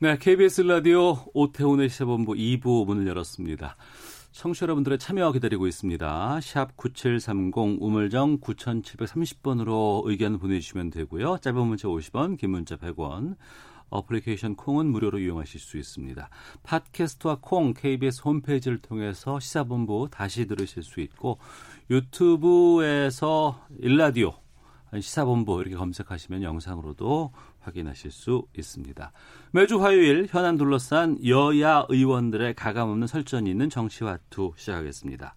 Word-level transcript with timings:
네, 0.00 0.18
KBS 0.18 0.62
라디오 0.62 1.18
오태훈의 1.34 1.88
시사본부 1.88 2.32
2부 2.32 2.84
문을 2.84 3.06
열었습니다. 3.06 3.76
청취자 4.32 4.64
여러분들의 4.64 4.98
참여 4.98 5.30
기다리고 5.30 5.68
있습니다. 5.68 6.40
샵 6.42 6.76
9730 6.76 7.80
우물정 7.80 8.40
9730번으로 8.40 10.02
의견 10.06 10.40
보내주시면 10.40 10.90
되고요. 10.90 11.38
짧은 11.40 11.64
문자 11.64 11.86
50원, 11.86 12.36
긴 12.36 12.50
문자 12.50 12.74
100원. 12.76 13.36
어플리케이션 13.88 14.56
콩은 14.56 14.86
무료로 14.86 15.20
이용하실 15.20 15.60
수 15.60 15.78
있습니다. 15.78 16.28
팟캐스트와 16.64 17.38
콩 17.40 17.72
KBS 17.72 18.22
홈페이지를 18.24 18.78
통해서 18.78 19.38
시사본부 19.38 20.08
다시 20.10 20.46
들으실 20.46 20.82
수 20.82 21.00
있고 21.02 21.38
유튜브에서 21.88 23.64
일라디오 23.78 24.34
시사본부 25.00 25.60
이렇게 25.60 25.76
검색하시면 25.76 26.42
영상으로도 26.42 27.32
확인하실 27.68 28.10
수 28.10 28.44
있습니다. 28.56 29.12
매주 29.52 29.82
화요일 29.82 30.26
현안 30.28 30.56
둘러싼 30.56 31.18
여야 31.26 31.86
의원들의 31.88 32.54
가감없는 32.54 33.06
설전이 33.06 33.50
있는 33.50 33.70
정치화투 33.70 34.52
시작하겠습니다. 34.56 35.34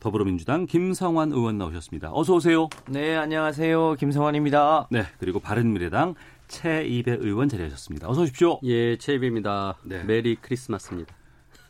더불어민주당 0.00 0.66
김성환 0.66 1.30
의원 1.32 1.58
나오셨습니다. 1.58 2.10
어서 2.12 2.34
오세요. 2.34 2.68
네, 2.88 3.14
안녕하세요. 3.16 3.94
김성환입니다. 3.94 4.88
네, 4.90 5.04
그리고 5.18 5.38
바른미래당 5.38 6.16
최이배 6.48 7.18
의원 7.20 7.48
자리하셨습니다. 7.48 8.08
어서 8.08 8.22
오십시오. 8.22 8.58
예, 8.64 8.96
최이배입니다. 8.98 9.76
네. 9.84 10.02
메리 10.04 10.34
크리스마스입니다. 10.40 11.14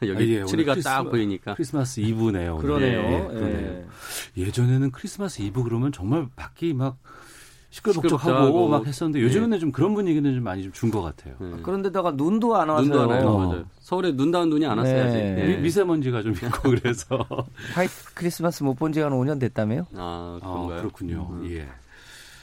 여기 0.04 0.36
아, 0.36 0.40
예, 0.40 0.44
트리가 0.44 0.72
오늘 0.72 0.82
딱 0.82 1.02
크리스마- 1.02 1.10
보이니까. 1.10 1.54
크리스마스 1.54 2.00
이브네요. 2.00 2.56
그러네요. 2.56 3.00
예, 3.00 3.34
그러네요. 3.34 3.88
예 4.38 4.50
전에는 4.50 4.90
크리스마스 4.90 5.42
이브 5.42 5.62
그러면 5.62 5.92
정말 5.92 6.26
밖이 6.34 6.72
막 6.72 6.98
시끌벅적하고. 7.72 8.68
막 8.68 8.86
했었는데 8.86 9.22
요즘에는 9.24 9.58
좀 9.58 9.72
그런 9.72 9.94
분위기는 9.94 10.32
좀 10.34 10.44
많이 10.44 10.62
좀 10.62 10.72
준 10.72 10.90
것 10.90 11.00
같아요. 11.02 11.34
예. 11.40 11.62
그런데다가 11.62 12.12
눈도 12.12 12.54
안 12.56 12.68
와서 12.68 12.82
눈도 12.82 13.00
안 13.00 13.08
와요. 13.08 13.28
어. 13.28 13.64
서울에 13.80 14.12
눈다운 14.12 14.48
눈이 14.50 14.66
안 14.66 14.78
왔어요, 14.78 15.02
아직. 15.04 15.16
네. 15.16 15.36
예. 15.40 15.46
미, 15.56 15.62
미세먼지가 15.62 16.22
좀 16.22 16.32
있고 16.34 16.70
그래서 16.70 17.26
화이트 17.74 17.92
크리스마스 18.14 18.62
못 18.62 18.74
본 18.74 18.92
지가 18.92 19.06
한 19.06 19.12
5년 19.12 19.40
됐다며요? 19.40 19.86
아, 19.96 20.38
아, 20.42 20.46
그런가요? 20.46 20.78
그렇군요. 20.82 21.28
음. 21.32 21.48
예. 21.50 21.66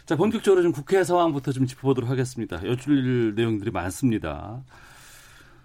자, 0.05 0.15
본격적으로 0.15 0.63
좀 0.63 0.71
국회 0.71 1.03
상황부터 1.03 1.51
좀 1.51 1.67
짚어보도록 1.67 2.09
하겠습니다. 2.09 2.59
여쭐 2.65 3.35
내용들이 3.35 3.69
많습니다. 3.71 4.61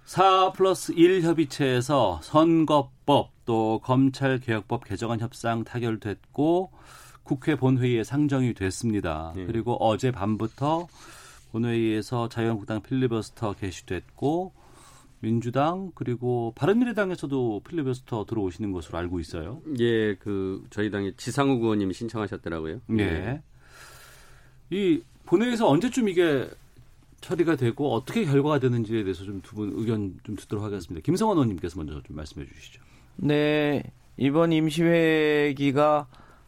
4 0.05 0.53
플러스 0.53 0.93
1 0.93 1.23
협의체에서 1.23 2.21
선거법 2.23 3.31
또 3.47 3.81
검찰개혁법 3.83 4.85
개정안 4.85 5.21
협상 5.21 5.65
타결됐고 5.65 6.71
국회 7.25 7.57
본회의에 7.57 8.05
상정이 8.05 8.55
됐습니다. 8.55 9.33
예. 9.37 9.45
그리고 9.47 9.75
어제 9.85 10.11
밤부터 10.13 10.87
본회의에서 11.53 12.29
자유한국당 12.29 12.83
필리버스터 12.83 13.55
개시됐고 13.55 14.53
민주당 15.21 15.91
그리고 15.95 16.53
바른미래당에서도 16.55 17.63
필리버스터 17.67 18.27
들어오시는 18.27 18.73
것으로 18.73 18.99
알고 18.99 19.21
있어요. 19.21 19.63
예, 19.81 20.15
그 20.17 20.63
저희 20.71 20.91
당의 20.91 21.15
지상욱 21.17 21.63
의원님이 21.63 21.95
신청하셨더라고요. 21.95 22.81
예. 22.99 23.41
이 24.71 25.01
본회의에서 25.27 25.67
언제쯤 25.69 26.09
이게 26.11 26.49
처리가 27.23 27.57
되고 27.57 27.91
어떻게 27.95 28.25
결과가 28.27 28.59
되는지에 28.59 29.03
대해서 29.05 29.25
좀 29.25 29.41
두 29.41 29.55
분 29.57 29.73
의견 29.77 30.19
좀 30.25 30.37
듣도록 30.37 30.63
하겠습니다. 30.63 31.03
김성원 31.03 31.39
의원님께서 31.39 31.79
먼저 31.79 32.03
좀 32.03 32.17
말씀해 32.17 32.47
주시죠. 32.47 32.83
네, 33.17 33.83
이번 34.19 34.53
임시회기가 34.53 36.07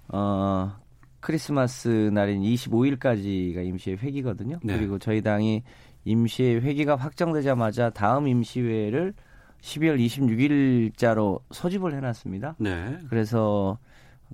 어 0.09 0.73
크리스마스 1.21 1.89
날인 1.89 2.43
25일까지가 2.43 3.65
임시회 3.67 3.97
회기거든요. 3.97 4.59
네. 4.63 4.77
그리고 4.77 4.99
저희 4.99 5.23
당이 5.23 5.63
임시회 6.05 6.61
회기가 6.61 6.95
확정되자마자 6.97 7.91
다음 7.91 8.29
임시회를 8.29 9.13
12월 9.61 9.99
26일자로 9.99 11.41
소집을 11.51 11.95
해놨습니다. 11.95 12.57
네. 12.59 12.99
그래서 13.09 13.79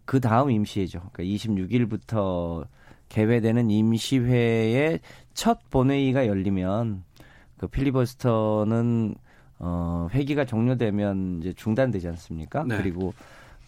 그 0.04 0.20
다음 0.20 0.50
임시회죠. 0.50 1.00
그러니까 1.12 1.22
26일부터 1.22 2.66
개회되는 3.08 3.70
임시회의 3.70 5.00
첫 5.34 5.58
본회의가 5.70 6.26
열리면 6.26 7.04
그 7.56 7.68
필리버스터는 7.68 9.14
어 9.60 10.08
회기가 10.12 10.44
종료되면 10.44 11.38
이제 11.40 11.52
중단되지 11.52 12.08
않습니까? 12.08 12.64
네. 12.64 12.76
그리고 12.76 13.14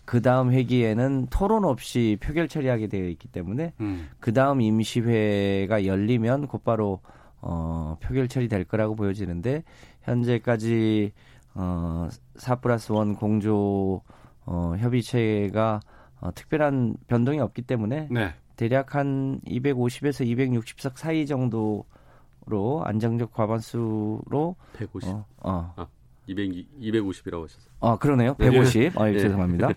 그 0.04 0.20
다음 0.20 0.52
회기에는 0.52 1.28
토론 1.30 1.64
없이 1.64 2.18
표결 2.20 2.48
처리하게 2.48 2.88
되어 2.88 3.08
있기 3.08 3.28
때문에 3.28 3.72
음. 3.80 4.08
그 4.20 4.32
다음 4.32 4.60
임시회가 4.60 5.86
열리면 5.86 6.46
곧바로 6.46 7.00
어, 7.40 7.96
표결 8.00 8.28
처리될 8.28 8.64
거라고 8.64 8.94
보여지는데 8.94 9.64
현재까지 10.02 11.12
어, 11.54 12.08
4 12.36 12.56
플러스 12.56 12.92
1 12.92 13.14
공조 13.14 14.02
어, 14.46 14.74
협의체가 14.78 15.80
어, 16.20 16.34
특별한 16.34 16.96
변동이 17.06 17.40
없기 17.40 17.62
때문에 17.62 18.08
네. 18.10 18.34
대략 18.56 18.94
한 18.94 19.40
250에서 19.46 20.26
260석 20.26 20.96
사이 20.96 21.26
정도로 21.26 22.82
안정적 22.84 23.32
과반수로 23.32 24.56
150, 24.74 25.10
어, 25.10 25.24
어, 25.38 25.86
200, 26.26 26.80
250이라고 26.80 27.44
하셨어요. 27.44 27.72
아, 27.80 27.96
그러네요. 27.96 28.34
네. 28.38 28.50
150. 28.50 28.98
아, 28.98 29.06
네. 29.06 29.18
죄송합니다. 29.18 29.68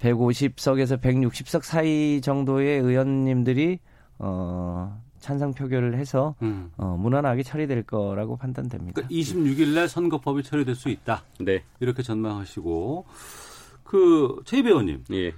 150석에서 0.00 1.00
160석 1.00 1.62
사이 1.62 2.20
정도의 2.20 2.80
의원님들이 2.80 3.78
어, 4.18 5.02
찬성 5.24 5.54
표결을 5.54 5.96
해서 5.96 6.34
음. 6.42 6.70
어, 6.76 6.96
무난하게 6.98 7.42
처리될 7.42 7.84
거라고 7.84 8.36
판단됩니다. 8.36 9.00
그러니까 9.00 9.14
26일 9.14 9.74
날 9.74 9.88
선거법이 9.88 10.42
처리될 10.42 10.74
수 10.74 10.90
있다. 10.90 11.24
네, 11.40 11.64
이렇게 11.80 12.02
전망하시고 12.02 13.06
그 13.84 14.42
최이배 14.44 14.68
의원님 14.68 15.04
예, 15.12 15.32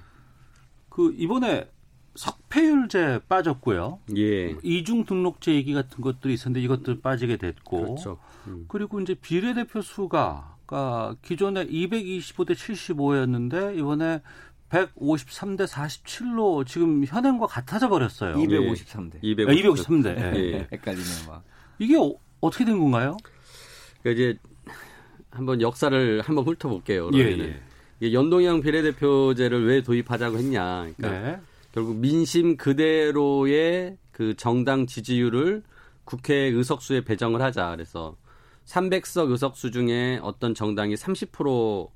그 0.88 1.14
이번에 1.16 1.70
석패율제 2.16 3.20
빠졌고요. 3.28 4.00
예, 4.16 4.56
이중 4.64 5.04
등록제 5.04 5.54
얘기 5.54 5.72
같은 5.72 6.00
것들이 6.00 6.34
있었는데 6.34 6.64
이것들 6.64 7.00
빠지게 7.00 7.36
됐고 7.36 7.82
그렇죠. 7.82 8.18
음. 8.46 8.64
그리고 8.68 9.00
이제 9.00 9.14
비례대표 9.14 9.82
수가 9.82 10.56
그러니까 10.66 11.16
기존에 11.22 11.66
225대 11.66 12.52
75였는데 12.52 13.78
이번에 13.78 14.20
153대 14.70 15.66
47로 15.66 16.66
지금 16.66 17.04
현행과 17.04 17.46
같아져 17.46 17.88
버렸어요. 17.88 18.34
253대. 18.34 19.18
250. 19.22 19.48
아, 19.48 19.52
253대. 19.52 20.18
예. 20.18 20.52
예. 20.52 20.68
헷갈리네요, 20.72 21.28
막. 21.28 21.44
이게 21.78 21.96
어, 21.96 22.12
어떻게 22.40 22.64
된 22.64 22.78
건가요? 22.78 23.16
그러니까 24.02 24.22
이제 24.22 24.38
한번 25.30 25.60
역사를 25.60 26.20
한번 26.22 26.44
훑어볼게요. 26.44 27.10
예, 27.14 27.24
그러면은. 27.24 27.46
예. 27.46 27.62
이게 28.00 28.12
연동형 28.12 28.60
비례대표제를 28.60 29.66
왜 29.66 29.82
도입하자고 29.82 30.36
했냐. 30.38 30.88
그러니까 30.96 31.10
네. 31.10 31.40
결국 31.72 31.96
민심 31.96 32.56
그대로의 32.56 33.96
그 34.12 34.34
정당 34.34 34.86
지지율을 34.86 35.62
국회 36.04 36.34
의석수에 36.34 37.02
배정을 37.02 37.40
하자. 37.40 37.70
그래서 37.70 38.16
300석 38.66 39.30
의석 39.30 39.56
수 39.56 39.70
중에 39.70 40.20
어떤 40.22 40.54
정당이 40.54 40.94
30% 40.94 41.88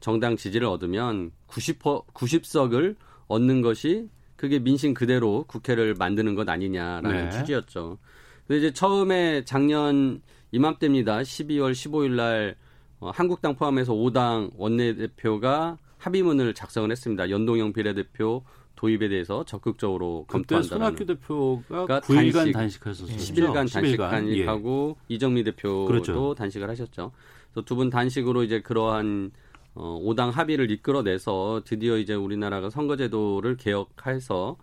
정당 0.00 0.36
지지를 0.36 0.68
얻으면 0.68 1.32
90, 1.46 1.80
90석을 1.80 2.96
얻는 3.26 3.62
것이 3.62 4.08
그게 4.36 4.58
민심 4.58 4.94
그대로 4.94 5.44
국회를 5.48 5.94
만드는 5.94 6.34
것 6.34 6.48
아니냐라는 6.48 7.28
네. 7.28 7.30
취지였죠. 7.30 7.98
근데 8.46 8.58
이제 8.58 8.72
처음에 8.72 9.44
작년 9.44 10.22
이맘때입니다. 10.52 11.18
12월 11.18 11.72
15일 11.72 12.12
날 12.12 12.56
어, 13.00 13.10
한국당 13.10 13.56
포함해서 13.56 13.92
5당 13.92 14.52
원내대표가 14.56 15.78
합의문을 15.98 16.54
작성을 16.54 16.90
했습니다. 16.90 17.30
연동형 17.30 17.72
비례대표 17.72 18.44
도입에 18.78 19.08
대해서 19.08 19.44
적극적으로 19.44 20.24
그때 20.28 20.32
검토한다는. 20.54 20.68
손학규 20.68 21.04
대표가 21.06 21.62
그러니까 21.86 22.00
9일간 22.00 22.52
단식. 22.52 22.80
단식했었죠. 22.80 23.12
10일간 23.16 23.72
단식 23.72 23.92
예. 23.92 23.96
단식하고 23.96 24.96
이정미 25.08 25.42
대표도 25.42 25.86
그렇죠. 25.86 26.34
단식을 26.36 26.70
하셨죠. 26.70 27.10
그래서 27.52 27.64
두 27.66 27.74
분 27.74 27.90
단식으로 27.90 28.44
이제 28.44 28.60
그러한 28.60 29.32
어, 29.74 30.00
5당 30.04 30.30
합의를 30.30 30.70
이끌어내서 30.70 31.62
드디어 31.64 31.98
이제 31.98 32.14
우리나라가 32.14 32.70
선거제도를 32.70 33.56
개혁해서 33.56 34.56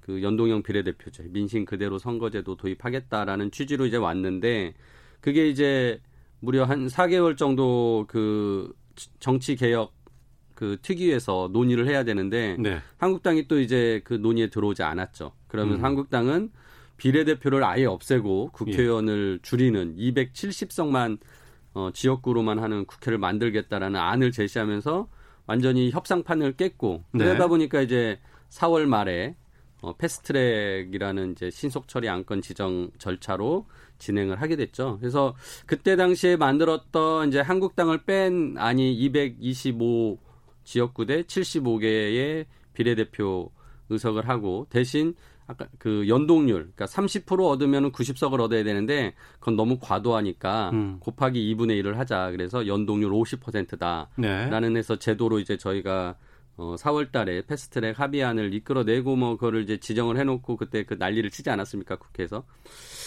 그 0.00 0.20
연동형 0.22 0.62
비례대표제, 0.64 1.28
민심 1.30 1.64
그대로 1.64 1.98
선거제도 1.98 2.56
도입하겠다라는 2.56 3.52
취지로 3.52 3.86
이제 3.86 3.96
왔는데 3.96 4.74
그게 5.20 5.48
이제 5.48 6.00
무려 6.40 6.64
한 6.64 6.88
4개월 6.88 7.36
정도 7.36 8.04
그 8.08 8.72
정치 9.20 9.54
개혁 9.54 9.92
그 10.60 10.76
특위에서 10.82 11.48
논의를 11.54 11.88
해야 11.88 12.04
되는데 12.04 12.54
네. 12.58 12.82
한국당이 12.98 13.48
또 13.48 13.58
이제 13.58 14.02
그 14.04 14.12
논의에 14.12 14.50
들어오지 14.50 14.82
않았죠. 14.82 15.32
그러면 15.48 15.78
음. 15.78 15.84
한국당은 15.84 16.50
비례대표를 16.98 17.64
아예 17.64 17.86
없애고 17.86 18.50
국회의원을 18.52 19.38
예. 19.38 19.42
줄이는 19.42 19.96
270석만 19.96 21.16
어, 21.72 21.88
지역구로만 21.94 22.58
하는 22.58 22.84
국회를 22.84 23.16
만들겠다라는 23.16 23.98
안을 23.98 24.32
제시하면서 24.32 25.08
완전히 25.46 25.90
협상판을 25.92 26.56
깼고 26.58 27.04
네. 27.12 27.24
그러다 27.24 27.46
보니까 27.46 27.80
이제 27.80 28.18
4월 28.50 28.84
말에 28.84 29.36
어, 29.80 29.94
패스트트랙이라는 29.96 31.32
이제 31.32 31.48
신속 31.48 31.88
처리 31.88 32.10
안건 32.10 32.42
지정 32.42 32.90
절차로 32.98 33.64
진행을 33.96 34.42
하게 34.42 34.56
됐죠. 34.56 34.98
그래서 35.00 35.34
그때 35.64 35.96
당시에 35.96 36.36
만들었던 36.36 37.28
이제 37.28 37.40
한국당을 37.40 38.04
뺀 38.04 38.56
안이 38.58 38.92
225 38.92 40.18
지역구 40.70 41.04
대 41.04 41.22
75개의 41.22 42.46
비례대표 42.74 43.50
의석을 43.88 44.28
하고 44.28 44.68
대신 44.70 45.14
아까 45.48 45.66
그 45.80 46.06
연동률 46.06 46.70
그러니까 46.76 46.84
30% 46.84 47.44
얻으면 47.44 47.90
90석을 47.90 48.38
얻어야 48.38 48.62
되는데 48.62 49.14
그건 49.40 49.56
너무 49.56 49.78
과도하니까 49.80 50.70
음. 50.72 50.96
곱하기 51.00 51.56
2분의 51.56 51.82
1을 51.82 51.94
하자. 51.94 52.30
그래서 52.30 52.68
연동률 52.68 53.10
50%다. 53.10 54.10
네. 54.14 54.48
라는 54.48 54.76
해서 54.76 54.94
제도로 54.94 55.40
이제 55.40 55.56
저희가 55.56 56.14
어 56.60 56.74
4월 56.76 57.10
달에 57.10 57.40
패스트트랙 57.46 57.98
합의안을 57.98 58.52
이끌어내고 58.52 59.16
뭐 59.16 59.36
그거를 59.36 59.62
이제 59.62 59.78
지정을 59.78 60.18
해 60.18 60.24
놓고 60.24 60.58
그때 60.58 60.84
그 60.84 60.94
난리를 60.98 61.30
치지 61.30 61.48
않았습니까? 61.48 61.96
국회에서. 61.96 62.44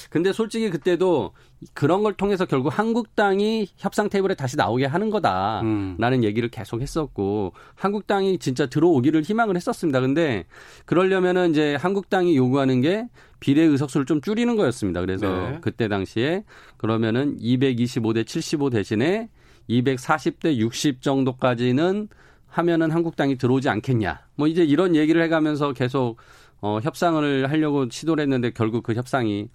근데 0.10 0.34
솔직히 0.34 0.72
그때도 0.72 1.34
그런 1.76 2.02
걸 2.02 2.14
통해서 2.14 2.46
결국 2.46 2.78
한국당이 2.78 3.68
협상 3.78 4.10
테이블에 4.10 4.34
다시 4.34 4.58
나오게 4.58 4.88
하는 4.88 5.12
거다라는 5.12 6.00
음. 6.00 6.24
얘기를 6.24 6.50
계속 6.50 6.82
했었고 6.82 7.54
한국당이 7.76 8.40
진짜 8.40 8.66
들어오기를 8.66 9.22
희망을 9.22 9.56
했었습니다. 9.56 10.02
근데 10.02 10.46
그러려면은 10.86 11.52
이제 11.52 11.76
한국당이 11.76 12.36
요구하는 12.36 12.82
게 12.82 13.08
비례 13.40 13.62
의석수를 13.62 14.08
좀 14.08 14.20
줄이는 14.20 14.56
거였습니다. 14.56 15.00
그래서 15.02 15.28
네. 15.28 15.58
그때 15.62 15.88
당시에 15.88 16.44
그러면은 16.78 17.38
225대 17.38 18.26
75 18.26 18.72
대신에 18.72 19.30
240대 19.70 20.56
60 20.58 21.04
정도까지는 21.04 22.08
하면은 22.54 22.92
한국당이 22.92 23.36
들어오지 23.38 23.68
않겠냐. 23.68 24.22
뭐 24.36 24.48
이제 24.48 24.64
이런 24.64 24.96
얘기를 24.96 25.22
해가면서 25.24 25.74
계속 25.74 26.18
어, 26.62 26.80
협상을 26.82 27.50
하려고 27.50 27.90
시도를 27.90 28.22
했는데 28.22 28.52
결국 28.52 28.84
그 28.84 28.94
협상이 28.94 29.50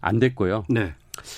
안 0.00 0.18
됐고요. 0.18 0.64
네. 0.68 0.94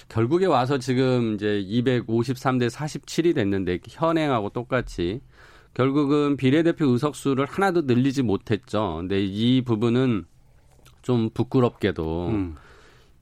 결국에 0.09 0.47
와서 0.47 0.79
지금 0.79 1.35
이제 1.35 1.65
253대 1.69 2.69
47이 2.71 3.35
됐는데 3.35 3.79
현행하고 3.89 4.51
똑같이 4.51 5.21
결국은 5.75 6.37
비례대표 6.37 6.87
의석수를 6.87 7.47
하나도 7.47 7.83
늘리지 7.83 8.23
못했죠. 8.23 8.97
근데 8.99 9.23
이 9.23 9.63
부분은 9.63 10.25
좀 11.03 11.31
부끄럽게도 11.31 12.29
음. 12.29 12.57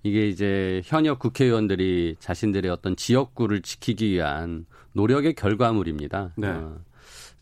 이게 0.02 0.28
이제 0.28 0.82
현역 0.84 1.18
국회의원들이 1.18 2.16
자신들의 2.18 2.70
어떤 2.70 2.96
지역구를 2.96 3.62
지키기 3.62 4.10
위한 4.12 4.66
노력의 4.92 5.34
결과물입니다. 5.34 6.32
네. 6.36 6.48
어, 6.48 6.78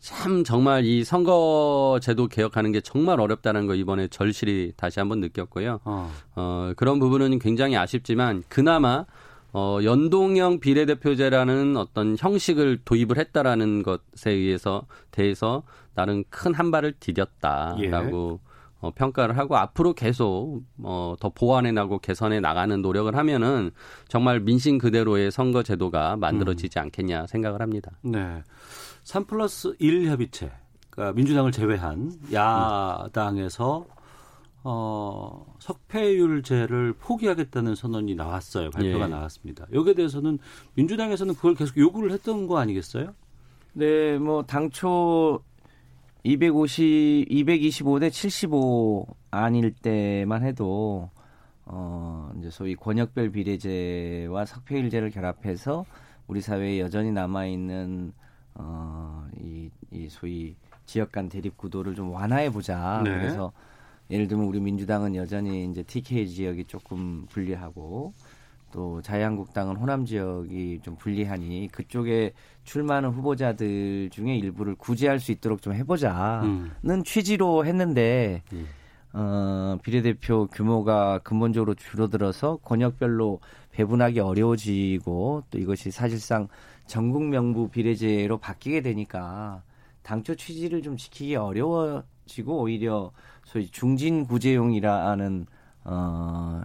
참 0.03 0.43
정말 0.43 0.83
이 0.83 1.05
선거제도 1.05 2.27
개혁하는 2.27 2.73
게 2.73 2.81
정말 2.81 3.21
어렵다는 3.21 3.67
거 3.67 3.73
이번에 3.73 4.09
절실히 4.09 4.73
다시 4.75 4.99
한번 4.99 5.21
느꼈고요. 5.21 5.79
어. 5.85 6.11
어, 6.35 6.73
그런 6.75 6.99
부분은 6.99 7.39
굉장히 7.39 7.77
아쉽지만 7.77 8.43
그나마 8.49 9.05
어, 9.53 9.79
연동형 9.81 10.59
비례대표제라는 10.59 11.77
어떤 11.77 12.17
형식을 12.19 12.81
도입을 12.83 13.17
했다라는 13.17 13.83
것에 13.83 14.31
의해서 14.31 14.85
대해서 15.11 15.63
나름 15.95 16.25
큰한 16.29 16.69
발을 16.69 16.95
디뎠다라고 16.99 18.39
어, 18.81 18.91
평가를 18.93 19.37
하고 19.37 19.55
앞으로 19.55 19.93
계속 19.93 20.63
어, 20.79 21.15
더 21.21 21.29
보완해 21.29 21.71
나고 21.71 21.99
개선해 21.99 22.41
나가는 22.41 22.81
노력을 22.81 23.15
하면은 23.15 23.71
정말 24.09 24.41
민심 24.41 24.79
그대로의 24.79 25.31
선거 25.31 25.63
제도가 25.63 26.17
만들어지지 26.17 26.77
않겠냐 26.79 27.27
생각을 27.27 27.61
합니다. 27.61 27.91
네. 28.01 28.43
3 29.03 29.25
플러스 29.25 29.75
1 29.79 30.07
협의체. 30.07 30.51
그러니까 30.89 31.15
민주당을 31.15 31.51
제외한 31.51 32.11
야당에서 32.31 33.85
어, 34.65 35.55
석패율제를 35.59 36.93
포기하겠다는 36.93 37.75
선언이 37.75 38.15
나왔어요. 38.15 38.69
발표가 38.69 39.05
예. 39.05 39.09
나왔습니다. 39.09 39.65
여기에 39.73 39.95
대해서는 39.95 40.39
민주당에서는 40.75 41.35
그걸 41.35 41.55
계속 41.55 41.77
요구를 41.77 42.11
했던 42.11 42.47
거 42.47 42.57
아니겠어요? 42.59 43.13
네, 43.73 44.17
뭐 44.19 44.43
당초 44.43 45.41
250, 46.23 47.27
225대 47.29 48.09
75 48.11 49.07
아닐 49.31 49.73
때만 49.73 50.43
해도 50.43 51.09
어 51.65 52.31
이제 52.37 52.49
소위 52.49 52.75
권역별 52.75 53.31
비례제와 53.31 54.45
석패율제를 54.45 55.11
결합해서 55.11 55.85
우리 56.27 56.39
사회에 56.39 56.79
여전히 56.79 57.11
남아 57.11 57.47
있는 57.47 58.13
어 58.55 59.23
이 59.39 59.69
이 59.93 60.09
소위 60.09 60.55
지역 60.85 61.11
간 61.11 61.29
대립 61.29 61.55
구도를 61.57 61.95
좀 61.95 62.11
완화해 62.11 62.49
보자. 62.49 63.01
네. 63.03 63.11
그래서 63.11 63.51
예를 64.09 64.27
들면 64.27 64.45
우리 64.45 64.59
민주당은 64.59 65.15
여전히 65.15 65.65
이제 65.69 65.83
TK 65.83 66.27
지역이 66.27 66.65
조금 66.65 67.25
불리하고 67.29 68.13
또 68.71 69.01
자유한국당은 69.01 69.75
호남 69.75 70.05
지역이 70.05 70.79
좀 70.81 70.95
불리하니 70.95 71.69
그쪽에 71.71 72.33
출마하는 72.63 73.09
후보자들 73.09 74.09
중에 74.11 74.35
일부를 74.35 74.75
구제할 74.75 75.19
수 75.19 75.31
있도록 75.31 75.61
좀 75.61 75.73
해보자는 75.73 76.71
음. 76.83 77.03
취지로 77.03 77.65
했는데 77.65 78.41
음. 78.51 78.65
어, 79.13 79.77
비례대표 79.83 80.47
규모가 80.47 81.19
근본적으로 81.19 81.75
줄어들어서 81.75 82.57
권역별로 82.63 83.39
배분하기 83.71 84.19
어려워지고 84.19 85.43
또 85.51 85.59
이것이 85.59 85.91
사실상 85.91 86.47
전국 86.85 87.23
명부 87.23 87.69
비례제로 87.69 88.37
바뀌게 88.37 88.81
되니까 88.81 89.63
당초 90.01 90.35
취지를 90.35 90.81
좀 90.81 90.97
지키기 90.97 91.35
어려워지고 91.35 92.61
오히려 92.61 93.11
소위 93.45 93.67
중진 93.67 94.25
구제용이라는 94.25 95.45
어, 95.85 96.61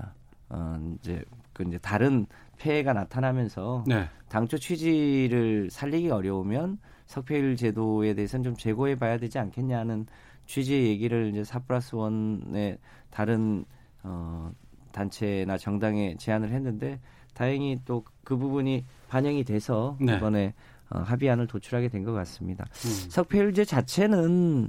어 0.51 0.97
이제 0.99 1.25
그 1.53 1.65
이제 1.65 1.79
다른 1.79 2.27
폐해가 2.59 2.93
나타나면서 2.93 3.85
네. 3.87 4.09
당초 4.29 4.59
취지를 4.59 5.71
살리기 5.71 6.11
어려우면 6.11 6.79
석패율 7.07 7.57
제도에 7.57 8.15
대해서는 8.15 8.45
좀 8.45 8.55
재고해 8.55 8.97
봐야 8.97 9.19
되지 9.19 9.39
않겠냐는 9.39 10.07
취지의 10.47 10.89
얘기를 10.89 11.31
이제 11.31 11.45
사 11.45 11.59
플러스 11.61 11.95
원의 11.95 12.79
다른 13.11 13.65
어 14.03 14.51
단체나 14.93 15.59
정당에 15.59 16.17
제안을 16.17 16.51
했는데 16.51 17.01
다행히 17.39 17.79
또 17.85 18.03
그 18.25 18.37
부분이 18.37 18.85
반영이 19.09 19.45
돼서 19.45 19.97
네. 20.01 20.17
이번에 20.17 20.53
어, 20.91 20.99
합의안을 20.99 21.47
도출하게 21.47 21.89
된 21.89 22.05
것 22.05 22.13
같습니다. 22.13 22.65
음. 22.85 22.91
석패율제 23.11 23.65
자체는 23.65 24.69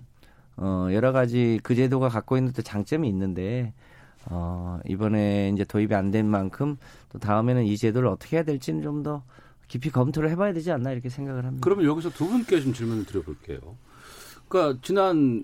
어 0.55 0.87
여러 0.93 1.11
가지 1.11 1.59
그 1.63 1.75
제도가 1.75 2.07
갖고 2.09 2.37
있는 2.37 2.53
또 2.53 2.61
장점이 2.61 3.07
있는데 3.09 3.73
어 4.29 4.79
이번에 4.87 5.49
이제 5.53 5.65
도입이 5.65 5.93
안 5.93 6.11
된 6.11 6.25
만큼 6.25 6.77
또 7.11 7.19
다음에는 7.19 7.65
이 7.65 7.75
제도를 7.77 8.07
어떻게 8.07 8.37
해야 8.37 8.43
될지는 8.43 8.81
좀 8.81 9.03
더 9.03 9.23
깊이 9.67 9.89
검토를 9.91 10.29
해봐야 10.31 10.53
되지 10.53 10.71
않나 10.71 10.91
이렇게 10.93 11.09
생각을 11.09 11.45
합니다. 11.45 11.61
그러면 11.63 11.85
여기서 11.85 12.09
두 12.11 12.27
분께 12.27 12.59
좀 12.61 12.73
질문을 12.73 13.05
드려볼게요. 13.05 13.59
그러니까 14.47 14.79
지난 14.83 15.43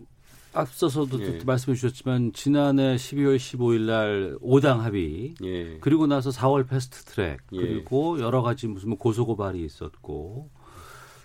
앞서서도 0.56 1.22
예. 1.22 1.40
말씀해 1.46 1.76
주셨지만 1.76 2.32
지난해 2.34 2.96
12월 2.96 3.36
15일 3.36 3.82
날 3.82 4.38
5당 4.42 4.78
합의 4.78 5.36
예. 5.44 5.78
그리고 5.80 6.08
나서 6.08 6.30
4월 6.30 6.68
패스트 6.68 7.04
트랙 7.04 7.40
예. 7.52 7.58
그리고 7.58 8.20
여러 8.20 8.42
가지 8.42 8.68
무슨 8.68 8.90
뭐 8.90 8.98
고소 8.98 9.26
고발이 9.26 9.64
있었고 9.64 10.50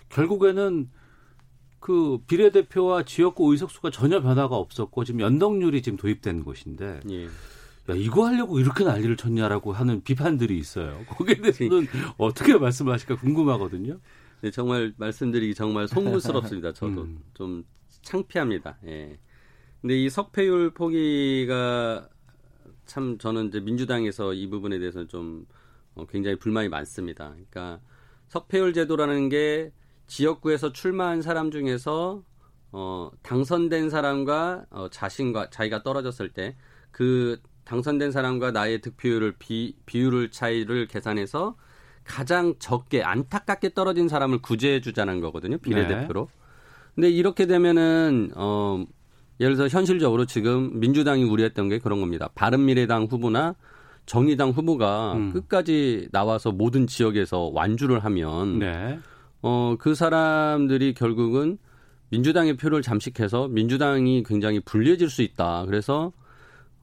결국에는 0.09 0.89
그 1.79 2.19
비례대표와 2.27 3.03
지역구 3.03 3.51
의석수가 3.51 3.89
전혀 3.91 4.21
변화가 4.21 4.55
없었고 4.55 5.03
지금 5.03 5.21
연동률이 5.21 5.81
지금 5.81 5.97
도입된 5.97 6.43
곳인데 6.43 6.99
예. 7.09 7.25
야 7.25 7.95
이거 7.95 8.27
하려고 8.27 8.59
이렇게 8.59 8.83
난리를 8.83 9.15
쳤냐라고 9.17 9.71
하는 9.71 10.03
비판들이 10.03 10.57
있어요. 10.57 10.99
거기에 11.09 11.35
대해서는 11.35 11.87
어떻게 12.17 12.57
말씀하실까 12.57 13.15
궁금하거든요. 13.15 13.97
네, 14.41 14.51
정말 14.51 14.93
말씀드리기 14.97 15.55
정말 15.55 15.87
송구스럽습니다. 15.87 16.73
저도 16.73 17.03
음. 17.03 17.19
좀 17.33 17.63
창피합니다. 18.01 18.77
예. 18.87 19.19
근데 19.81 19.97
이 19.97 20.09
석패율 20.09 20.73
포기가 20.73 22.07
참 22.85 23.17
저는 23.17 23.47
이제 23.47 23.59
민주당에서 23.59 24.33
이 24.33 24.47
부분에 24.47 24.79
대해서 24.79 25.07
좀 25.07 25.45
어, 25.95 26.05
굉장히 26.05 26.37
불만이 26.37 26.69
많습니다. 26.69 27.29
그러니까 27.29 27.79
석패율 28.27 28.73
제도라는 28.73 29.29
게 29.29 29.71
지역구에서 30.07 30.73
출마한 30.73 31.21
사람 31.21 31.51
중에서 31.51 32.23
어, 32.71 33.11
당선된 33.23 33.89
사람과 33.89 34.65
어, 34.69 34.89
자신과 34.89 35.49
자기가 35.49 35.83
떨어졌을 35.83 36.29
때 36.29 36.55
그 36.91 37.39
당선된 37.63 38.11
사람과 38.11 38.51
나의 38.51 38.81
득표율을 38.81 39.35
비, 39.39 39.75
비율을 39.85 40.31
차이를 40.31 40.87
계산해서 40.87 41.55
가장 42.03 42.55
적게 42.59 43.03
안타깝게 43.03 43.73
떨어진 43.73 44.07
사람을 44.07 44.41
구제해 44.41 44.81
주자는 44.81 45.21
거거든요. 45.21 45.57
네. 45.57 45.61
비례대표로. 45.61 46.27
근데 46.95 47.09
이렇게 47.09 47.45
되면은 47.45 48.31
어 48.35 48.83
예를 49.39 49.55
들어 49.55 49.67
현실적으로 49.67 50.25
지금 50.25 50.79
민주당이 50.79 51.23
우려했던 51.23 51.69
게 51.69 51.79
그런 51.79 51.99
겁니다. 51.99 52.29
바른미래당 52.35 53.07
후보나 53.09 53.55
정의당 54.05 54.49
후보가 54.49 55.13
음. 55.13 55.33
끝까지 55.33 56.09
나와서 56.11 56.51
모든 56.51 56.85
지역에서 56.87 57.51
완주를 57.53 58.03
하면 58.03 58.59
네. 58.59 58.99
어, 59.41 59.75
그 59.79 59.95
사람들이 59.95 60.93
결국은 60.93 61.57
민주당의 62.09 62.57
표를 62.57 62.81
잠식해서 62.81 63.47
민주당이 63.47 64.23
굉장히 64.23 64.59
불리해질 64.59 65.09
수 65.09 65.21
있다. 65.21 65.65
그래서 65.65 66.11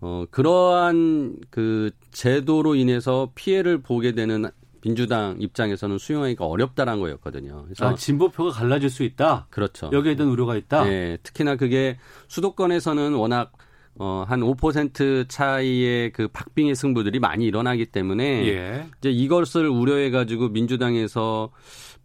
어, 0.01 0.25
그러한 0.31 1.37
그 1.51 1.91
제도로 2.11 2.75
인해서 2.75 3.31
피해를 3.35 3.79
보게 3.79 4.13
되는 4.13 4.47
민주당 4.81 5.37
입장에서는 5.39 5.99
수용하기가 5.99 6.45
어렵다라는 6.47 7.01
거였거든요. 7.01 7.65
그래서 7.65 7.89
아, 7.89 7.95
진보표가 7.95 8.51
갈라질 8.51 8.91
수 8.91 9.03
있다. 9.03 9.47
그렇죠. 9.51 9.91
여기에 9.93 10.17
대한 10.17 10.31
우려가 10.33 10.57
있다. 10.57 10.85
네, 10.85 11.19
특히나 11.23 11.57
그게 11.57 11.99
수도권에서는 12.29 13.15
워낙 13.15 13.53
어, 14.01 14.25
한 14.29 14.41
5% 14.41 15.29
차이의 15.29 16.13
그 16.13 16.29
박빙의 16.29 16.77
승부들이 16.77 17.19
많이 17.19 17.47
일어나기 17.47 17.87
때문에 17.87 18.47
예. 18.47 18.87
이제 18.99 19.11
이것을 19.11 19.67
우려해 19.67 20.11
가지고 20.11 20.49
민주당에서 20.49 21.51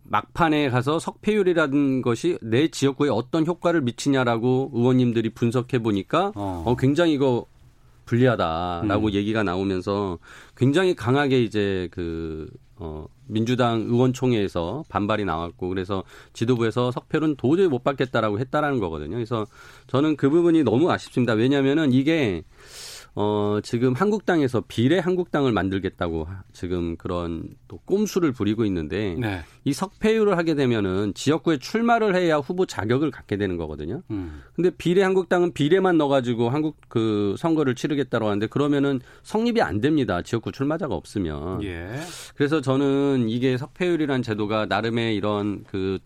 막판에 0.03 0.69
가서 0.69 0.99
석패율이라는 0.99 2.01
것이 2.01 2.37
내 2.41 2.67
지역구에 2.67 3.09
어떤 3.09 3.45
효과를 3.45 3.81
미치냐라고 3.81 4.71
의원님들이 4.73 5.29
분석해 5.29 5.79
보니까 5.79 6.31
어. 6.35 6.63
어, 6.65 6.75
굉장히 6.75 7.13
이거 7.13 7.45
불리하다라고 8.05 9.11
얘기가 9.11 9.43
나오면서 9.43 10.19
굉장히 10.57 10.93
강하게 10.93 11.41
이제 11.41 11.87
그 11.91 12.49
어, 12.83 13.07
민주당 13.27 13.79
의원총회에서 13.79 14.83
반발이 14.89 15.23
나왔고 15.23 15.69
그래서 15.69 16.03
지도부에서 16.33 16.91
석표는 16.91 17.37
도저히 17.37 17.69
못 17.69 17.81
받겠다라고 17.81 18.39
했다라는 18.39 18.79
거거든요. 18.81 19.15
그래서 19.15 19.47
저는 19.87 20.17
그 20.17 20.29
부분이 20.29 20.63
너무 20.63 20.91
아쉽습니다. 20.91 21.31
왜냐하면은 21.31 21.93
이게 21.93 22.43
어, 23.15 23.59
지금 23.61 23.93
한국당에서 23.93 24.63
비례 24.67 24.97
한국당을 24.97 25.51
만들겠다고 25.51 26.23
하- 26.25 26.43
지금 26.51 26.95
그런 26.97 27.47
또 27.67 27.77
꼼수를 27.85 28.31
부리고 28.31 28.65
있는데 28.65 29.15
네. 29.19 29.41
이 29.63 29.71
석패율을 29.73 30.35
하게 30.37 30.55
되면은 30.55 31.13
지역구에 31.13 31.59
출마를 31.59 32.15
해야 32.15 32.37
후보 32.37 32.65
자격을 32.65 33.11
갖게 33.11 33.37
되는 33.37 33.55
거거든요. 33.57 34.01
음. 34.09 34.41
근데 34.55 34.71
비례 34.71 35.03
한국당은 35.03 35.53
비례만 35.53 35.97
넣어가지고 35.99 36.49
한국 36.49 36.77
그 36.87 37.35
선거를 37.37 37.75
치르겠다고 37.75 38.25
하는데 38.25 38.47
그러면은 38.47 38.99
성립이 39.21 39.61
안 39.61 39.79
됩니다. 39.79 40.23
지역구 40.23 40.51
출마자가 40.51 40.95
없으면. 40.95 41.63
예. 41.63 41.99
그래서 42.35 42.61
저는 42.61 43.29
이게 43.29 43.57
석패율이란 43.57 44.23
제도가 44.23 44.65
나름의 44.65 45.15
이런 45.15 45.63
그, 45.65 45.99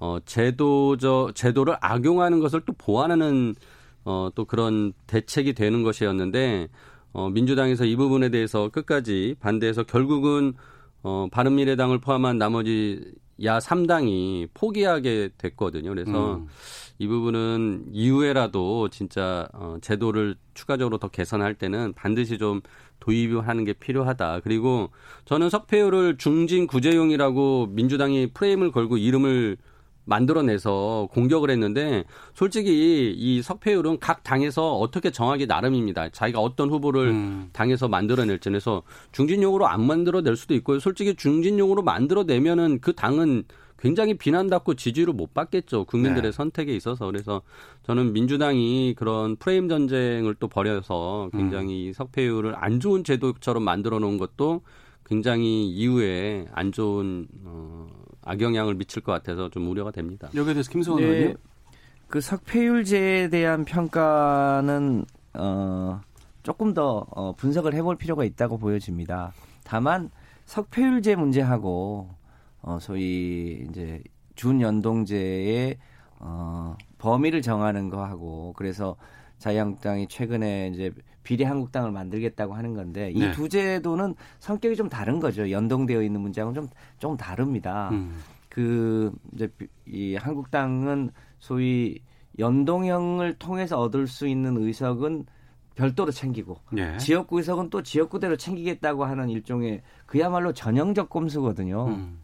어, 0.00 0.18
제도저, 0.24 1.30
제도를 1.34 1.76
악용하는 1.80 2.40
것을 2.40 2.62
또 2.66 2.72
보완하는 2.72 3.54
어, 4.08 4.30
또 4.34 4.46
그런 4.46 4.94
대책이 5.06 5.52
되는 5.52 5.82
것이었는데 5.82 6.68
어, 7.12 7.28
민주당에서 7.28 7.84
이 7.84 7.94
부분에 7.94 8.30
대해서 8.30 8.70
끝까지 8.70 9.36
반대해서 9.38 9.82
결국은 9.82 10.54
어, 11.02 11.28
바른미래당을 11.30 11.98
포함한 11.98 12.38
나머지 12.38 13.12
야 13.44 13.58
3당이 13.58 14.48
포기하게 14.54 15.28
됐거든요. 15.36 15.90
그래서 15.90 16.36
음. 16.36 16.46
이 16.98 17.06
부분은 17.06 17.90
이후에라도 17.92 18.88
진짜 18.88 19.46
어, 19.52 19.76
제도를 19.82 20.36
추가적으로 20.54 20.96
더 20.96 21.08
개선할 21.08 21.54
때는 21.54 21.92
반드시 21.92 22.38
좀 22.38 22.62
도입하는 23.00 23.64
게 23.64 23.74
필요하다. 23.74 24.40
그리고 24.40 24.88
저는 25.26 25.50
석패율을 25.50 26.16
중진 26.16 26.66
구제용이라고 26.66 27.68
민주당이 27.72 28.28
프레임을 28.32 28.72
걸고 28.72 28.96
이름을 28.96 29.58
만들어내서 30.08 31.08
공격을 31.12 31.50
했는데 31.50 32.04
솔직히 32.34 33.14
이 33.16 33.42
석패율은 33.42 34.00
각 34.00 34.22
당에서 34.22 34.76
어떻게 34.76 35.10
정하기 35.10 35.46
나름입니다. 35.46 36.08
자기가 36.08 36.40
어떤 36.40 36.70
후보를 36.70 37.08
음. 37.08 37.50
당에서 37.52 37.88
만들어낼지 37.88 38.48
해서 38.48 38.82
중진용으로 39.12 39.66
안 39.66 39.86
만들어낼 39.86 40.36
수도 40.36 40.54
있고요. 40.54 40.80
솔직히 40.80 41.14
중진용으로 41.14 41.82
만들어내면은 41.82 42.80
그 42.80 42.94
당은 42.94 43.44
굉장히 43.78 44.14
비난받고 44.14 44.74
지지를 44.74 45.12
못 45.12 45.34
받겠죠. 45.34 45.84
국민들의 45.84 46.30
네. 46.30 46.32
선택에 46.32 46.74
있어서. 46.74 47.06
그래서 47.06 47.42
저는 47.84 48.12
민주당이 48.12 48.94
그런 48.96 49.36
프레임 49.36 49.68
전쟁을 49.68 50.34
또 50.40 50.48
벌여서 50.48 51.30
굉장히 51.32 51.84
이 51.84 51.92
석패율을 51.92 52.54
안 52.56 52.80
좋은 52.80 53.04
제도처럼 53.04 53.62
만들어 53.62 54.00
놓은 54.00 54.18
것도 54.18 54.62
굉장히 55.06 55.68
이후에 55.68 56.46
안 56.52 56.72
좋은 56.72 57.28
어, 57.44 57.86
악영향을 58.28 58.74
미칠 58.74 59.02
것 59.02 59.12
같아서 59.12 59.48
좀 59.48 59.68
우려가 59.68 59.90
됩니다. 59.90 60.28
여기에 60.34 60.54
대해서 60.54 60.70
김성원 60.70 61.02
네. 61.02 61.08
의원님. 61.08 61.36
그 62.08 62.20
석패율제에 62.20 63.28
대한 63.28 63.64
평가는 63.64 65.04
어, 65.34 66.00
조금 66.42 66.74
더 66.74 67.06
어, 67.10 67.32
분석을 67.32 67.74
해볼 67.74 67.96
필요가 67.96 68.24
있다고 68.24 68.58
보여집니다. 68.58 69.32
다만 69.64 70.10
석패율제 70.46 71.16
문제하고 71.16 72.10
어, 72.62 72.78
소위 72.80 73.66
이제 73.68 74.02
준연동제의 74.34 75.78
어, 76.20 76.76
범위를 76.98 77.42
정하는 77.42 77.88
거하고 77.88 78.52
그래서 78.56 78.96
자유한국당이 79.38 80.08
최근에 80.08 80.70
이제 80.74 80.92
비례 81.28 81.44
한국당을 81.44 81.90
만들겠다고 81.92 82.54
하는 82.54 82.72
건데 82.72 83.10
이 83.14 83.18
네. 83.20 83.32
두 83.32 83.50
제도는 83.50 84.14
성격이 84.38 84.76
좀 84.76 84.88
다른 84.88 85.20
거죠. 85.20 85.50
연동되어 85.50 86.02
있는 86.02 86.22
문제하고는 86.22 86.62
좀 86.62 86.68
좀 86.98 87.16
다릅니다. 87.18 87.90
음. 87.92 88.16
그 88.48 89.12
이제 89.34 89.46
비- 89.58 89.68
이 89.86 90.16
한국당은 90.16 91.10
소위 91.38 91.98
연동형을 92.38 93.34
통해서 93.34 93.78
얻을 93.78 94.06
수 94.06 94.26
있는 94.26 94.56
의석은 94.56 95.26
별도로 95.74 96.10
챙기고 96.10 96.56
예. 96.78 96.96
지역구 96.96 97.36
의석은 97.38 97.68
또 97.68 97.82
지역구대로 97.82 98.36
챙기겠다고 98.36 99.04
하는 99.04 99.28
일종의 99.28 99.82
그야말로 100.06 100.52
전형적 100.54 101.10
꼼수거든요. 101.10 101.88
음. 101.88 102.20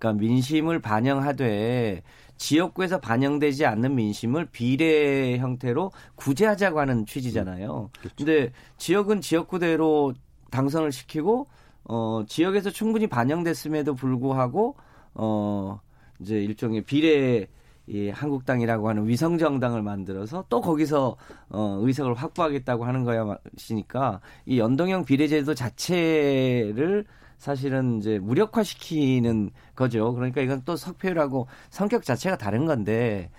그러니까 0.00 0.14
민심을 0.14 0.80
반영하되 0.80 2.02
지역구에서 2.38 3.00
반영되지 3.00 3.66
않는 3.66 3.94
민심을 3.94 4.46
비례 4.46 5.36
형태로 5.36 5.92
구제하자고 6.16 6.80
하는 6.80 7.04
취지잖아요. 7.04 7.90
근데 8.16 8.50
지역은 8.78 9.20
지역구대로 9.20 10.14
당선을 10.50 10.90
시키고 10.90 11.46
어 11.84 12.22
지역에서 12.26 12.70
충분히 12.70 13.06
반영됐음에도 13.06 13.94
불구하고 13.94 14.74
어 15.14 15.78
이제 16.18 16.42
일종의 16.42 16.82
비례 16.82 17.46
이 17.86 18.08
한국당이라고 18.08 18.88
하는 18.88 19.06
위성 19.08 19.36
정당을 19.36 19.82
만들어서 19.82 20.44
또 20.48 20.60
거기서 20.60 21.16
어 21.48 21.78
의석을 21.82 22.14
확보하겠다고 22.14 22.84
하는 22.84 23.04
거야 23.04 23.36
시니까 23.56 24.20
이 24.46 24.60
연동형 24.60 25.04
비례제도 25.04 25.54
자체를 25.54 27.04
사실은 27.40 27.98
이제 27.98 28.18
무력화시키는 28.18 29.50
거죠. 29.74 30.12
그러니까 30.12 30.42
이건 30.42 30.62
또 30.66 30.76
석패율하고 30.76 31.48
성격 31.70 32.04
자체가 32.04 32.36
다른 32.36 32.66
건데 32.66 33.30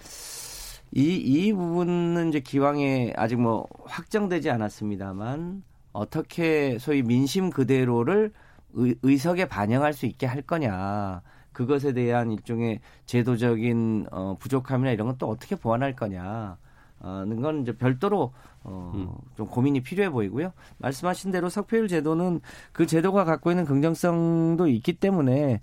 이, 0.91 1.15
이 1.15 1.53
부분은 1.53 2.29
이제 2.29 2.39
기왕에 2.39 3.13
아직 3.15 3.39
뭐 3.39 3.67
확정되지 3.85 4.49
않았습니다만 4.49 5.63
어떻게 5.93 6.79
소위 6.79 7.03
민심 7.03 7.51
그대로를 7.51 8.33
의, 8.73 8.95
의석에 9.03 9.45
반영할 9.47 9.93
수 9.93 10.07
있게 10.07 10.25
할 10.25 10.41
거냐. 10.41 11.21
그것에 11.53 11.93
대한 11.93 12.31
일종의 12.31 12.79
제도적인 13.05 14.07
어, 14.11 14.35
부족함이나 14.39 14.91
이런 14.91 15.07
건 15.07 15.17
또 15.19 15.29
어떻게 15.29 15.55
보완할 15.55 15.95
거냐. 15.95 16.57
는 17.03 17.41
건 17.41 17.61
이제 17.61 17.71
별도로 17.71 18.31
어, 18.63 19.17
좀 19.35 19.47
고민이 19.47 19.81
필요해 19.81 20.09
보이고요. 20.11 20.53
말씀하신 20.77 21.31
대로 21.31 21.49
석패율 21.49 21.87
제도는 21.87 22.41
그 22.71 22.85
제도가 22.85 23.23
갖고 23.23 23.49
있는 23.51 23.65
긍정성도 23.65 24.67
있기 24.67 24.93
때문에 24.93 25.59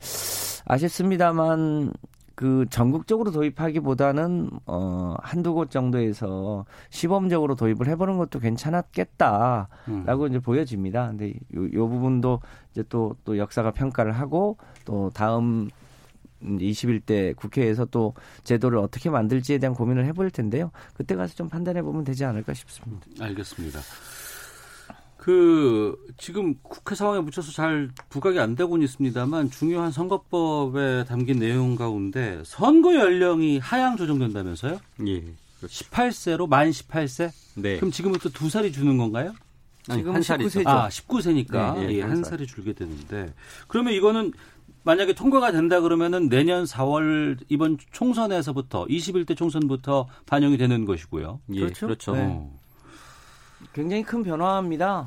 아쉽습니다만 0.67 1.93
그 2.35 2.67
전국적으로 2.71 3.33
도입하기보다는 3.33 4.51
어 4.67 5.17
한두 5.23 5.55
곳 5.55 5.73
정도에서 5.73 6.67
시범적으로 6.91 7.57
도입을 7.57 7.89
해보는 7.89 8.17
것도 8.17 8.39
괜찮았겠다라고 8.39 9.69
음. 9.89 10.27
이제 10.29 10.39
보여집니다. 10.39 11.09
근데 11.09 11.35
요, 11.57 11.73
요 11.73 11.89
부분도 11.89 12.41
이제 12.71 12.85
또또 12.89 13.39
역사가 13.39 13.73
평가를 13.73 14.13
하고 14.13 14.57
또 14.85 15.11
다음 15.13 15.69
21대 16.43 17.35
국회에서 17.37 17.85
또 17.87 18.15
제도를 18.45 18.79
어떻게 18.79 19.11
만들지에 19.11 19.59
대한 19.59 19.75
고민을 19.75 20.07
해볼 20.07 20.31
텐데요. 20.31 20.71
그때 20.95 21.15
가서 21.15 21.35
좀 21.35 21.49
판단해 21.49 21.83
보면 21.83 22.05
되지 22.05 22.25
않을까 22.25 22.55
싶습니다. 22.55 23.07
알겠습니다. 23.21 23.81
그 25.17 25.97
지금 26.17 26.55
국회 26.63 26.95
상황에 26.95 27.21
묻혀서 27.21 27.53
잘 27.53 27.91
부각이 28.09 28.39
안 28.39 28.55
되고는 28.55 28.85
있습니다만 28.85 29.51
중요한 29.51 29.91
선거법에 29.91 31.05
담긴 31.05 31.41
내용 31.41 31.77
가운데 31.77 32.41
선거 32.45 32.95
연령이 32.95 33.59
하향 33.59 33.97
조정된다면서요? 33.97 34.79
예. 35.07 35.25
18세로 35.61 36.49
만 36.49 36.71
18세? 36.71 37.31
네. 37.57 37.77
그럼 37.77 37.91
지금부터 37.91 38.29
두 38.31 38.49
살이 38.49 38.73
주는 38.73 38.97
건가요? 38.97 39.35
아니, 39.89 40.01
지금 40.01 40.15
한 40.15 40.23
살이죠. 40.23 40.61
19세죠. 40.61 40.67
아, 40.67 40.89
19세니까 40.89 41.75
네, 41.75 41.89
예, 41.89 41.95
예, 41.97 42.03
한한 42.03 42.23
살. 42.23 42.31
살이 42.33 42.47
줄게 42.47 42.73
되는데 42.73 43.33
그러면 43.67 43.95
이거는 43.95 44.33
만약에 44.89 45.13
통과가 45.13 45.53
된다 45.53 45.83
그러면은 45.83 46.31
내년 46.31 46.65
4월 46.65 47.37
이번 47.51 47.77
총선에서부터 47.91 48.87
21대 48.87 49.37
총선부터 49.37 50.09
반영이 50.25 50.57
되는 50.57 50.87
것이고요. 50.87 51.41
예, 51.53 51.61
그렇죠. 51.61 51.87
그렇죠. 51.89 52.13
네. 52.17 52.27
어. 52.27 52.51
굉장히 53.75 54.03
큰 54.03 54.23
변화입니다. 54.23 55.07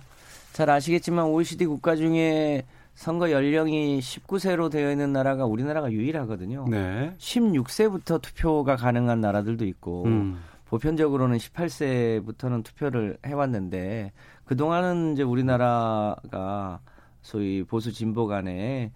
잘 0.53 0.69
아시겠지만 0.69 1.25
OECD 1.25 1.65
국가 1.65 1.95
중에 1.95 2.63
선거 2.93 3.31
연령이 3.31 3.99
19세로 4.01 4.69
되어 4.69 4.91
있는 4.91 5.13
나라가 5.13 5.47
우리나라가 5.47 5.91
유일하거든요. 5.91 6.67
네. 6.69 7.15
16세부터 7.17 8.21
투표가 8.21 8.75
가능한 8.75 9.19
나라들도 9.19 9.65
있고 9.65 10.03
음. 10.05 10.43
보편적으로는 10.65 11.39
18세부터는 11.39 12.63
투표를 12.63 13.17
해왔는데 13.25 14.11
그 14.45 14.55
동안은 14.55 15.13
이제 15.13 15.23
우리나라가 15.23 16.81
소위 17.23 17.63
보수 17.63 17.91
진보 17.91 18.27
간에 18.27 18.91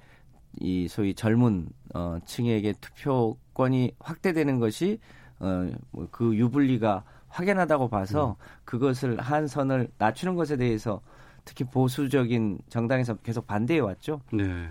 이 0.60 0.88
소위 0.88 1.14
젊은 1.14 1.68
어, 1.94 2.18
층에게 2.26 2.74
투표권이 2.82 3.94
확대되는 4.00 4.60
것이 4.60 5.00
어, 5.40 5.70
뭐그 5.92 6.36
유불리가 6.36 7.04
확연하다고 7.28 7.90
봐서 7.90 8.38
그것을 8.64 9.20
한 9.20 9.48
선을 9.48 9.90
낮추는 9.98 10.36
것에 10.36 10.56
대해서 10.58 11.02
특히 11.44 11.66
보수적인 11.66 12.60
정당에서 12.70 13.16
계속 13.16 13.46
반대해 13.46 13.80
왔죠. 13.80 14.22
네. 14.32 14.70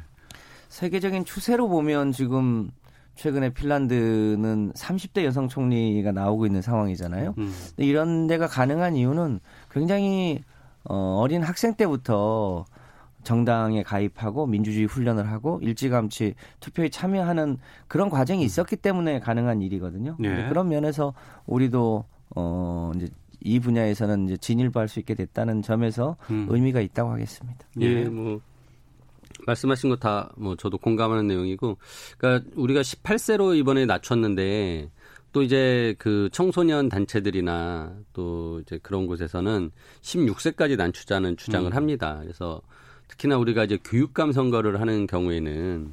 세계적인 0.69 1.25
추세로 1.25 1.69
보면 1.69 2.13
지금 2.13 2.71
최근에 3.15 3.51
핀란드는 3.51 4.73
30대 4.73 5.25
여성 5.25 5.49
총리가 5.49 6.11
나오고 6.11 6.47
있는 6.47 6.63
상황이잖아요. 6.63 7.35
음. 7.39 7.55
이런 7.77 8.27
데가 8.27 8.49
가능한 8.49 8.97
이유는 8.97 9.41
굉장히 9.71 10.43
어, 10.85 11.19
어린 11.21 11.43
학생 11.43 11.75
때부터 11.75 12.65
정당에 13.25 13.83
가입하고 13.83 14.47
민주주의 14.47 14.87
훈련을 14.87 15.29
하고 15.31 15.59
일찌감치 15.63 16.35
투표에 16.61 16.89
참여하는 16.89 17.59
그런 17.89 18.11
과정이 18.11 18.45
있었기 18.45 18.77
때문에 18.77 19.21
가능한 19.21 19.63
일이거든요. 19.63 20.17
네. 20.19 20.49
그런 20.49 20.69
면에서 20.69 21.15
우리도 21.47 22.05
어 22.37 22.93
이제 22.97 23.09
이 23.43 23.61
분야에서는 23.61 24.25
이제 24.27 24.37
진일보할 24.37 24.89
수 24.89 24.99
있게 25.01 25.15
됐다는 25.15 25.63
점에서 25.63 26.17
음. 26.31 26.47
의미가 26.49 26.81
있다고 26.81 27.11
하겠습니다. 27.11 27.67
예, 27.81 28.05
뭐 28.05 28.41
말씀하신 29.47 29.91
거 29.91 29.97
다 29.97 30.31
뭐 30.37 30.57
저도 30.57 30.79
공감하는 30.79 31.27
내용이고, 31.27 31.77
그러니까 32.19 32.49
우리가 32.57 32.81
18세로 32.81 33.57
이번에 33.57 33.85
낮췄는데 33.85 34.91
또 35.33 35.43
이제 35.43 35.95
그 35.99 36.29
청소년 36.33 36.89
단체들이나 36.89 37.97
또 38.13 38.61
이제 38.61 38.79
그런 38.83 39.07
곳에서는 39.07 39.71
16세까지 40.01 40.77
낮추자는 40.77 41.37
주장을 41.37 41.71
음. 41.71 41.77
합니다. 41.77 42.19
그래서 42.23 42.63
특히나 43.09 43.37
우리가 43.39 43.65
이제 43.65 43.79
교육감 43.85 44.33
선거를 44.33 44.81
하는 44.81 45.07
경우에는 45.07 45.93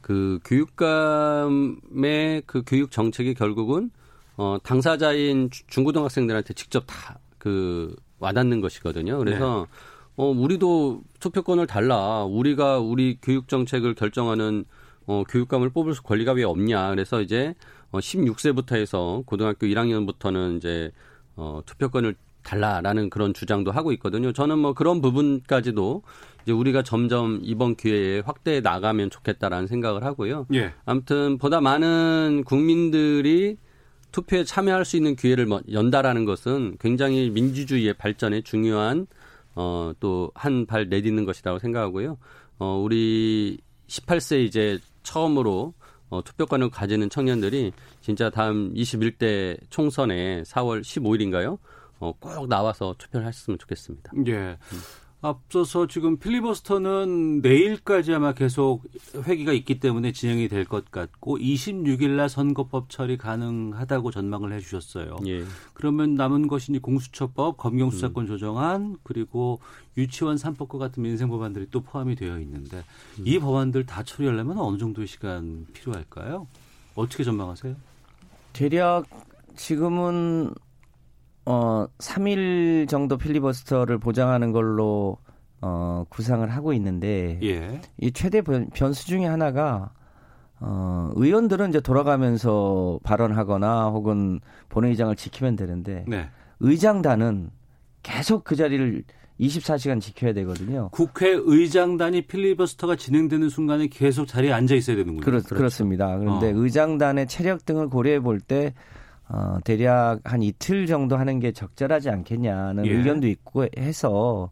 그 0.00 0.38
교육감의 0.44 2.42
그 2.46 2.62
교육 2.66 2.90
정책이 2.90 3.34
결국은 3.34 3.90
어 4.36 4.56
당사자인 4.62 5.50
주- 5.50 5.66
중고등학생들한테 5.66 6.54
직접 6.54 6.84
다 6.86 7.18
그 7.38 7.96
와닿는 8.20 8.60
것이거든요. 8.60 9.18
그래서 9.18 9.66
어 10.14 10.26
우리도 10.30 11.02
투표권을 11.18 11.66
달라. 11.66 12.22
우리가 12.22 12.78
우리 12.78 13.18
교육 13.20 13.48
정책을 13.48 13.96
결정하는 13.96 14.64
어 15.06 15.24
교육감을 15.28 15.70
뽑을 15.70 15.92
권리가 15.94 16.30
왜 16.34 16.44
없냐. 16.44 16.90
그래서 16.90 17.20
이제 17.20 17.54
어 17.90 17.98
16세부터 17.98 18.76
해서 18.76 19.24
고등학교 19.26 19.66
1학년부터는 19.66 20.58
이제 20.58 20.92
어 21.34 21.62
투표권을 21.66 22.14
달라라는 22.42 23.10
그런 23.10 23.32
주장도 23.34 23.70
하고 23.72 23.92
있거든요. 23.92 24.32
저는 24.32 24.58
뭐 24.58 24.72
그런 24.74 25.00
부분까지도 25.00 26.02
이제 26.42 26.52
우리가 26.52 26.82
점점 26.82 27.40
이번 27.42 27.76
기회에 27.76 28.20
확대해 28.20 28.60
나가면 28.60 29.10
좋겠다라는 29.10 29.66
생각을 29.68 30.04
하고요. 30.04 30.46
예. 30.54 30.72
아무튼 30.84 31.38
보다 31.38 31.60
많은 31.60 32.42
국민들이 32.44 33.56
투표에 34.10 34.44
참여할 34.44 34.84
수 34.84 34.96
있는 34.96 35.16
기회를 35.16 35.46
뭐 35.46 35.60
연다라는 35.70 36.24
것은 36.24 36.76
굉장히 36.80 37.30
민주주의의 37.30 37.94
발전에 37.94 38.42
중요한 38.42 39.06
어, 39.54 39.92
또 40.00 40.30
한 40.34 40.66
발 40.66 40.88
내딛는 40.88 41.24
것이라고 41.24 41.58
생각하고요. 41.58 42.18
어, 42.58 42.80
우리 42.82 43.58
18세 43.88 44.44
이제 44.44 44.78
처음으로 45.02 45.74
어, 46.10 46.22
투표권을 46.22 46.70
가지는 46.70 47.08
청년들이 47.08 47.72
진짜 48.02 48.28
다음 48.30 48.72
21대 48.74 49.58
총선에 49.70 50.42
4월 50.42 50.82
15일인가요? 50.82 51.58
어, 52.02 52.12
꼭 52.18 52.48
나와서 52.48 52.96
투표를 52.98 53.26
하셨으면 53.28 53.58
좋겠습니다. 53.60 54.12
예. 54.26 54.58
앞서서 55.24 55.86
지금 55.86 56.16
필리버스터는 56.18 57.42
내일까지 57.42 58.12
아마 58.12 58.32
계속 58.34 58.82
회기가 59.24 59.52
있기 59.52 59.78
때문에 59.78 60.10
진행이 60.10 60.48
될 60.48 60.64
것 60.64 60.90
같고 60.90 61.38
26일 61.38 62.16
날 62.16 62.28
선거법 62.28 62.90
처리 62.90 63.16
가능하다고 63.16 64.10
전망을 64.10 64.52
해 64.52 64.58
주셨어요. 64.58 65.18
예. 65.28 65.44
그러면 65.74 66.16
남은 66.16 66.48
것이 66.48 66.76
공수처법, 66.76 67.54
음. 67.54 67.56
검경수사권 67.56 68.26
조정안, 68.26 68.96
그리고 69.04 69.60
유치원 69.96 70.34
3법과 70.34 70.78
같은 70.78 71.04
민생 71.04 71.28
법안들이 71.28 71.68
또 71.70 71.82
포함이 71.82 72.16
되어 72.16 72.40
있는데 72.40 72.78
음. 73.20 73.24
이 73.24 73.38
법안들 73.38 73.86
다 73.86 74.02
처리하려면 74.02 74.58
어느 74.58 74.76
정도의 74.76 75.06
시간 75.06 75.66
필요할까요? 75.72 76.48
어떻게 76.96 77.22
전망하세요? 77.22 77.76
대략 78.54 79.04
지금은 79.54 80.52
어 81.44 81.86
3일 81.98 82.88
정도 82.88 83.16
필리버스터를 83.18 83.98
보장하는 83.98 84.52
걸로 84.52 85.18
어 85.60 86.04
구상을 86.08 86.48
하고 86.48 86.72
있는데 86.74 87.38
예. 87.42 87.80
이 88.00 88.12
최대 88.12 88.42
변- 88.42 88.68
변수 88.74 89.06
중에 89.06 89.26
하나가 89.26 89.90
어 90.60 91.10
의원들은 91.14 91.70
이제 91.70 91.80
돌아가면서 91.80 93.00
발언하거나 93.02 93.88
혹은 93.90 94.40
본회의장을 94.68 95.14
지키면 95.16 95.56
되는데 95.56 96.04
네. 96.06 96.28
의장단은 96.60 97.50
계속 98.02 98.44
그 98.44 98.54
자리를 98.56 99.02
24시간 99.40 100.00
지켜야 100.00 100.32
되거든요. 100.34 100.90
국회의장단이 100.92 102.22
필리버스터가 102.28 102.94
진행되는 102.96 103.48
순간에 103.48 103.88
계속 103.88 104.26
자리에 104.26 104.52
앉아 104.52 104.74
있어야 104.76 104.96
되는군요. 104.96 105.24
그렇, 105.24 105.40
그렇습니다. 105.42 106.16
그런데 106.18 106.52
어. 106.52 106.56
의장단의 106.56 107.26
체력 107.26 107.64
등을 107.66 107.88
고려해 107.88 108.20
볼 108.20 108.38
때 108.40 108.74
어, 109.28 109.58
대략 109.64 110.20
한 110.24 110.42
이틀 110.42 110.86
정도 110.86 111.16
하는 111.16 111.40
게 111.40 111.52
적절하지 111.52 112.10
않겠냐는 112.10 112.86
예. 112.86 112.92
의견도 112.92 113.28
있고 113.28 113.66
해서 113.78 114.50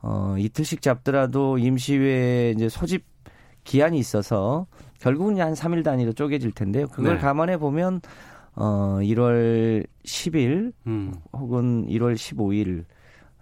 어, 0.00 0.36
이틀씩 0.38 0.80
잡더라도 0.82 1.58
임시회 1.58 2.52
이제 2.56 2.68
소집 2.68 3.04
기한이 3.64 3.98
있어서 3.98 4.66
결국은 5.00 5.40
한 5.40 5.52
3일 5.52 5.84
단위로 5.84 6.12
쪼개질 6.12 6.52
텐데요. 6.52 6.88
그걸 6.88 7.14
네. 7.16 7.20
감안해 7.20 7.58
보면 7.58 8.00
어, 8.54 8.98
1월 9.00 9.86
10일 10.04 10.72
음. 10.86 11.14
혹은 11.32 11.86
1월 11.86 12.14
15일 12.14 12.84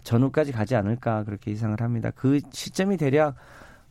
전후까지 0.02 0.52
가지 0.52 0.74
않을까 0.76 1.24
그렇게 1.24 1.50
예상을 1.50 1.80
합니다. 1.80 2.10
그 2.14 2.40
시점이 2.52 2.96
대략 2.96 3.36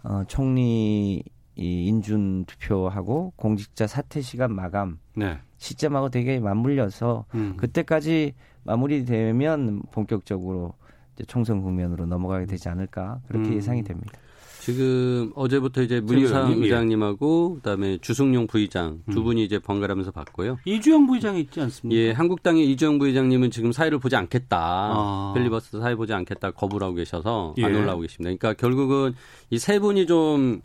어, 0.04 0.24
총리 0.28 1.24
이 1.58 1.88
인준 1.88 2.46
투표하고 2.46 3.32
공직자 3.38 3.88
사퇴 3.88 4.22
시간 4.22 4.54
마감 4.54 5.00
네. 5.16 5.40
시점하고 5.58 6.10
되게 6.10 6.40
맞물려서 6.40 7.26
음. 7.36 7.54
그때까지 7.58 8.34
마무리되면 8.64 9.84
본격적으로 9.92 10.74
이제 11.16 11.24
총선 11.26 11.62
국면으로 11.62 12.06
넘어가게 12.06 12.46
되지 12.46 12.70
않을까 12.70 13.20
그렇게 13.28 13.50
음. 13.50 13.54
예상이 13.56 13.84
됩니다. 13.84 14.12
지금 14.60 15.32
어제부터 15.36 15.84
이제 15.84 16.00
문희상. 16.00 16.54
의장님하고 16.54 17.56
그다음에 17.58 18.00
주승용 18.00 18.48
부의장 18.48 19.04
두 19.12 19.20
음. 19.20 19.26
분이 19.26 19.44
이제 19.44 19.60
번갈아면서 19.60 20.10
봤고요. 20.10 20.58
이주영 20.66 21.06
부의장이 21.06 21.40
있지 21.42 21.62
않습니까? 21.62 21.96
예, 22.02 22.12
한국당의 22.12 22.70
이주영 22.72 22.98
부의장님은 22.98 23.52
지금 23.52 23.72
사회를 23.72 24.00
보지 24.00 24.16
않겠다. 24.16 24.58
아. 24.60 25.34
필리버스터 25.36 25.82
사회 25.82 25.94
보지 25.94 26.14
않겠다 26.14 26.50
거부를 26.52 26.86
하고 26.88 26.96
계셔서 26.96 27.54
안 27.62 27.64
예. 27.76 27.78
올라오고 27.78 28.02
계십니다. 28.02 28.36
그러니까 28.36 28.54
결국은 28.60 29.14
이 29.52 29.60
세 29.60 29.78
분이 29.78 30.08
좀 30.08 30.62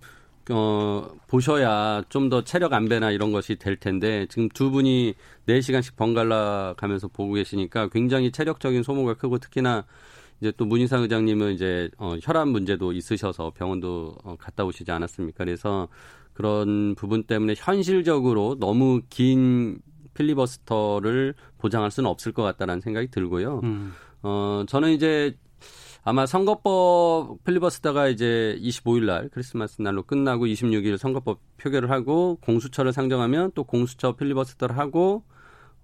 어, 0.51 1.09
보셔야 1.27 2.03
좀 2.09 2.31
더 2.31 2.43
체력 2.45 2.73
안배나 2.73 3.11
이런 3.11 3.33
것이 3.33 3.57
될 3.57 3.77
텐데 3.77 4.27
지금 4.29 4.49
두 4.49 4.71
분이 4.71 5.15
4시간씩 5.47 5.97
번갈아 5.97 6.75
가면서 6.77 7.09
보고 7.09 7.35
계시니까 7.35 7.89
굉장히 7.89 8.31
체력적인 8.31 8.83
소모가 8.83 9.15
크고 9.15 9.39
특히나 9.39 9.85
이제 10.41 10.53
또 10.57 10.65
문희상 10.65 11.03
의장님은 11.03 11.53
이제 11.53 11.91
어, 11.99 12.17
혈압 12.23 12.49
문제도 12.49 12.93
있으셔서 12.93 13.53
병원도 13.55 14.17
어, 14.25 14.37
갔다 14.39 14.65
오시지 14.65 14.91
않았습니까? 14.91 15.45
그래서 15.45 15.89
그런 16.33 16.95
부분 16.95 17.25
때문에 17.25 17.55
현실적으로 17.57 18.57
너무 18.59 19.03
긴 19.11 19.81
필리버스터를 20.15 21.35
보장할 21.59 21.91
수는 21.91 22.09
없을 22.09 22.33
것 22.33 22.43
같다라는 22.43 22.81
생각이 22.81 23.09
들고요. 23.09 23.61
음. 23.65 23.93
어, 24.23 24.65
저는 24.69 24.91
이제 24.93 25.37
아마 26.03 26.25
선거법 26.27 27.45
필리버스터가 27.45 28.09
이제 28.09 28.59
25일 28.61 29.05
날 29.05 29.29
크리스마스 29.29 29.83
날로 29.83 30.03
끝나고 30.03 30.47
26일 30.47 30.97
선거법 30.97 31.39
표결을 31.59 31.91
하고 31.91 32.39
공수처를 32.43 32.93
상정하면 32.93 33.53
또 33.55 33.65
공수처 33.65 34.13
필리버스터를 34.13 34.79
하고 34.79 35.25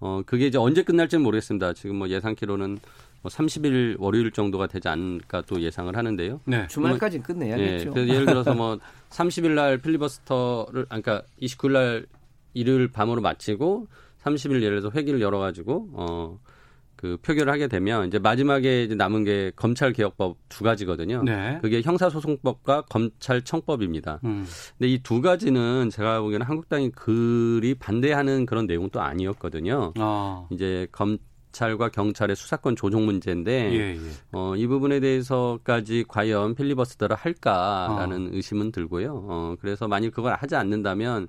어, 0.01 0.23
그게 0.27 0.47
이제 0.47 0.59
언제 0.59 0.83
끝날지는 0.83 1.23
모르겠습니다. 1.23 1.73
지금 1.75 1.97
뭐 1.97 2.09
예상키로는 2.09 2.79
뭐 3.23 3.31
30일 3.31 3.97
월요일 3.99 4.31
정도가 4.31 4.67
되지 4.67 4.89
않을까 4.89 5.43
또 5.43 5.61
예상을 5.61 5.95
하는데요. 5.95 6.41
네. 6.45 6.67
주말까지 6.69 7.21
끝내야겠죠. 7.21 7.93
예, 7.97 8.09
예를 8.09 8.27
들어서 8.27 8.55
뭐 8.55 8.79
30일 9.11 9.51
날 9.51 9.79
필리버스터를 9.79 10.87
아, 10.89 11.01
그러니까 11.01 11.23
29일 11.43 11.73
날 11.73 12.07
일요일 12.55 12.89
밤으로 12.89 13.21
마치고 13.21 13.87
30일 14.23 14.63
예를 14.63 14.81
들어서 14.81 14.91
회기를 14.91 15.21
열어 15.21 15.39
가지고 15.39 15.89
어 15.93 16.39
그 16.97 17.17
표결을 17.23 17.53
하게 17.53 17.69
되면 17.69 18.07
이제 18.09 18.19
마지막에 18.19 18.85
이제 18.85 18.95
남은 18.95 19.25
게 19.25 19.53
검찰 19.57 19.93
개혁법 19.93 20.37
두 20.49 20.65
가지거든요. 20.65 21.23
네. 21.25 21.59
그게 21.63 21.83
형사소송법과 21.83 22.83
검찰청법입니다. 22.83 24.21
음. 24.25 24.45
근데 24.79 24.89
이 24.93 24.99
두 25.03 25.21
가지는 25.21 25.89
제가 25.91 26.21
보기에는 26.21 26.45
한국당이 26.47 26.91
그리 26.91 27.75
반대하는 27.75 28.45
그런 28.45 28.67
내용은 28.67 28.91
또 28.91 29.01
아니었거든요. 29.01 29.93
아. 29.99 30.47
이제 30.51 30.89
검찰과 30.91 31.91
경찰의 31.91 32.35
수사권 32.35 32.75
조정 32.77 33.05
문제인데 33.07 33.73
예, 33.73 33.79
예. 33.95 33.99
어, 34.33 34.57
이 34.57 34.67
부분에 34.67 34.99
대해서까지 35.01 36.05
과연 36.09 36.55
필리버스터를 36.57 37.15
할까라는 37.15 38.27
어. 38.27 38.31
의심은 38.33 38.73
들고요. 38.73 39.27
어, 39.29 39.55
그래서 39.61 39.87
만일 39.87 40.11
그걸 40.11 40.35
하지 40.35 40.57
않는다면 40.57 41.29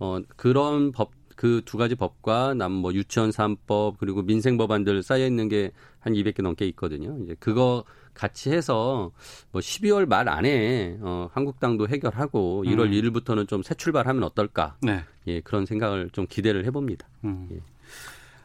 어, 0.00 0.18
그런 0.36 0.90
법 0.90 1.10
그 1.36 1.62
두 1.64 1.76
가지 1.78 1.94
법과 1.94 2.54
남 2.54 2.72
뭐 2.72 2.92
유치원 2.94 3.30
3법 3.30 3.96
그리고 3.98 4.22
민생 4.22 4.56
법안들 4.56 5.02
쌓여 5.02 5.26
있는 5.26 5.48
게 5.48 5.70
한 6.00 6.14
200개 6.14 6.42
넘게 6.42 6.66
있거든요. 6.70 7.16
이제 7.22 7.36
그거 7.38 7.84
같이 8.12 8.50
해서 8.50 9.12
뭐 9.52 9.60
12월 9.60 10.04
말 10.06 10.28
안에 10.28 10.98
어, 11.00 11.28
한국당도 11.32 11.86
해결하고 11.88 12.64
1월 12.66 12.86
음. 12.86 12.90
1일부터는 12.90 13.46
좀 13.46 13.62
새 13.62 13.74
출발하면 13.76 14.24
어떨까? 14.24 14.76
네. 14.82 15.04
예, 15.28 15.40
그런 15.42 15.64
생각을 15.64 16.10
좀 16.10 16.26
기대를 16.28 16.64
해 16.66 16.72
봅니다. 16.72 17.06
음. 17.24 17.48
예. 17.52 17.60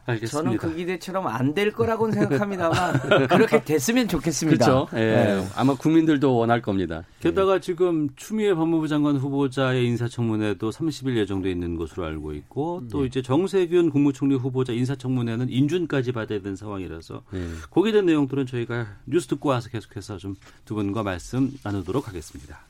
알겠습니다. 0.08 0.50
저는 0.50 0.56
그 0.58 0.74
기대처럼 0.74 1.26
안 1.26 1.54
될 1.54 1.72
거라고는 1.72 2.12
생각합니다만 2.14 3.00
그렇게 3.28 3.62
됐으면 3.64 4.06
좋겠습니다. 4.06 4.64
그렇죠. 4.66 4.88
예, 4.94 4.98
네. 4.98 5.48
아마 5.56 5.74
국민들도 5.74 6.36
원할 6.36 6.60
겁니다. 6.62 7.02
게다가 7.20 7.58
지금 7.58 8.08
추미애 8.16 8.54
법무부 8.54 8.86
장관 8.88 9.16
후보자의 9.16 9.86
인사청문회도 9.86 10.70
30일 10.70 11.16
예정돼 11.16 11.50
있는 11.50 11.76
것으로 11.76 12.04
알고 12.04 12.32
있고 12.34 12.82
또 12.90 13.04
이제 13.06 13.22
정세균 13.22 13.90
국무총리 13.90 14.34
후보자 14.36 14.72
인사청문회는 14.72 15.48
인준까지 15.48 16.12
받아야 16.12 16.40
되는 16.40 16.54
상황이라서 16.56 17.22
예. 17.34 17.46
거기에 17.70 17.92
대한 17.92 18.06
내용들은 18.06 18.46
저희가 18.46 18.86
뉴스 19.06 19.26
듣고 19.28 19.48
와서 19.48 19.68
계속해서 19.70 20.18
좀 20.18 20.36
두 20.64 20.74
분과 20.74 21.02
말씀 21.02 21.50
나누도록 21.64 22.08
하겠습니다. 22.08 22.60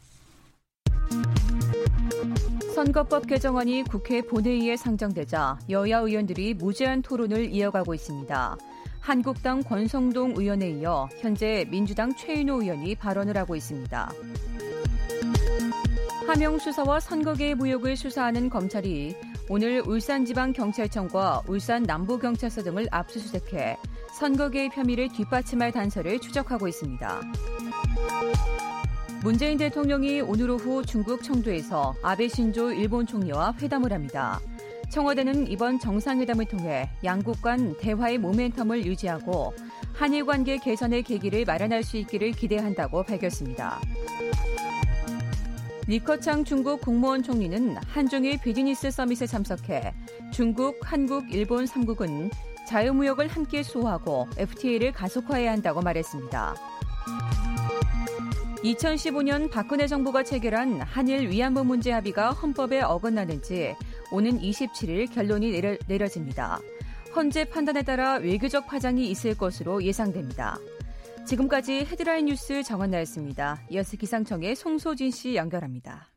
선거법 2.79 3.27
개정안이 3.27 3.83
국회 3.91 4.23
본회의에 4.23 4.77
상정되자 4.77 5.59
여야 5.69 5.99
의원들이 5.99 6.55
무제한 6.55 7.03
토론을 7.03 7.53
이어가고 7.53 7.93
있습니다. 7.93 8.57
한국당 9.01 9.65
권성동 9.65 10.35
의원에 10.37 10.71
이어 10.71 11.09
현재 11.19 11.67
민주당 11.71 12.15
최인호 12.15 12.63
의원이 12.63 12.95
발언을 12.95 13.37
하고 13.37 13.57
있습니다. 13.57 14.13
하명 16.29 16.57
수사와 16.61 17.01
선거계의 17.01 17.57
무역을 17.57 17.97
수사하는 17.97 18.49
검찰이 18.49 19.17
오늘 19.49 19.83
울산지방경찰청과 19.85 21.43
울산 21.49 21.83
남부경찰서 21.83 22.63
등을 22.63 22.87
압수수색해 22.93 23.77
선거계의 24.21 24.71
혐의를 24.73 25.09
뒷받침할 25.09 25.73
단서를 25.73 26.21
추적하고 26.21 26.69
있습니다. 26.69 27.23
문재인 29.23 29.59
대통령이 29.59 30.21
오늘 30.21 30.49
오후 30.51 30.85
중국 30.85 31.25
청두에서 31.25 31.95
아베 32.03 32.29
신조 32.29 32.73
일본 32.73 33.05
총리와 33.05 33.55
회담을 33.61 33.93
합니다. 33.93 34.41
청와대는 34.91 35.49
이번 35.49 35.81
정상회담을 35.81 36.45
통해 36.45 36.89
양국 37.03 37.43
간 37.43 37.77
대화의 37.79 38.19
모멘텀을 38.21 38.85
유지하고 38.85 39.53
한일 39.93 40.25
관계 40.25 40.57
개선의 40.57 41.03
계기를 41.03 41.45
마련할 41.45 41.83
수 41.83 41.97
있기를 41.97 42.31
기대한다고 42.31 43.03
밝혔습니다. 43.03 43.81
리커창 45.89 46.45
중국 46.45 46.81
국무원 46.81 47.23
총리는 47.23 47.77
한중일 47.89 48.39
비즈니스 48.41 48.91
서밋에 48.91 49.27
참석해 49.27 49.95
중국, 50.33 50.79
한국, 50.83 51.33
일본 51.35 51.65
3국은 51.65 52.31
자유무역을 52.69 53.27
함께 53.27 53.63
수호하고 53.63 54.29
FTA를 54.37 54.93
가속화해야 54.93 55.51
한다고 55.51 55.81
말했습니다. 55.81 56.55
2015년 58.63 59.51
박근혜 59.51 59.87
정부가 59.87 60.25
체결한 60.25 60.81
한일 60.81 61.31
위안부 61.31 61.65
문제 61.65 61.93
합의가 61.93 62.31
헌법에 62.33 62.81
어긋나는지 62.81 63.77
오는 64.11 64.41
27일 64.41 65.13
결론이 65.13 65.53
내려, 65.53 65.77
내려집니다. 65.87 66.61
헌재 67.15 67.45
판단에 67.47 67.83
따라 67.83 68.15
외교적 68.15 68.67
파장이 68.67 69.09
있을 69.11 69.37
것으로 69.37 69.83
예상됩니다. 69.85 70.59
지금까지 71.27 71.85
헤드라인 71.85 72.27
뉴스 72.27 72.63
정한나였습니다. 72.63 73.63
이어서 73.71 73.97
기상청의 73.97 74.57
송소진 74.57 75.11
씨 75.11 75.37
연결합니다. 75.37 76.09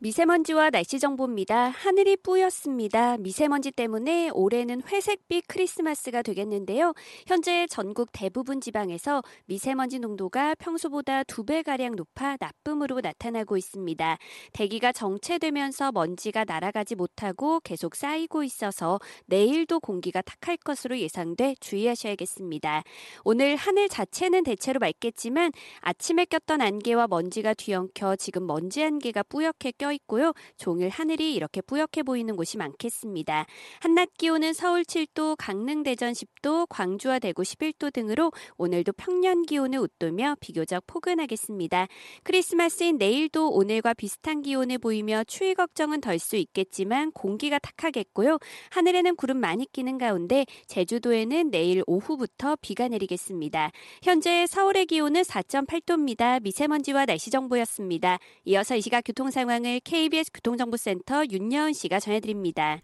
미세먼지와 0.00 0.70
날씨 0.70 1.00
정보입니다. 1.00 1.70
하늘이 1.70 2.16
뿌였습니다. 2.18 3.16
미세먼지 3.16 3.72
때문에 3.72 4.30
올해는 4.32 4.82
회색빛 4.86 5.48
크리스마스가 5.48 6.22
되겠는데요. 6.22 6.92
현재 7.26 7.66
전국 7.68 8.10
대부분 8.12 8.60
지방에서 8.60 9.22
미세먼지 9.46 9.98
농도가 9.98 10.54
평소보다 10.54 11.24
두 11.24 11.44
배가량 11.44 11.96
높아 11.96 12.36
나쁨으로 12.38 13.00
나타나고 13.00 13.56
있습니다. 13.56 14.18
대기가 14.52 14.92
정체되면서 14.92 15.90
먼지가 15.90 16.44
날아가지 16.44 16.94
못하고 16.94 17.58
계속 17.64 17.96
쌓이고 17.96 18.44
있어서 18.44 19.00
내일도 19.26 19.80
공기가 19.80 20.22
탁할 20.22 20.58
것으로 20.58 20.96
예상돼 20.96 21.56
주의하셔야겠습니다. 21.58 22.84
오늘 23.24 23.56
하늘 23.56 23.88
자체는 23.88 24.44
대체로 24.44 24.78
맑겠지만 24.78 25.50
아침에 25.80 26.24
꼈던 26.26 26.60
안개와 26.60 27.08
먼지가 27.08 27.54
뒤엉켜 27.54 28.14
지금 28.14 28.46
먼지 28.46 28.84
안개가 28.84 29.24
뿌옇게 29.24 29.72
껴 29.72 29.87
있고요. 29.92 30.32
종일 30.56 30.88
하늘이 30.88 31.34
이렇게 31.34 31.60
뿌옇게 31.60 32.02
보이는 32.02 32.36
곳이 32.36 32.56
많겠습니다. 32.58 33.46
한낮 33.80 34.10
기온은 34.18 34.52
서울 34.52 34.82
7도, 34.82 35.36
강릉 35.38 35.82
대전 35.82 36.12
10도, 36.12 36.66
광주와 36.68 37.18
대구 37.18 37.42
11도 37.42 37.92
등으로 37.92 38.32
오늘도 38.56 38.92
평년 38.92 39.42
기온을 39.42 39.78
웃도며 39.78 40.36
비교적 40.40 40.84
포근하겠습니다. 40.86 41.86
크리스마스인 42.22 42.98
내일도 42.98 43.50
오늘과 43.50 43.94
비슷한 43.94 44.42
기온을 44.42 44.78
보이며 44.78 45.24
추위 45.24 45.54
걱정은 45.54 46.00
덜 46.00 46.18
수 46.18 46.36
있겠지만 46.36 47.12
공기가 47.12 47.58
탁하겠고요. 47.58 48.38
하늘에는 48.70 49.16
구름 49.16 49.38
많이 49.38 49.66
끼는 49.70 49.98
가운데 49.98 50.46
제주도에는 50.66 51.50
내일 51.50 51.82
오후부터 51.86 52.56
비가 52.60 52.88
내리겠습니다. 52.88 53.70
현재 54.02 54.46
서울의 54.46 54.86
기온은 54.86 55.22
4.8도입니다. 55.22 56.42
미세먼지와 56.42 57.06
날씨 57.06 57.30
정보였습니다. 57.30 58.18
이어서 58.44 58.76
이 58.76 58.80
시각 58.80 59.02
교통 59.04 59.30
상황을 59.30 59.77
KBS 59.80 60.30
교통정보센터 60.32 61.24
윤여은 61.30 61.72
씨가 61.72 62.00
전해드립니다. 62.00 62.80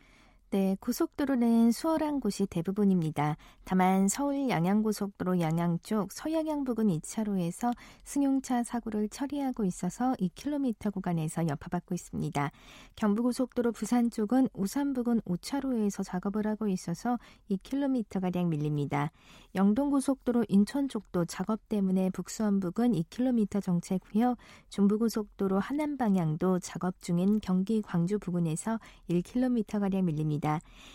네, 0.54 0.76
고속도로는 0.78 1.72
수월한 1.72 2.20
곳이 2.20 2.46
대부분입니다. 2.46 3.36
다만 3.64 4.06
서울 4.06 4.48
양양고속도로 4.48 5.40
양양 5.40 5.80
쪽 5.82 6.12
서양양 6.12 6.62
부근 6.62 6.86
2차로에서 6.86 7.74
승용차 8.04 8.62
사고를 8.62 9.08
처리하고 9.08 9.64
있어서 9.64 10.12
2km 10.20 10.92
구간에서 10.92 11.48
여파받고 11.48 11.96
있습니다. 11.96 12.52
경부고속도로 12.94 13.72
부산 13.72 14.10
쪽은 14.10 14.48
우산 14.54 14.92
부근 14.92 15.20
5차로에서 15.22 16.04
작업을 16.04 16.46
하고 16.46 16.68
있어서 16.68 17.18
2km가량 17.50 18.46
밀립니다. 18.46 19.10
영동고속도로 19.56 20.44
인천 20.48 20.88
쪽도 20.88 21.24
작업 21.24 21.68
때문에 21.68 22.10
북수원 22.10 22.60
부근 22.60 22.92
2km 22.92 23.60
정체고요. 23.60 24.36
중부고속도로 24.68 25.58
하남 25.58 25.96
방향도 25.96 26.60
작업 26.60 27.00
중인 27.00 27.40
경기 27.40 27.82
광주 27.82 28.20
부근에서 28.20 28.78
1km가량 29.10 30.04
밀립니다. 30.04 30.43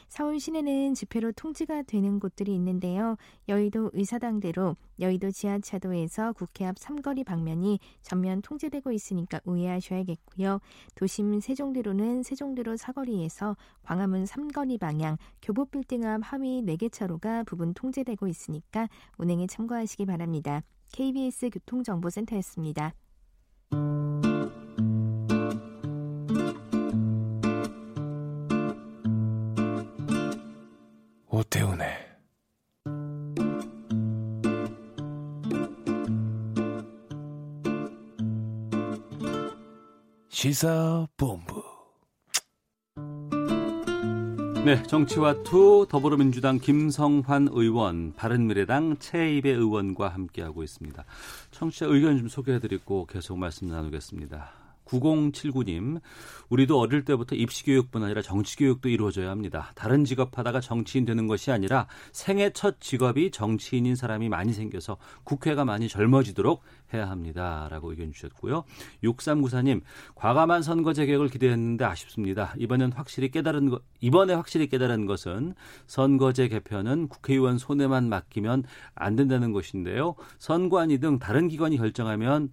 서울 0.08 0.40
시내는 0.40 0.94
집회로 0.94 1.32
통지가 1.34 1.84
되는 1.84 2.20
곳들이 2.20 2.54
있는데요. 2.56 3.16
여의도 3.48 3.92
의사당대로 3.94 4.76
여의도 5.00 5.32
지하차도에서 5.32 6.34
국회 6.34 6.66
앞 6.66 6.78
삼거리 6.78 7.24
방면이 7.24 7.80
전면 8.02 8.42
통제되고 8.42 8.92
있으니까 8.92 9.40
우회하셔야겠고요. 9.46 10.60
도심 10.96 11.40
세종대로는 11.40 12.24
세종대로 12.24 12.78
사거리에서 12.78 13.56
광화문 13.84 14.26
삼거리 14.26 14.78
방향 14.78 15.18
교보빌딩 15.42 16.06
앞 16.06 16.22
하위 16.24 16.62
4개 16.64 16.92
차로가 16.92 17.44
부분 17.44 17.74
통제되고 17.74 18.28
있으니까 18.28 18.88
운행에 19.18 19.48
참고하시기 19.48 20.06
바랍니다. 20.06 20.64
KBS 20.92 21.50
교통정보센터였습니다. 21.50 22.94
오태훈의 31.32 31.88
시사본부 40.30 41.64
네, 44.66 44.84
정치와 44.84 45.44
투 45.44 45.88
더불어민주당 45.90 46.60
김성환 46.60 47.48
의원, 47.52 48.14
바른미래당 48.16 48.98
채이배 48.98 49.54
의원과 49.54 50.10
함께하고 50.10 50.64
있습니다. 50.64 51.06
청취자 51.52 51.86
의견 51.86 52.18
좀 52.18 52.28
소개해드리고 52.28 53.06
계속 53.06 53.38
말씀 53.38 53.70
나누겠습니다. 53.70 54.59
9079님, 54.90 56.02
우리도 56.50 56.80
어릴 56.80 57.06
때부터 57.06 57.36
입시교육뿐 57.36 58.04
아니라 58.04 58.22
정치교육도 58.22 58.90
이루어져야 58.90 59.30
합니다. 59.30 59.72
다른 59.76 60.04
직업 60.04 60.38
하다가 60.38 60.62
정치인 60.62 61.06
되는 61.06 61.28
것이 61.28 61.52
아니라 61.52 61.88
생애 62.12 62.50
첫 62.52 62.82
직업이 62.82 63.32
정치인인 63.32 63.96
사람이 63.96 64.30
많이 64.30 64.54
생겨서 64.54 64.98
국회가 65.24 65.64
많이 65.64 65.88
젊어지도록 65.88 66.64
해야 66.94 67.10
합니다. 67.10 67.68
라고 67.70 67.92
의견 67.92 68.12
주셨고요. 68.12 68.64
6394님, 69.04 69.82
과감한 70.16 70.64
선거 70.64 70.94
재개혁을 70.94 71.30
기대했는데 71.30 71.86
아쉽습니다. 71.86 72.54
이번엔 72.58 72.92
확실히 72.94 73.30
깨달은 73.30 73.70
것, 73.70 73.84
이번에 74.02 74.34
확실히 74.34 74.68
깨달은 74.68 75.06
것은 75.06 75.54
선거제 75.86 76.48
개편은 76.48 77.10
국회의원 77.10 77.58
손에만 77.60 78.10
맡기면 78.10 78.64
안 78.96 79.16
된다는 79.16 79.52
것인데요. 79.52 80.16
선관위 80.40 80.98
등 81.00 81.20
다른 81.20 81.48
기관이 81.48 81.78
결정하면 81.78 82.50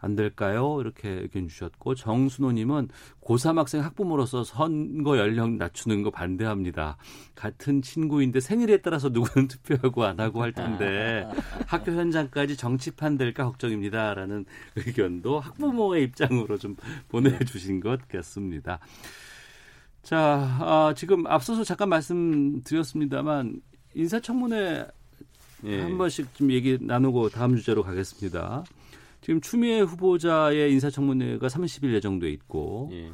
안 0.00 0.14
될까요? 0.14 0.78
이렇게 0.80 1.08
의견 1.08 1.48
주셨고 1.48 1.94
정순호님은 1.94 2.88
고3 3.20 3.56
학생 3.56 3.82
학부모로서 3.82 4.44
선거 4.44 5.18
연령 5.18 5.58
낮추는 5.58 6.02
거 6.02 6.10
반대합니다. 6.10 6.96
같은 7.34 7.82
친구인데 7.82 8.40
생일에 8.40 8.78
따라서 8.78 9.08
누구는 9.08 9.48
투표하고 9.48 10.04
안 10.04 10.20
하고 10.20 10.42
할 10.42 10.52
텐데 10.52 11.28
학교 11.66 11.92
현장까지 11.92 12.56
정치판 12.56 13.18
될까 13.18 13.44
걱정입니다라는 13.44 14.44
의견도 14.76 15.40
학부모의 15.40 16.04
입장으로 16.04 16.58
좀 16.58 16.76
보내주신 17.08 17.80
것 17.80 18.06
같습니다. 18.08 18.78
자, 20.02 20.56
아, 20.60 20.94
지금 20.96 21.26
앞서서 21.26 21.64
잠깐 21.64 21.88
말씀드렸습니다만 21.88 23.60
인사청문회 23.94 24.86
예. 25.64 25.80
한 25.80 25.98
번씩 25.98 26.34
좀 26.34 26.52
얘기 26.52 26.78
나누고 26.80 27.30
다음 27.30 27.56
주제로 27.56 27.82
가겠습니다. 27.82 28.64
지금 29.28 29.42
추미애 29.42 29.80
후보자의 29.80 30.72
인사청문회가 30.72 31.48
30일 31.48 31.92
예정돼 31.92 32.30
있고 32.30 32.88
예. 32.92 33.12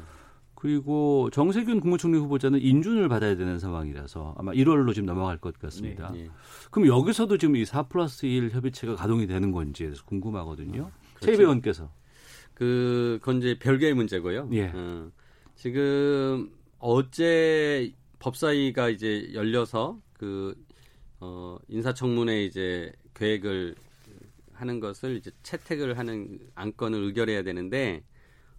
그리고 0.53 1.29
정세균 1.29 1.81
국무총리 1.81 2.17
후보자는 2.19 2.61
인준을 2.61 3.09
받아야 3.09 3.35
되는 3.35 3.59
상황이라서 3.59 4.35
아마 4.37 4.53
1월로 4.53 4.93
지금 4.93 5.07
넘어갈 5.07 5.37
것 5.37 5.59
같습니다. 5.59 6.11
네, 6.13 6.23
네. 6.23 6.29
그럼 6.71 6.87
여기서도 6.87 7.37
지금 7.37 7.57
이 7.57 7.65
4 7.65 7.83
플러스 7.89 8.25
1 8.27 8.49
협의체가 8.49 8.95
가동이 8.95 9.27
되는 9.27 9.51
건지에 9.51 9.87
대해서 9.87 10.05
궁금하거든요. 10.05 10.85
아, 10.85 11.19
최 11.19 11.33
의원께서. 11.33 11.91
그, 12.53 13.19
건 13.21 13.39
이제 13.39 13.59
별개의 13.59 13.93
문제고요. 13.93 14.47
예. 14.53 14.71
어, 14.73 15.11
지금 15.55 16.49
어제 16.79 17.91
법사위가 18.19 18.87
이제 18.87 19.31
열려서 19.33 19.99
그, 20.13 20.55
어, 21.19 21.57
인사청문회 21.67 22.45
이제 22.45 22.93
계획을 23.15 23.75
하는 24.55 24.79
것을 24.79 25.17
이제 25.17 25.31
채택을 25.43 25.97
하는 25.97 26.39
안건을 26.55 27.03
의결해야 27.03 27.43
되는데 27.43 28.03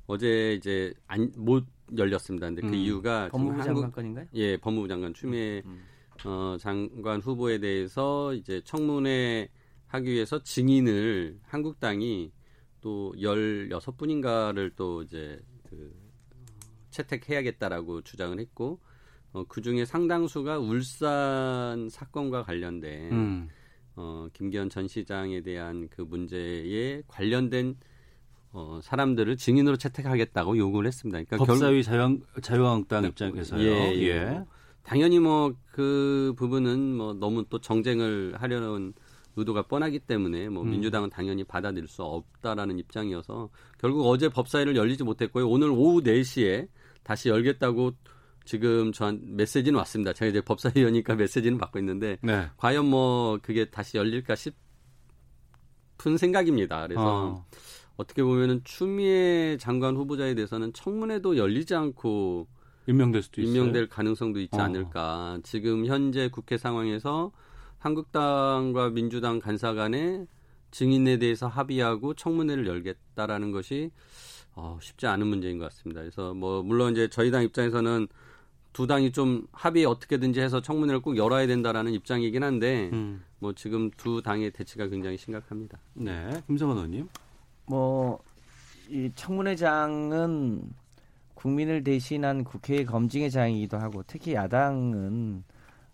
어제 0.06 0.54
이제 0.54 0.94
안 1.06 1.32
못 1.36 1.66
열렸습니다. 1.96 2.46
근데 2.48 2.62
그 2.62 2.68
음, 2.68 2.74
이유가 2.74 3.28
법무부 3.28 3.62
장관 3.62 3.92
건인가요? 3.92 4.26
예, 4.34 4.56
법무부 4.56 4.88
장관 4.88 5.14
추미애 5.14 5.62
음, 5.66 5.70
음. 6.24 6.28
어, 6.28 6.56
장관 6.58 7.20
후보에 7.20 7.58
대해서 7.58 8.34
이제 8.34 8.60
청문회 8.64 9.48
하기 9.86 10.10
위해서 10.10 10.42
증인을 10.42 11.38
한국당이 11.44 12.32
또 12.80 13.14
16분인가를 13.16 14.72
또 14.74 15.02
이제 15.02 15.40
그 15.68 15.94
채택해야겠다라고 16.90 18.02
주장을 18.02 18.38
했고 18.38 18.80
어, 19.32 19.44
그 19.46 19.60
중에 19.60 19.84
상당수가 19.84 20.58
울산 20.58 21.88
사건과 21.90 22.42
관련된 22.42 23.12
음. 23.12 23.48
어, 23.96 24.28
김기현 24.32 24.68
전 24.70 24.86
시장에 24.88 25.40
대한 25.40 25.88
그 25.90 26.02
문제에 26.02 27.02
관련된 27.08 27.76
어, 28.52 28.80
사람들을 28.82 29.36
증인으로 29.36 29.76
채택하겠다고 29.76 30.56
요구를 30.56 30.88
했습니다. 30.88 31.22
그러니까 31.22 31.36
법사위 31.38 31.82
자유, 31.82 32.20
자유한국당 32.40 33.02
네, 33.02 33.08
입장에서요. 33.08 33.60
예, 33.60 33.94
예. 33.94 34.08
예. 34.08 34.44
당연히 34.82 35.18
뭐 35.18 35.52
그 35.76 36.32
부분은 36.38 36.96
뭐 36.96 37.12
너무 37.12 37.44
또 37.50 37.60
정쟁을 37.60 38.34
하려는 38.38 38.94
의도가 39.36 39.66
뻔하기 39.66 39.98
때문에 39.98 40.48
뭐 40.48 40.62
음. 40.62 40.70
민주당은 40.70 41.10
당연히 41.10 41.44
받아들일 41.44 41.86
수 41.86 42.02
없다라는 42.02 42.78
입장이어서 42.78 43.50
결국 43.76 44.06
어제 44.06 44.30
법사위를 44.30 44.74
열리지 44.74 45.04
못했고요. 45.04 45.46
오늘 45.46 45.68
오후 45.68 46.00
4시에 46.02 46.68
다시 47.02 47.28
열겠다고 47.28 47.92
지금 48.46 48.92
전 48.92 49.20
메시지는 49.36 49.76
왔습니다. 49.80 50.12
제가 50.12 50.30
이제 50.30 50.40
법사위원이니까 50.40 51.14
메시지는 51.16 51.58
받고 51.58 51.78
있는데 51.80 52.16
네. 52.22 52.48
과연 52.56 52.86
뭐 52.86 53.38
그게 53.42 53.66
다시 53.66 53.98
열릴까 53.98 54.34
싶은 54.36 54.56
생각입니다. 56.16 56.86
그래서 56.86 57.44
어. 57.98 58.04
떻게 58.04 58.22
보면은 58.22 58.62
추미애 58.64 59.56
장관 59.58 59.96
후보자에 59.96 60.34
대해서는 60.34 60.72
청문회도 60.72 61.36
열리지 61.36 61.74
않고 61.74 62.46
임명될 62.86 63.22
수도 63.22 63.40
있어요. 63.42 63.54
임명될 63.54 63.88
가능성도 63.88 64.40
있지 64.40 64.58
어. 64.58 64.62
않을까. 64.62 65.40
지금 65.42 65.86
현재 65.86 66.28
국회 66.28 66.56
상황에서 66.56 67.32
한국당과 67.78 68.90
민주당 68.90 69.40
간사 69.40 69.74
간에 69.74 70.26
증인에 70.70 71.18
대해서 71.18 71.48
합의하고 71.48 72.14
청문회를 72.14 72.66
열겠다라는 72.66 73.50
것이 73.50 73.90
어, 74.54 74.78
쉽지 74.80 75.06
않은 75.06 75.26
문제인 75.26 75.58
것 75.58 75.64
같습니다. 75.66 76.00
그래서 76.00 76.32
뭐 76.34 76.62
물론 76.62 76.92
이제 76.92 77.08
저희 77.08 77.30
당 77.30 77.42
입장에서는 77.42 78.08
두 78.76 78.86
당이 78.86 79.10
좀 79.12 79.46
합의 79.52 79.86
어떻게든지 79.86 80.38
해서 80.40 80.60
청문회를 80.60 81.00
꼭 81.00 81.16
열어야 81.16 81.46
된다라는 81.46 81.92
입장이긴 81.94 82.42
한데 82.42 82.90
음. 82.92 83.24
뭐 83.38 83.54
지금 83.54 83.90
두 83.96 84.20
당의 84.20 84.50
대치가 84.50 84.86
굉장히 84.86 85.16
심각합니다. 85.16 85.78
네, 85.94 86.30
김성원 86.46 86.76
의원님. 86.76 87.08
뭐 87.66 88.20
이 88.88 89.10
청문회장은 89.14 90.62
국민을 91.34 91.82
대신한 91.82 92.44
국회의 92.44 92.84
검증의 92.84 93.30
장이기도 93.30 93.78
하고 93.78 94.02
특히 94.06 94.34
야당은 94.34 95.42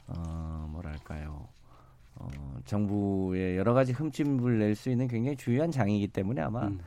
어 0.07 0.69
뭐랄까요 0.71 1.49
어 2.17 2.29
정부의 2.65 3.57
여러 3.57 3.73
가지 3.73 3.93
흠집을 3.93 4.59
낼 4.59 4.75
수 4.75 4.91
있는 4.91 5.09
굉장히 5.09 5.37
중요한 5.37 5.71
장이기 5.71 6.09
때문에 6.09 6.43
아마 6.43 6.67
음. 6.67 6.81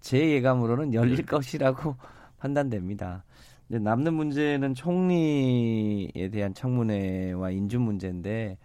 제 0.00 0.18
예감으로는 0.32 0.94
열릴 0.94 1.24
것이라고 1.24 1.96
판단됩니다. 2.38 3.24
이제 3.68 3.78
남는 3.78 4.14
문제는 4.14 4.74
총리에 4.74 6.28
대한 6.30 6.54
청문회와 6.54 7.50
인준 7.50 7.82
문제인데 7.82 8.56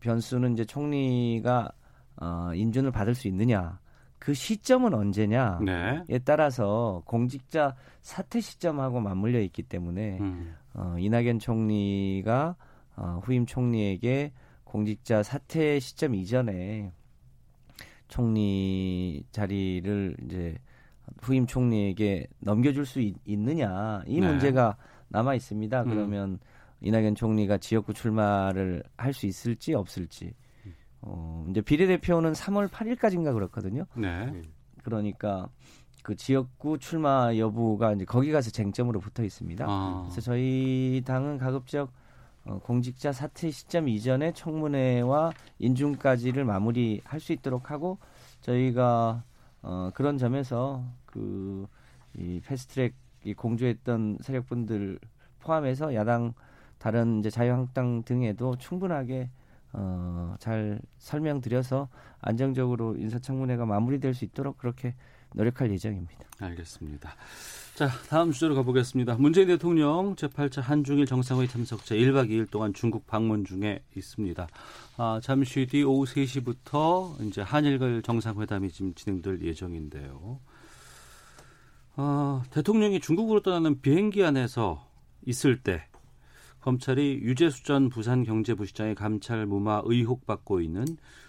변수는 0.00 0.54
이제 0.54 0.64
총리가 0.64 1.70
어, 2.16 2.50
인준을 2.54 2.90
받을 2.90 3.14
수 3.14 3.28
있느냐 3.28 3.78
그 4.18 4.34
시점은 4.34 4.92
언제냐에 4.92 6.04
네. 6.06 6.18
따라서 6.24 7.02
공직자 7.06 7.74
사퇴 8.02 8.40
시점하고 8.40 9.00
맞물려 9.00 9.40
있기 9.40 9.62
때문에 9.62 10.18
음. 10.20 10.54
어, 10.74 10.96
이낙연 10.98 11.38
총리가 11.38 12.56
어, 12.96 13.20
후임 13.24 13.46
총리에게 13.46 14.32
공직자 14.64 15.22
사퇴 15.22 15.80
시점 15.80 16.14
이전에 16.14 16.92
총리 18.08 19.24
자리를 19.30 20.16
이제 20.24 20.58
후임 21.20 21.46
총리에게 21.46 22.26
넘겨줄 22.40 22.86
수 22.86 23.00
있, 23.00 23.16
느냐이 23.26 24.20
네. 24.20 24.26
문제가 24.26 24.76
남아 25.08 25.34
있습니다. 25.34 25.82
음. 25.82 25.88
그러면 25.88 26.38
이낙연 26.80 27.14
총리가 27.14 27.58
지역구 27.58 27.92
출마를 27.94 28.82
할 28.96 29.12
수 29.12 29.26
있을지 29.26 29.74
없을지. 29.74 30.32
어, 31.02 31.46
이제 31.50 31.60
비례대표는 31.62 32.32
3월 32.32 32.68
8일까지인가 32.68 33.32
그렇거든요. 33.32 33.86
네. 33.96 34.42
그러니까 34.84 35.48
그 36.02 36.14
지역구 36.16 36.78
출마 36.78 37.36
여부가 37.36 37.92
이제 37.92 38.04
거기 38.04 38.32
가서 38.32 38.50
쟁점으로 38.50 39.00
붙어 39.00 39.22
있습니다. 39.24 39.64
아. 39.68 40.02
그래서 40.04 40.20
저희 40.20 41.02
당은 41.04 41.38
가급적 41.38 41.90
어, 42.44 42.58
공직자 42.58 43.12
사퇴 43.12 43.50
시점 43.50 43.88
이전에 43.88 44.32
청문회와 44.32 45.32
인준까지를 45.58 46.44
마무리할 46.44 47.20
수 47.20 47.32
있도록 47.32 47.70
하고 47.70 47.98
저희가 48.40 49.22
어, 49.62 49.90
그런 49.94 50.18
점에서 50.18 50.84
그 51.06 51.66
이 52.16 52.40
패스트트랙 52.40 52.94
이 53.24 53.34
공조했던 53.34 54.18
세력분들 54.20 54.98
포함해서 55.40 55.94
야당 55.94 56.32
다른 56.78 57.18
이제 57.20 57.30
자유한국당 57.30 58.02
등에도 58.04 58.56
충분하게 58.56 59.30
어, 59.72 60.34
잘 60.38 60.80
설명드려서 60.98 61.88
안정적으로 62.20 62.96
인사청문회가 62.96 63.66
마무리될 63.66 64.14
수 64.14 64.24
있도록 64.24 64.58
그렇게 64.58 64.94
노력할 65.34 65.70
예정입니다. 65.70 66.24
알겠습니다. 66.38 67.14
자, 67.74 67.88
다음 68.08 68.30
주제로 68.32 68.54
가보겠습니다. 68.56 69.14
문재인 69.14 69.46
대통령 69.46 70.14
제8차 70.16 70.60
한중일 70.60 71.06
정상회의 71.06 71.48
참석자 71.48 71.94
1박 71.94 72.28
2일 72.28 72.50
동안 72.50 72.74
중국 72.74 73.06
방문 73.06 73.44
중에 73.44 73.82
있습니다. 73.96 74.48
아, 74.96 75.20
잠시 75.22 75.66
뒤 75.66 75.82
오후 75.82 76.04
3시부터 76.04 77.26
이제 77.26 77.40
한일 77.40 78.02
정상회담이 78.02 78.70
지금 78.70 78.94
진행될 78.94 79.42
예정인데요. 79.42 80.40
아, 81.96 82.42
대통령이 82.50 83.00
중국으로 83.00 83.40
떠나는 83.40 83.80
비행기 83.80 84.24
안에서 84.24 84.86
있을 85.26 85.62
때 85.62 85.86
검찰이 86.60 87.20
유재수 87.22 87.64
전 87.64 87.88
부산 87.88 88.24
경제부시장의 88.24 88.94
감찰 88.94 89.46
무마 89.46 89.82
의혹 89.84 90.26
받고 90.26 90.60
있는 90.60 90.84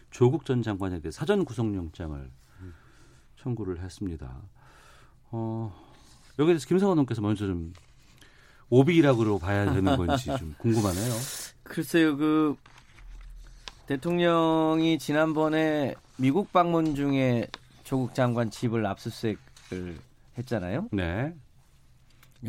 조국 0.09 0.45
전 0.45 0.61
장관에 0.61 0.99
대해 0.99 1.11
사전 1.11 1.45
구속영장을 1.45 2.29
청구를 3.41 3.81
했습니다. 3.81 4.31
어, 5.31 5.73
여기에 6.39 6.53
대해서 6.53 6.67
김성원 6.67 6.97
의원께서 6.97 7.21
먼저 7.21 7.47
좀 7.47 7.73
오비라고 8.69 9.39
봐야 9.39 9.71
되는 9.73 9.97
건지 9.97 10.25
좀 10.37 10.55
궁금하네요. 10.59 11.13
글쎄요, 11.63 12.17
그 12.17 12.55
대통령이 13.87 14.99
지난번에 14.99 15.95
미국 16.17 16.51
방문 16.51 16.95
중에 16.95 17.47
조국 17.83 18.13
장관 18.13 18.49
집을 18.49 18.85
압수수색을 18.85 19.97
했잖아요. 20.37 20.89
네. 20.91 21.33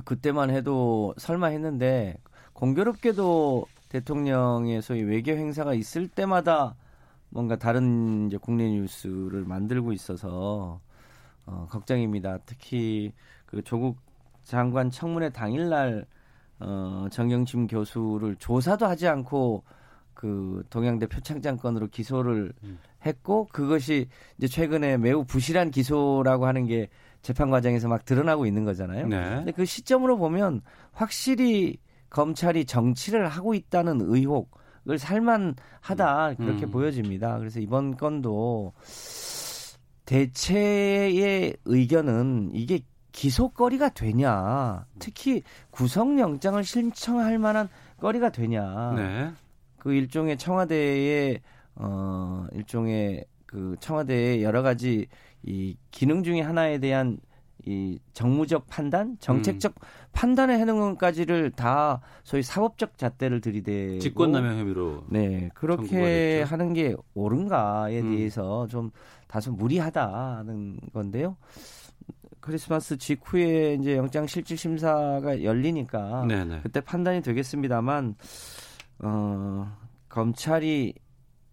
그때만 0.04 0.50
해도 0.50 1.14
설마 1.18 1.48
했는데 1.48 2.16
공교롭게도 2.52 3.66
대통령의 3.88 4.80
소위 4.82 5.02
외교 5.02 5.32
행사가 5.32 5.74
있을 5.74 6.08
때마다 6.08 6.74
뭔가 7.32 7.56
다른 7.56 8.26
이제 8.26 8.36
국내 8.36 8.70
뉴스를 8.70 9.44
만들고 9.44 9.92
있어서 9.92 10.80
어, 11.46 11.66
걱정입니다. 11.70 12.38
특히 12.44 13.12
그 13.46 13.62
조국 13.62 13.96
장관 14.44 14.90
청문회 14.90 15.30
당일날 15.30 16.06
어, 16.60 17.06
정영심 17.10 17.66
교수를 17.66 18.36
조사도 18.36 18.86
하지 18.86 19.08
않고 19.08 19.64
그 20.14 20.62
동양대 20.70 21.06
표창장 21.06 21.56
건으로 21.56 21.88
기소를 21.88 22.52
음. 22.62 22.78
했고 23.04 23.48
그것이 23.50 24.08
이제 24.36 24.46
최근에 24.46 24.98
매우 24.98 25.24
부실한 25.24 25.70
기소라고 25.70 26.46
하는 26.46 26.66
게 26.66 26.88
재판 27.22 27.50
과정에서 27.50 27.88
막 27.88 28.04
드러나고 28.04 28.46
있는 28.46 28.64
거잖아요. 28.64 29.06
네. 29.08 29.36
근데 29.36 29.52
그 29.52 29.64
시점으로 29.64 30.18
보면 30.18 30.60
확실히 30.92 31.78
검찰이 32.10 32.66
정치를 32.66 33.26
하고 33.26 33.54
있다는 33.54 34.00
의혹 34.02 34.50
을 34.88 34.98
살만하다 34.98 36.34
그렇게 36.38 36.66
음. 36.66 36.70
보여집니다. 36.72 37.38
그래서 37.38 37.60
이번 37.60 37.96
건도 37.96 38.72
대체의 40.06 41.56
의견은 41.64 42.50
이게 42.52 42.80
기소거리가 43.12 43.90
되냐, 43.90 44.84
특히 44.98 45.42
구속영장을 45.70 46.64
신청할 46.64 47.38
만한 47.38 47.68
거리가 48.00 48.30
되냐. 48.30 48.92
네. 48.96 49.32
그 49.78 49.92
일종의 49.92 50.36
청와대의 50.38 51.40
어 51.76 52.46
일종의 52.52 53.24
그 53.46 53.76
청와대의 53.80 54.42
여러 54.42 54.62
가지 54.62 55.06
이 55.42 55.76
기능 55.90 56.22
중에 56.22 56.40
하나에 56.40 56.78
대한 56.78 57.18
이 57.64 57.98
정무적 58.12 58.66
판단, 58.68 59.16
정책적 59.20 59.74
음. 59.76 59.86
판단을 60.12 60.58
해놓은 60.58 60.80
것까지를 60.92 61.52
다 61.52 62.00
소위 62.24 62.42
사법적 62.42 62.98
잣대를 62.98 63.40
들이대고 63.40 64.00
직권남용 64.00 64.58
혐의로 64.58 65.04
네 65.08 65.48
그렇게. 65.54 66.42
하는 66.42 66.72
게 66.72 66.94
옳은가에 67.14 68.00
음. 68.00 68.10
대해서 68.10 68.66
좀 68.66 68.90
다소 69.28 69.52
무리하다는 69.52 70.80
건데요. 70.92 71.36
크리스마스 72.40 72.96
직후에 72.96 73.74
이제 73.74 73.96
영장 73.96 74.26
실질 74.26 74.56
심사가 74.58 75.42
열리니까 75.42 76.26
네네. 76.26 76.60
그때 76.62 76.80
판단이 76.80 77.22
되겠습니다만 77.22 78.16
어, 78.98 79.76
검찰이 80.08 80.94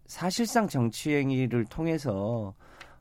사실상 0.08 0.68
정치 0.68 1.14
행위를 1.14 1.66
통해서 1.66 2.56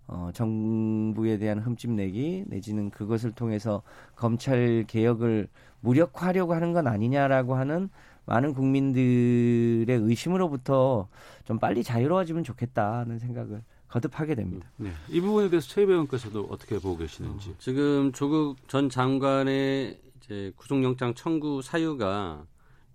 어, 0.09 0.31
정부에 0.33 1.37
대한 1.39 1.59
흠집 1.59 1.91
내기 1.91 2.43
내지는 2.47 2.91
그것을 2.91 3.31
통해서 3.33 3.83
검찰 4.17 4.85
개혁을 4.89 5.49
무력화하려고 5.81 6.55
하는 6.55 6.73
건 6.73 6.87
아니냐라고 6.87 7.55
하는 7.55 7.91
많은 8.25 8.55
국민들의 8.55 9.87
의심으로부터 9.89 11.09
좀 11.45 11.59
빨리 11.59 11.85
자유로워지면 11.85 12.43
좋겠다는 12.43 13.19
생각을 13.19 13.63
거듭하게 13.89 14.35
됩니다. 14.35 14.71
네. 14.77 14.91
이 15.09 15.21
부분에 15.21 15.49
대해서 15.49 15.69
최 15.69 15.83
의원께서도 15.83 16.49
어떻게 16.51 16.79
보고 16.79 16.97
계시는지. 16.99 17.55
지금 17.59 18.13
조국 18.13 18.57
전 18.69 18.91
장관의 18.91 19.99
이제 20.19 20.53
구속영장 20.57 21.15
청구 21.15 21.63
사유가 21.63 22.45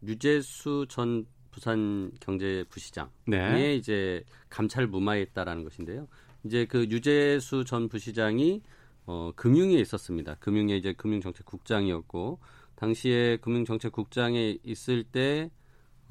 유재수 0.04 0.88
전 0.90 1.26
부산 1.50 2.12
경제부시장의 2.20 3.10
네. 3.28 3.76
이제 3.76 4.24
감찰 4.50 4.88
무마했다라는 4.88 5.64
것인데요. 5.64 6.08
이제 6.46 6.66
그 6.66 6.86
유재수 6.90 7.66
전 7.66 7.88
부시장이 7.90 8.62
어, 9.06 9.32
금융위에 9.36 9.80
있었습니다. 9.82 10.36
금융위 10.36 10.78
이제 10.78 10.94
금융정책국장이었고 10.94 12.40
당시에 12.76 13.38
금융정책국장에 13.38 14.60
있을 14.64 15.04
때 15.04 15.50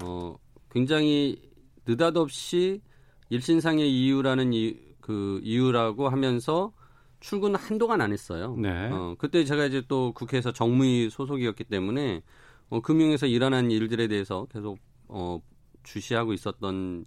어, 0.03 0.37
굉장히 0.71 1.41
느닷없이 1.85 2.81
일신상의 3.29 3.91
이유라는 3.91 4.53
이, 4.53 4.77
그 5.01 5.39
이유라고 5.43 6.09
하면서 6.09 6.71
출근 7.19 7.55
한동안 7.55 8.01
안 8.01 8.11
했어요. 8.11 8.55
네. 8.57 8.89
어, 8.91 9.15
그때 9.17 9.43
제가 9.45 9.65
이제 9.65 9.81
또 9.87 10.11
국회에서 10.13 10.51
정무위 10.51 11.09
소속이었기 11.09 11.63
때문에 11.65 12.21
어, 12.69 12.81
금융에서 12.81 13.27
일어난 13.27 13.71
일들에 13.71 14.07
대해서 14.07 14.45
계속 14.51 14.77
어, 15.07 15.41
주시하고 15.83 16.33
있었던 16.33 17.05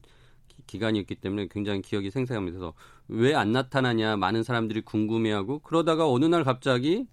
기- 0.49 0.63
기간이었기 0.67 1.17
때문에 1.17 1.49
굉장히 1.51 1.83
기억이 1.83 2.11
생생합니다. 2.11 2.59
그래서 2.59 2.75
왜 3.09 3.35
안 3.35 3.53
나타나냐 3.53 4.17
많은 4.17 4.43
사람들이 4.43 4.81
궁금해하고 4.83 5.61
그러다가 5.61 6.09
어느 6.11 6.25
날 6.25 6.43
갑자기 6.45 7.07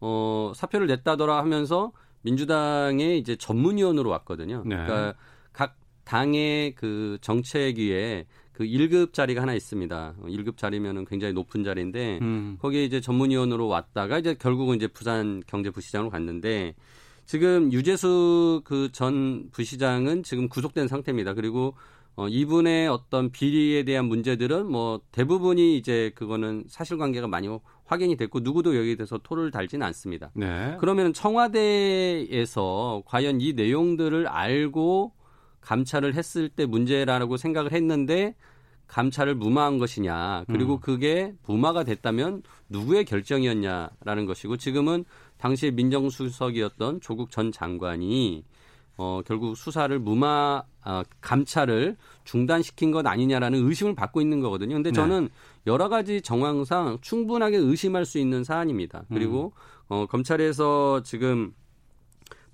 어, 0.00 0.52
사표를 0.54 0.86
냈다더라 0.88 1.38
하면서 1.38 1.92
민주당의 2.22 3.18
이제 3.18 3.36
전문위원으로 3.36 4.10
왔거든요. 4.10 4.62
네. 4.66 4.76
그러니까 4.76 5.14
각 5.52 5.76
당의 6.04 6.74
그 6.74 7.18
정책 7.20 7.78
위에 7.78 8.26
그 8.52 8.64
1급 8.64 9.12
자리가 9.12 9.40
하나 9.42 9.54
있습니다. 9.54 10.14
어, 10.20 10.26
1급 10.26 10.56
자리면은 10.56 11.04
굉장히 11.06 11.32
높은 11.32 11.64
자리인데 11.64 12.18
음. 12.22 12.58
거기에 12.60 12.84
이제 12.84 13.00
전문위원으로 13.00 13.66
왔다가 13.68 14.18
이제 14.18 14.34
결국은 14.34 14.76
이제 14.76 14.86
부산 14.88 15.42
경제부시장으로 15.46 16.10
갔는데 16.10 16.74
지금 17.24 17.72
유재수 17.72 18.62
그 18.64 18.90
전 18.92 19.48
부시장은 19.52 20.22
지금 20.24 20.48
구속된 20.48 20.88
상태입니다. 20.88 21.34
그리고 21.34 21.74
어, 22.14 22.28
이분의 22.28 22.88
어떤 22.88 23.30
비리에 23.30 23.84
대한 23.84 24.04
문제들은 24.06 24.66
뭐 24.66 25.00
대부분이 25.12 25.76
이제 25.76 26.12
그거는 26.14 26.64
사실관계가 26.68 27.26
많이 27.26 27.48
확인이 27.84 28.16
됐고 28.16 28.40
누구도 28.40 28.76
여기에 28.76 28.96
대해서 28.96 29.18
토를 29.18 29.50
달지는 29.50 29.86
않습니다. 29.86 30.30
네. 30.34 30.76
그러면 30.78 31.12
청와대에서 31.12 33.02
과연 33.06 33.40
이 33.40 33.54
내용들을 33.54 34.26
알고 34.28 35.12
감찰을 35.60 36.14
했을 36.14 36.48
때 36.48 36.66
문제라고 36.66 37.36
생각을 37.36 37.72
했는데 37.72 38.34
감찰을 38.88 39.34
무마한 39.34 39.78
것이냐 39.78 40.44
그리고 40.48 40.74
음. 40.74 40.80
그게 40.80 41.32
무마가 41.46 41.82
됐다면 41.82 42.42
누구의 42.68 43.06
결정이었냐라는 43.06 44.26
것이고 44.26 44.58
지금은 44.58 45.04
당시에 45.38 45.70
민정수석이었던 45.70 47.00
조국 47.00 47.30
전 47.30 47.52
장관이 47.52 48.44
어, 48.96 49.22
결국 49.26 49.56
수사를 49.56 49.96
무마 49.98 50.62
아, 50.82 51.04
감찰을 51.20 51.96
중단시킨 52.24 52.90
것 52.90 53.06
아니냐라는 53.06 53.66
의심을 53.66 53.94
받고 53.94 54.20
있는 54.20 54.40
거거든요. 54.40 54.74
근데 54.74 54.90
네. 54.90 54.94
저는 54.94 55.28
여러 55.66 55.88
가지 55.88 56.20
정황상 56.20 56.98
충분하게 57.00 57.56
의심할 57.56 58.04
수 58.04 58.18
있는 58.18 58.44
사안입니다. 58.44 59.04
그리고 59.08 59.52
어, 59.88 60.06
검찰에서 60.06 61.02
지금 61.04 61.54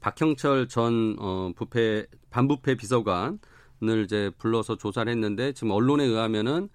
박형철 0.01 0.69
전 0.69 1.17
어, 1.19 1.51
부패 1.57 2.07
반부패 2.31 2.77
비서관을 2.77 4.05
이제 4.05 4.31
불러서 4.39 4.77
조사를 4.77 5.11
했는데 5.11 5.53
지금 5.53 5.71
언론에 5.71 6.05
의하면은 6.05 6.69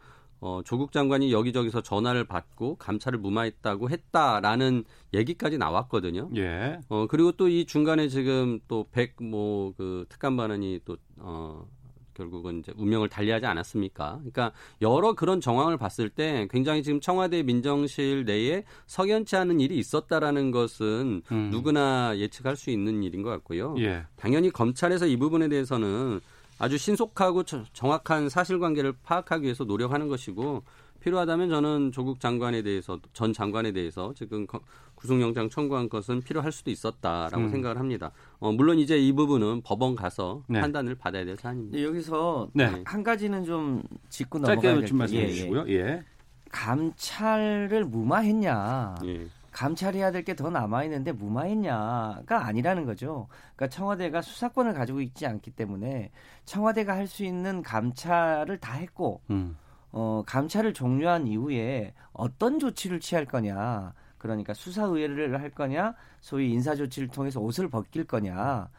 어, 0.45 0.61
조국 0.65 0.91
장관이 0.91 1.31
여기저기서 1.31 1.81
전화를 1.81 2.25
받고 2.25 2.75
감찰을 2.75 3.17
무마했다고 3.19 3.89
했다라는 3.89 4.83
얘기까지 5.13 5.57
나왔거든요. 5.57 6.29
예. 6.35 6.79
어, 6.89 7.07
그리고 7.07 7.31
또 7.31 7.47
이 7.47 7.63
중간에 7.65 8.09
지금 8.09 8.59
또 8.67 8.83
백 8.91 9.15
뭐 9.21 9.73
그 9.77 10.05
특감 10.09 10.35
반원이 10.35 10.81
또 10.83 10.97
어, 11.17 11.65
결국은 12.13 12.59
이제 12.59 12.73
운명을 12.75 13.07
달리하지 13.07 13.45
않았습니까? 13.45 14.17
그러니까 14.17 14.51
여러 14.81 15.13
그런 15.13 15.39
정황을 15.39 15.77
봤을 15.77 16.09
때 16.09 16.47
굉장히 16.51 16.83
지금 16.83 16.99
청와대 16.99 17.41
민정실 17.41 18.25
내에 18.25 18.65
석연치 18.85 19.35
않은 19.37 19.61
일이 19.61 19.77
있었다라는 19.77 20.51
것은 20.51 21.21
음. 21.31 21.49
누구나 21.51 22.17
예측할 22.17 22.55
수 22.57 22.69
있는 22.69 23.01
일인 23.01 23.23
것 23.23 23.29
같고요. 23.29 23.75
예. 23.79 24.03
당연히 24.17 24.51
검찰에서 24.51 25.07
이 25.07 25.15
부분에 25.15 25.47
대해서는 25.47 26.19
아주 26.63 26.77
신속하고 26.77 27.43
저- 27.43 27.65
정확한 27.73 28.29
사실관계를 28.29 28.93
파악하기 29.03 29.43
위해서 29.43 29.65
노력하는 29.65 30.07
것이고 30.07 30.63
필요하다면 31.01 31.49
저는 31.49 31.91
조국 31.91 32.21
장관에 32.21 32.61
대해서 32.61 33.01
전 33.11 33.33
장관에 33.33 33.73
대해서 33.73 34.13
지금 34.15 34.47
거- 34.47 34.61
구속영장 34.95 35.49
청구한 35.49 35.89
것은 35.89 36.21
필요할 36.21 36.53
수도 36.53 36.71
있었다라고 36.71 37.37
음. 37.43 37.49
생각을 37.49 37.77
합니다. 37.79 38.11
어, 38.39 38.53
물론 38.53 38.79
이제 38.79 38.97
이 38.97 39.11
부분은 39.11 39.63
법원 39.63 39.95
가서 39.97 40.43
네. 40.47 40.61
판단을 40.61 40.95
받아야 40.95 41.25
될 41.25 41.35
사안입니다. 41.35 41.75
근데 41.75 41.85
여기서 41.85 42.47
네. 42.53 42.81
한 42.85 43.03
가지는 43.03 43.43
좀 43.43 43.83
짚고 44.07 44.39
넘어가야 44.39 44.61
짧게 44.61 44.79
될좀 44.79 44.97
게- 44.97 44.99
말씀해 44.99 45.21
예, 45.21 45.25
예. 45.25 45.31
주시고요. 45.33 45.65
예. 45.67 46.03
감찰을 46.49 47.83
무마했냐? 47.83 48.95
예. 49.03 49.27
감찰해야 49.53 50.11
될 50.11 50.23
게 50.23 50.33
더 50.35 50.49
남아 50.49 50.83
있는데 50.85 51.11
무마했냐가 51.11 52.45
아니라는 52.45 52.85
거죠. 52.85 53.27
그러니까 53.55 53.67
청와대가 53.75 54.21
수사권을 54.21 54.73
가지고 54.73 55.01
있지 55.01 55.25
않기 55.27 55.51
때문에 55.51 56.11
청와대가 56.45 56.93
할 56.95 57.07
수 57.07 57.23
있는 57.23 57.61
감찰을 57.61 58.57
다 58.59 58.73
했고 58.73 59.21
음. 59.29 59.55
어, 59.91 60.23
감찰을 60.25 60.73
종료한 60.73 61.27
이후에 61.27 61.93
어떤 62.13 62.57
조치를 62.59 62.99
취할 62.99 63.25
거냐. 63.25 63.93
그러니까 64.17 64.53
수사 64.53 64.83
의뢰를 64.85 65.39
할 65.41 65.49
거냐, 65.51 65.93
소위 66.21 66.51
인사 66.51 66.75
조치를 66.75 67.09
통해서 67.09 67.39
옷을 67.41 67.67
벗길 67.69 68.05
거냐가 68.05 68.69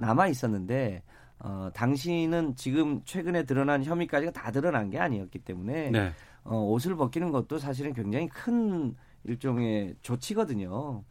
남아 0.00 0.28
있었는데 0.28 1.02
어, 1.38 1.68
당시는 1.74 2.56
지금 2.56 3.02
최근에 3.04 3.44
드러난 3.44 3.84
혐의까지가 3.84 4.32
다 4.32 4.50
드러난 4.50 4.88
게 4.90 4.98
아니었기 4.98 5.40
때문에 5.40 5.90
네. 5.90 6.12
어, 6.44 6.56
옷을 6.56 6.96
벗기는 6.96 7.30
것도 7.30 7.58
사실은 7.58 7.92
굉장히 7.92 8.28
큰 8.28 8.96
일종의 9.24 9.96
조치거든요. 10.02 11.02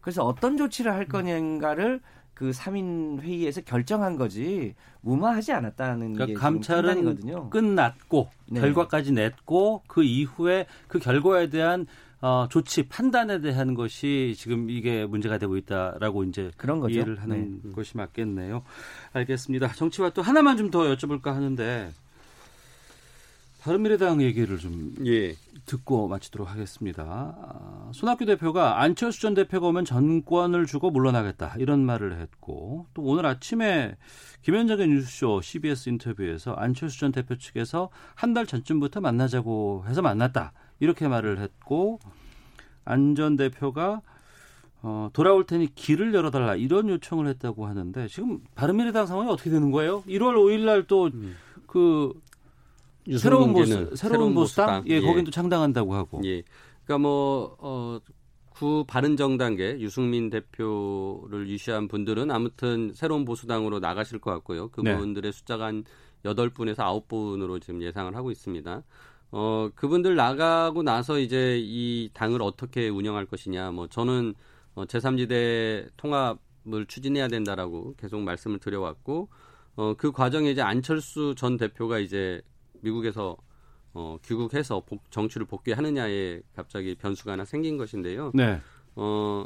그래서 0.00 0.24
어떤 0.24 0.56
조치를 0.56 0.92
할 0.92 1.06
거냐를 1.06 2.00
그 2.34 2.50
3인 2.50 3.20
회의에서 3.20 3.60
결정한 3.60 4.16
거지 4.16 4.74
무마하지 5.02 5.52
않았다는 5.52 6.12
게 6.12 6.14
그러니까 6.14 6.26
지금 6.26 6.40
감찰은 6.40 6.82
판단이거든요. 6.94 7.50
끝났고 7.50 8.30
네. 8.50 8.60
결과까지 8.60 9.12
냈고 9.12 9.82
그 9.86 10.02
이후에 10.02 10.66
그 10.88 10.98
결과에 10.98 11.50
대한 11.50 11.86
어, 12.22 12.46
조치 12.50 12.86
판단에 12.86 13.40
대한 13.40 13.74
것이 13.74 14.34
지금 14.36 14.68
이게 14.68 15.06
문제가 15.06 15.38
되고 15.38 15.56
있다라고 15.56 16.24
이제 16.24 16.50
그런 16.56 16.78
거죠. 16.80 16.94
이해를 16.94 17.20
하는 17.20 17.72
것이 17.72 17.96
맞겠네요. 17.96 18.62
알겠습니다. 19.12 19.72
정치와 19.72 20.10
또 20.10 20.22
하나만 20.22 20.56
좀 20.56 20.70
더 20.70 20.80
여쭤볼까 20.94 21.32
하는데 21.32 21.90
바른미래당 23.62 24.22
얘기를 24.22 24.58
좀 24.58 24.94
예. 25.06 25.34
듣고 25.66 26.08
마치도록 26.08 26.50
하겠습니다. 26.50 27.02
아, 27.04 27.90
손학규 27.92 28.24
대표가 28.24 28.80
안철수 28.80 29.20
전 29.20 29.34
대표가 29.34 29.68
오면 29.68 29.84
전권을 29.84 30.66
주고 30.66 30.90
물러나겠다 30.90 31.54
이런 31.58 31.84
말을 31.84 32.18
했고 32.18 32.86
또 32.94 33.02
오늘 33.02 33.26
아침에 33.26 33.96
김현정의 34.42 34.88
뉴스쇼 34.88 35.42
CBS 35.42 35.90
인터뷰에서 35.90 36.54
안철수 36.54 36.98
전 37.00 37.12
대표 37.12 37.36
측에서 37.36 37.90
한 38.14 38.32
달 38.34 38.46
전쯤부터 38.46 39.00
만나자고 39.00 39.84
해서 39.86 40.00
만났다 40.02 40.52
이렇게 40.80 41.06
말을 41.08 41.38
했고 41.40 42.00
안 42.84 43.14
전 43.14 43.36
대표가 43.36 44.00
어, 44.82 45.10
돌아올 45.12 45.44
테니 45.44 45.74
길을 45.74 46.14
열어달라 46.14 46.56
이런 46.56 46.88
요청을 46.88 47.26
했다고 47.28 47.66
하는데 47.66 48.08
지금 48.08 48.38
바른미래당 48.54 49.06
상황이 49.06 49.30
어떻게 49.30 49.50
되는 49.50 49.70
거예요? 49.70 50.02
1월 50.04 50.34
5일 50.36 50.64
날또그 50.64 52.14
새로운 53.18 53.52
보수, 53.52 53.96
새로운 53.96 54.34
보수당, 54.34 54.84
예, 54.88 54.96
예. 54.96 55.00
거긴 55.00 55.24
또 55.24 55.30
창당한다고 55.30 55.94
하고. 55.94 56.20
예. 56.24 56.42
그러니까 56.84 56.98
뭐 56.98 57.56
어, 57.58 57.98
구 58.50 58.84
바른정당계 58.86 59.80
유승민 59.80 60.28
대표를 60.28 61.48
유시한 61.48 61.88
분들은 61.88 62.30
아무튼 62.30 62.92
새로운 62.94 63.24
보수당으로 63.24 63.78
나가실 63.78 64.18
것 64.18 64.30
같고요. 64.32 64.70
네. 64.82 64.92
그분들의 64.92 65.32
숫자가 65.32 65.66
한 65.66 65.84
8분에서 66.24 67.08
9분으로 67.08 67.60
지금 67.60 67.82
예상을 67.82 68.14
하고 68.14 68.30
있습니다. 68.30 68.82
어, 69.32 69.70
그분들 69.74 70.16
나가고 70.16 70.82
나서 70.82 71.18
이제 71.18 71.58
이 71.60 72.10
당을 72.12 72.42
어떻게 72.42 72.88
운영할 72.88 73.26
것이냐. 73.26 73.70
뭐 73.70 73.86
저는 73.86 74.34
어, 74.74 74.84
제3지대 74.84 75.88
통합을 75.96 76.86
추진해야 76.86 77.28
된다라고 77.28 77.94
계속 77.96 78.20
말씀을 78.20 78.58
드려왔고 78.58 79.28
어, 79.76 79.94
그 79.96 80.12
과정에 80.12 80.50
이제 80.50 80.62
안철수 80.62 81.34
전 81.36 81.56
대표가 81.56 81.98
이제 81.98 82.42
미국에서 82.82 83.36
어, 83.92 84.18
귀국해서 84.24 84.82
복- 84.86 85.10
정치를 85.10 85.46
복귀하느냐에 85.46 86.42
갑자기 86.54 86.94
변수가 86.94 87.32
하나 87.32 87.44
생긴 87.44 87.76
것인데요. 87.76 88.30
네. 88.34 88.60
어, 88.94 89.44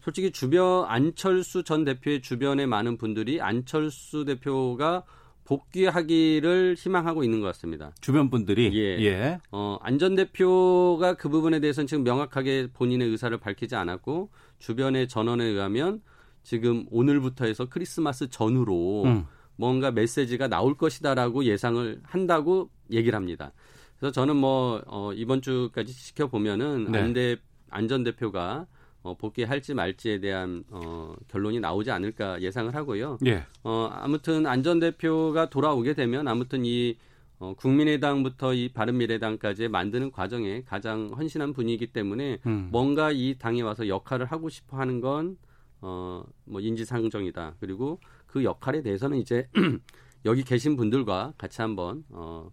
솔직히 0.00 0.30
주변 0.32 0.84
안철수 0.86 1.62
전 1.64 1.84
대표의 1.84 2.20
주변에 2.22 2.66
많은 2.66 2.96
분들이 2.98 3.40
안철수 3.40 4.24
대표가 4.24 5.04
복귀하기를 5.44 6.74
희망하고 6.78 7.24
있는 7.24 7.40
것 7.40 7.46
같습니다. 7.48 7.92
주변 8.00 8.30
분들이 8.30 8.70
예. 8.74 9.02
예. 9.04 9.38
어, 9.50 9.78
안전 9.82 10.14
대표가 10.14 11.14
그 11.14 11.28
부분에 11.28 11.60
대해서는 11.60 11.86
지금 11.86 12.04
명확하게 12.04 12.68
본인의 12.72 13.08
의사를 13.08 13.36
밝히지 13.38 13.74
않았고 13.76 14.30
주변의 14.58 15.08
전언에 15.08 15.44
의하면 15.44 16.02
지금 16.42 16.86
오늘부터 16.90 17.46
해서 17.46 17.66
크리스마스 17.68 18.28
전후로 18.28 19.02
음. 19.04 19.26
뭔가 19.60 19.90
메시지가 19.90 20.48
나올 20.48 20.74
것이다라고 20.74 21.44
예상을 21.44 22.00
한다고 22.02 22.70
얘기를 22.90 23.14
합니다. 23.14 23.52
그래서 23.98 24.10
저는 24.10 24.36
뭐 24.36 24.82
어, 24.86 25.12
이번 25.12 25.42
주까지 25.42 25.92
지켜보면은 25.92 26.90
네. 26.90 26.98
안대 26.98 27.36
안전 27.68 28.02
대표가 28.02 28.66
어, 29.02 29.18
복귀할지 29.18 29.74
말지에 29.74 30.20
대한 30.20 30.64
어, 30.70 31.14
결론이 31.28 31.60
나오지 31.60 31.90
않을까 31.90 32.40
예상을 32.40 32.74
하고요. 32.74 33.18
예. 33.26 33.44
어, 33.62 33.90
아무튼 33.92 34.46
안전 34.46 34.80
대표가 34.80 35.50
돌아오게 35.50 35.92
되면 35.92 36.26
아무튼 36.26 36.64
이 36.64 36.96
어, 37.38 37.52
국민의당부터 37.54 38.54
이 38.54 38.70
바른미래당까지 38.70 39.68
만드는 39.68 40.10
과정에 40.10 40.62
가장 40.64 41.10
헌신한 41.14 41.52
분이기 41.52 41.88
때문에 41.88 42.38
음. 42.46 42.68
뭔가 42.72 43.12
이 43.12 43.36
당에 43.38 43.60
와서 43.60 43.88
역할을 43.88 44.24
하고 44.24 44.48
싶어 44.48 44.78
하는 44.78 45.02
건 45.02 45.36
어, 45.82 46.24
뭐 46.44 46.60
인지상정이다. 46.60 47.56
그리고 47.60 48.00
그 48.30 48.44
역할에 48.44 48.82
대해서는 48.82 49.18
이제 49.18 49.48
여기 50.24 50.44
계신 50.44 50.76
분들과 50.76 51.34
같이 51.36 51.60
한번 51.62 52.04
어, 52.10 52.48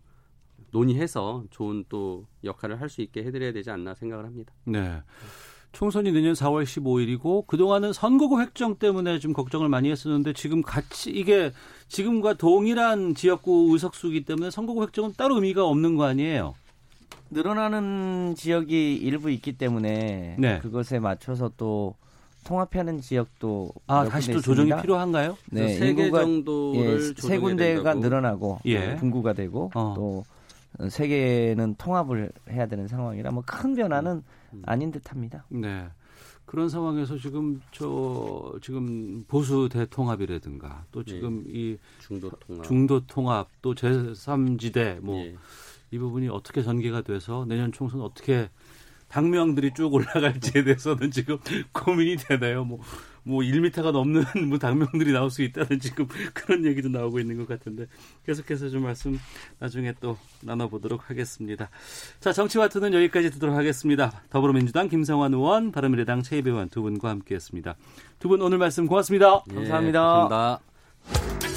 논의해서 0.71 1.43
좋은 1.51 1.85
또 1.87 2.25
역할을 2.43 2.81
할 2.81 2.89
수 2.89 3.01
있게 3.01 3.23
해드려야 3.23 3.51
되지 3.53 3.69
않나 3.69 3.93
생각을 3.93 4.25
합니다. 4.25 4.53
네. 4.65 5.01
총선이 5.73 6.11
내년 6.11 6.33
4월 6.33 6.63
15일이고 6.63 7.45
그동안은 7.45 7.93
선거구 7.93 8.41
획정 8.41 8.77
때문에 8.77 9.19
좀 9.19 9.33
걱정을 9.33 9.69
많이 9.69 9.91
했었는데 9.91 10.33
지금 10.33 10.61
같이 10.63 11.11
이게 11.11 11.51
지금과 11.87 12.35
동일한 12.35 13.13
지역구 13.13 13.69
의석수이기 13.73 14.25
때문에 14.25 14.49
선거구 14.49 14.81
획정은 14.83 15.13
따로 15.17 15.35
의미가 15.35 15.65
없는 15.65 15.95
거 15.95 16.05
아니에요? 16.05 16.55
늘어나는 17.29 18.33
지역이 18.35 18.95
일부 18.95 19.29
있기 19.29 19.57
때문에 19.57 20.37
네. 20.39 20.59
그것에 20.59 20.99
맞춰서 20.99 21.51
또 21.57 21.95
통합하는 22.47 23.01
지역도 23.01 23.71
아, 23.87 24.03
몇 24.03 24.09
다시 24.09 24.31
또 24.31 24.39
조정이 24.39 24.69
있습니다. 24.69 24.81
필요한가요? 24.81 25.37
네, 25.51 25.73
세개 25.77 26.09
정도를 26.11 27.13
예, 27.17 27.21
세 27.21 27.37
군데가 27.39 27.93
된다고. 27.93 27.99
늘어나고 27.99 28.59
예. 28.65 28.95
분구가 28.95 29.33
되고 29.33 29.69
어. 29.75 29.93
또세 30.79 31.07
개는 31.09 31.75
통합을 31.77 32.31
해야 32.49 32.65
되는 32.67 32.87
상황이라 32.87 33.31
뭐 33.31 33.43
큰 33.45 33.75
변화는 33.75 34.23
음. 34.53 34.61
아닌 34.65 34.91
듯합니다. 34.91 35.45
네. 35.49 35.87
그런 36.45 36.69
상황에서 36.69 37.17
지금 37.17 37.61
저 37.73 38.53
지금 38.61 39.25
보수 39.27 39.67
대통합이라든가 39.69 40.85
또 40.93 41.03
지금 41.03 41.43
이 41.47 41.77
중도 41.99 42.29
통합. 42.29 42.63
중도 42.65 43.05
통합 43.05 43.47
또 43.61 43.75
제3지대 43.75 45.01
뭐 45.01 45.17
예. 45.25 45.35
이 45.91 45.97
부분이 45.97 46.29
어떻게 46.29 46.63
전개가 46.63 47.01
돼서 47.01 47.45
내년 47.47 47.73
총선 47.73 47.99
어떻게 48.01 48.49
당명들이 49.09 49.71
쭉 49.73 49.93
올라갈지에 49.93 50.63
대해서는 50.63 51.11
지금 51.11 51.37
고민이 51.73 52.17
되나요? 52.17 52.63
뭐, 52.65 52.79
뭐 53.23 53.41
1미터가 53.41 53.91
넘는 53.91 54.23
뭐 54.49 54.57
당명들이 54.57 55.11
나올 55.11 55.29
수 55.29 55.41
있다는 55.43 55.79
지금 55.79 56.07
그런 56.33 56.65
얘기도 56.65 56.89
나오고 56.89 57.19
있는 57.19 57.37
것 57.37 57.47
같은데 57.47 57.87
계속해서 58.25 58.69
좀 58.69 58.83
말씀 58.83 59.19
나중에 59.59 59.93
또 59.99 60.17
나눠보도록 60.41 61.09
하겠습니다. 61.09 61.69
자, 62.19 62.33
정치와트는 62.33 62.93
여기까지 62.93 63.29
듣도록 63.31 63.55
하겠습니다. 63.55 64.21
더불어민주당 64.29 64.89
김성환 64.89 65.33
의원, 65.33 65.71
바른미래당 65.71 66.21
최이배 66.23 66.49
의원 66.49 66.69
두 66.69 66.81
분과 66.81 67.09
함께했습니다. 67.09 67.75
두 68.19 68.27
분 68.29 68.41
오늘 68.41 68.57
말씀 68.57 68.87
고맙습니다. 68.87 69.43
예, 69.51 69.55
감사합니다. 69.55 70.01
감사합니다. 70.29 71.56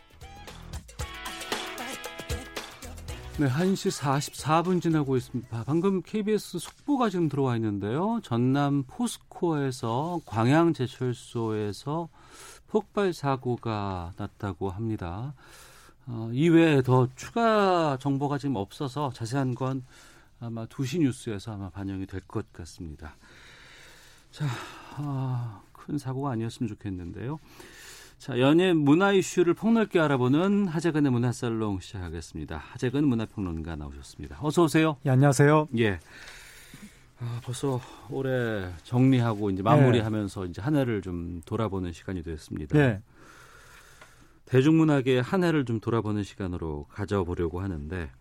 네, 3.37 3.47
1시 3.47 3.99
44분 3.99 4.81
지나고 4.81 5.17
있습니다. 5.17 5.63
방금 5.65 6.01
KBS 6.03 6.59
속보가 6.59 7.09
지금 7.09 7.27
들어와 7.27 7.55
있는데요. 7.55 8.19
전남 8.23 8.83
포스코에서 8.83 10.21
광양 10.25 10.73
제철소에서 10.73 12.09
폭발 12.67 13.13
사고가 13.13 14.13
났다고 14.17 14.69
합니다. 14.69 15.33
어, 16.07 16.29
이외에 16.33 16.81
더 16.83 17.07
추가 17.15 17.97
정보가 17.99 18.37
지금 18.37 18.57
없어서 18.57 19.11
자세한 19.13 19.55
건 19.55 19.85
아마 20.39 20.65
2시 20.67 20.99
뉴스에서 20.99 21.53
아마 21.53 21.69
반영이 21.69 22.05
될 22.07 22.21
것 22.27 22.51
같습니다. 22.53 23.15
자, 24.31 24.45
아, 24.97 25.61
큰 25.73 25.97
사고가 25.97 26.31
아니었으면 26.31 26.67
좋겠는데요. 26.69 27.39
자, 28.21 28.37
연예 28.39 28.71
문화 28.71 29.11
이슈를 29.13 29.55
폭넓게 29.55 29.99
알아보는 29.99 30.67
하재근의 30.67 31.11
문화살롱 31.11 31.79
시작하겠습니다. 31.79 32.55
하재근 32.55 33.07
문화평론가 33.07 33.75
나오셨습니다. 33.77 34.37
어서 34.43 34.61
오세요. 34.61 34.97
예, 35.07 35.09
안녕하세요. 35.09 35.69
예. 35.79 35.99
아, 37.19 37.41
벌써 37.43 37.81
올해 38.11 38.69
정리하고 38.83 39.49
이제 39.49 39.63
마무리하면서 39.63 40.45
이제 40.45 40.61
한 40.61 40.75
해를 40.75 41.01
좀 41.01 41.41
돌아보는 41.45 41.93
시간이 41.93 42.21
됐습니다. 42.21 42.77
예. 42.77 43.01
대중문학의 44.45 45.23
한 45.23 45.43
해를 45.43 45.65
좀 45.65 45.79
돌아보는 45.79 46.21
시간으로 46.21 46.85
가져보려고 46.91 47.59
하는데 47.59 48.11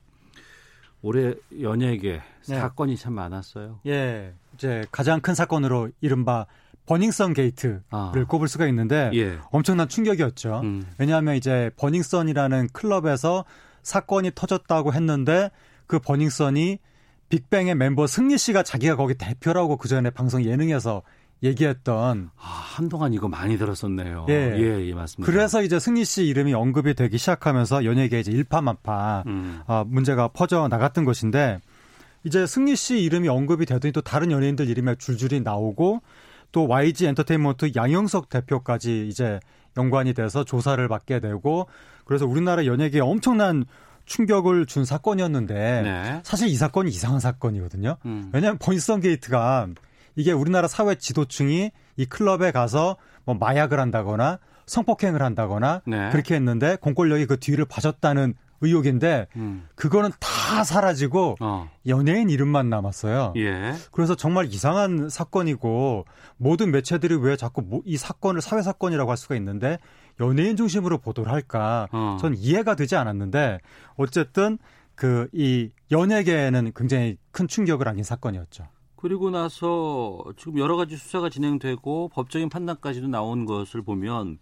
올해 1.03 1.35
연예계 1.61 2.23
네. 2.49 2.59
사건이 2.59 2.97
참 2.97 3.13
많았어요. 3.13 3.81
예. 3.85 4.33
이제 4.55 4.83
가장 4.91 5.21
큰 5.21 5.35
사건으로 5.35 5.91
이른바 6.01 6.47
버닝썬 6.91 7.34
게이트를 7.34 7.82
아. 7.91 8.12
꼽을 8.26 8.49
수가 8.49 8.66
있는데 8.66 9.12
예. 9.14 9.38
엄청난 9.53 9.88
충격이었죠. 9.88 10.61
음. 10.64 10.84
왜냐하면 10.99 11.36
이제 11.36 11.70
버닝썬이라는 11.76 12.70
클럽에서 12.72 13.45
사건이 13.84 14.32
터졌다고 14.34 14.93
했는데 14.93 15.53
그 15.86 16.01
버닝썬이 16.01 16.80
빅뱅의 17.28 17.76
멤버 17.76 18.09
승리 18.09 18.36
씨가 18.36 18.64
자기가 18.64 18.97
거기 18.97 19.14
대표라고 19.14 19.76
그 19.76 19.86
전에 19.86 20.11
방송 20.11 20.45
예능에서 20.45 21.03
얘기했던 21.45 22.30
아, 22.36 22.43
한동안 22.45 23.14
이거 23.14 23.28
많이 23.28 23.57
들었었네요. 23.57 24.26
예. 24.28 24.57
예, 24.59 24.84
예, 24.88 24.93
맞습니다. 24.93 25.30
그래서 25.30 25.62
이제 25.62 25.78
승리 25.78 26.05
씨 26.05 26.26
이름이 26.26 26.55
언급이 26.55 26.95
되기 26.95 27.18
시작하면서 27.18 27.84
연예계 27.84 28.18
이제 28.18 28.32
일파만파 28.32 29.22
음. 29.28 29.61
아, 29.68 29.84
문제가 29.86 30.26
퍼져 30.26 30.66
나갔던 30.66 31.05
것인데 31.05 31.61
이제 32.24 32.49
승리 32.49 32.74
씨 32.74 32.99
이름이 33.05 33.28
언급이 33.28 33.64
되더니 33.64 33.93
또 33.93 34.01
다른 34.01 34.32
연예인들 34.32 34.68
이름이 34.68 34.97
줄줄이 34.99 35.41
나오고 35.41 36.03
또 36.53 36.67
YG 36.67 37.07
엔터테인먼트 37.07 37.73
양영석 37.77 38.29
대표까지 38.29 39.09
이제 39.09 39.41
연관이 39.77 40.15
돼서 40.15 40.45
조사를 40.45 40.87
받게 40.89 41.21
되고 41.21 41.67
그래서 42.05 42.27
우리나라 42.27 42.67
연예계에 42.67 43.01
엄청난 43.01 43.65
충격을 44.05 44.67
준 44.67 44.85
사건이었는데 44.85 45.83
네. 45.83 46.21
사실 46.25 46.49
이 46.49 46.57
사건이 46.57 46.91
이상한 46.91 47.21
사건이거든요. 47.21 47.97
음. 48.07 48.31
왜냐하면 48.33 48.59
버니썬 48.59 49.01
게이트가 49.01 49.69
이게 50.17 50.33
우리나라 50.33 50.67
사회 50.67 50.97
지도층이 50.97 51.71
이 51.97 52.07
클럽에 52.07 52.51
가서 52.51 52.97
뭐 53.25 53.37
마약을 53.37 53.79
한다거나 53.79 54.39
성폭행을 54.67 55.23
한다거나 55.23 55.83
네. 55.87 56.11
그렇게 56.11 56.35
했는데 56.35 56.77
공권력이 56.77 57.27
그 57.27 57.39
뒤를 57.39 57.65
봐줬다는 57.65 58.35
의혹인데 58.61 59.27
음. 59.37 59.67
그거는 59.75 60.11
다 60.21 60.65
사라지고 60.65 61.37
어. 61.41 61.71
연예인 61.87 62.29
이름만 62.31 62.69
남았어요. 62.69 63.35
예. 63.37 63.75
그래서 63.93 64.15
정말 64.15 64.47
이상한 64.47 65.09
사건이고 65.09 66.05
모든 66.37 66.71
매체들이 66.71 67.17
왜 67.17 67.37
자꾸 67.37 67.63
뭐이 67.63 67.97
사건을 67.97 68.41
사회 68.41 68.63
사건이라고 68.63 69.11
할 69.11 69.17
수가 69.17 69.37
있는데 69.37 69.79
연예인 70.21 70.57
중심으로 70.57 70.99
보도를 70.99 71.33
할까? 71.33 71.89
어. 71.93 72.19
전 72.21 72.35
이해가 72.35 72.75
되지 72.75 72.97
않았는데 72.97 73.61
어쨌든 73.97 74.59
그 74.95 75.29
이 75.33 75.71
연예계에는 75.91 76.73
굉장히 76.77 77.17
큰 77.31 77.49
충격을 77.49 77.89
안긴 77.89 78.05
사건이었죠. 78.05 78.67
그리고 78.97 79.31
나서 79.31 80.23
지금 80.37 80.59
여러 80.59 80.77
가지 80.77 80.97
수사가 80.97 81.31
진행되고 81.31 82.11
법적인 82.13 82.51
판단까지도 82.51 83.09
나온 83.09 83.47
것을 83.47 83.81
보면 83.83 84.39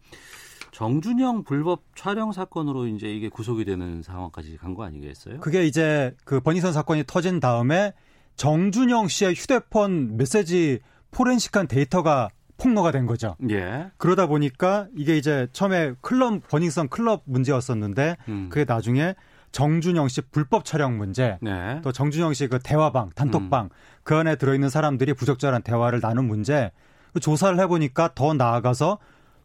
정준영 0.78 1.42
불법 1.42 1.82
촬영 1.96 2.30
사건으로 2.30 2.86
이제 2.86 3.08
이게 3.12 3.28
구속이 3.28 3.64
되는 3.64 4.00
상황까지 4.00 4.56
간 4.58 4.76
거 4.76 4.84
아니겠어요? 4.84 5.40
그게 5.40 5.66
이제 5.66 6.14
그 6.24 6.38
버니선 6.38 6.72
사건이 6.72 7.02
터진 7.04 7.40
다음에 7.40 7.94
정준영 8.36 9.08
씨의 9.08 9.34
휴대폰 9.34 10.16
메시지 10.16 10.78
포렌식한 11.10 11.66
데이터가 11.66 12.28
폭로가 12.58 12.92
된 12.92 13.06
거죠. 13.06 13.34
예. 13.50 13.90
그러다 13.96 14.28
보니까 14.28 14.86
이게 14.96 15.16
이제 15.16 15.48
처음에 15.52 15.94
클럽 16.00 16.46
버닝썬 16.46 16.90
클럽 16.90 17.22
문제였었는데 17.24 18.16
음. 18.28 18.48
그게 18.48 18.64
나중에 18.64 19.16
정준영 19.50 20.06
씨 20.06 20.20
불법 20.30 20.64
촬영 20.64 20.96
문제, 20.96 21.38
네. 21.40 21.80
또 21.82 21.90
정준영 21.90 22.34
씨 22.34 22.46
그 22.46 22.60
대화방, 22.62 23.10
단톡방 23.16 23.64
음. 23.64 23.68
그 24.04 24.14
안에 24.14 24.36
들어있는 24.36 24.68
사람들이 24.68 25.14
부적절한 25.14 25.62
대화를 25.62 26.00
나눈 26.00 26.28
문제 26.28 26.70
그 27.12 27.18
조사를 27.18 27.58
해보니까 27.58 28.10
더 28.14 28.32
나아가서 28.34 28.98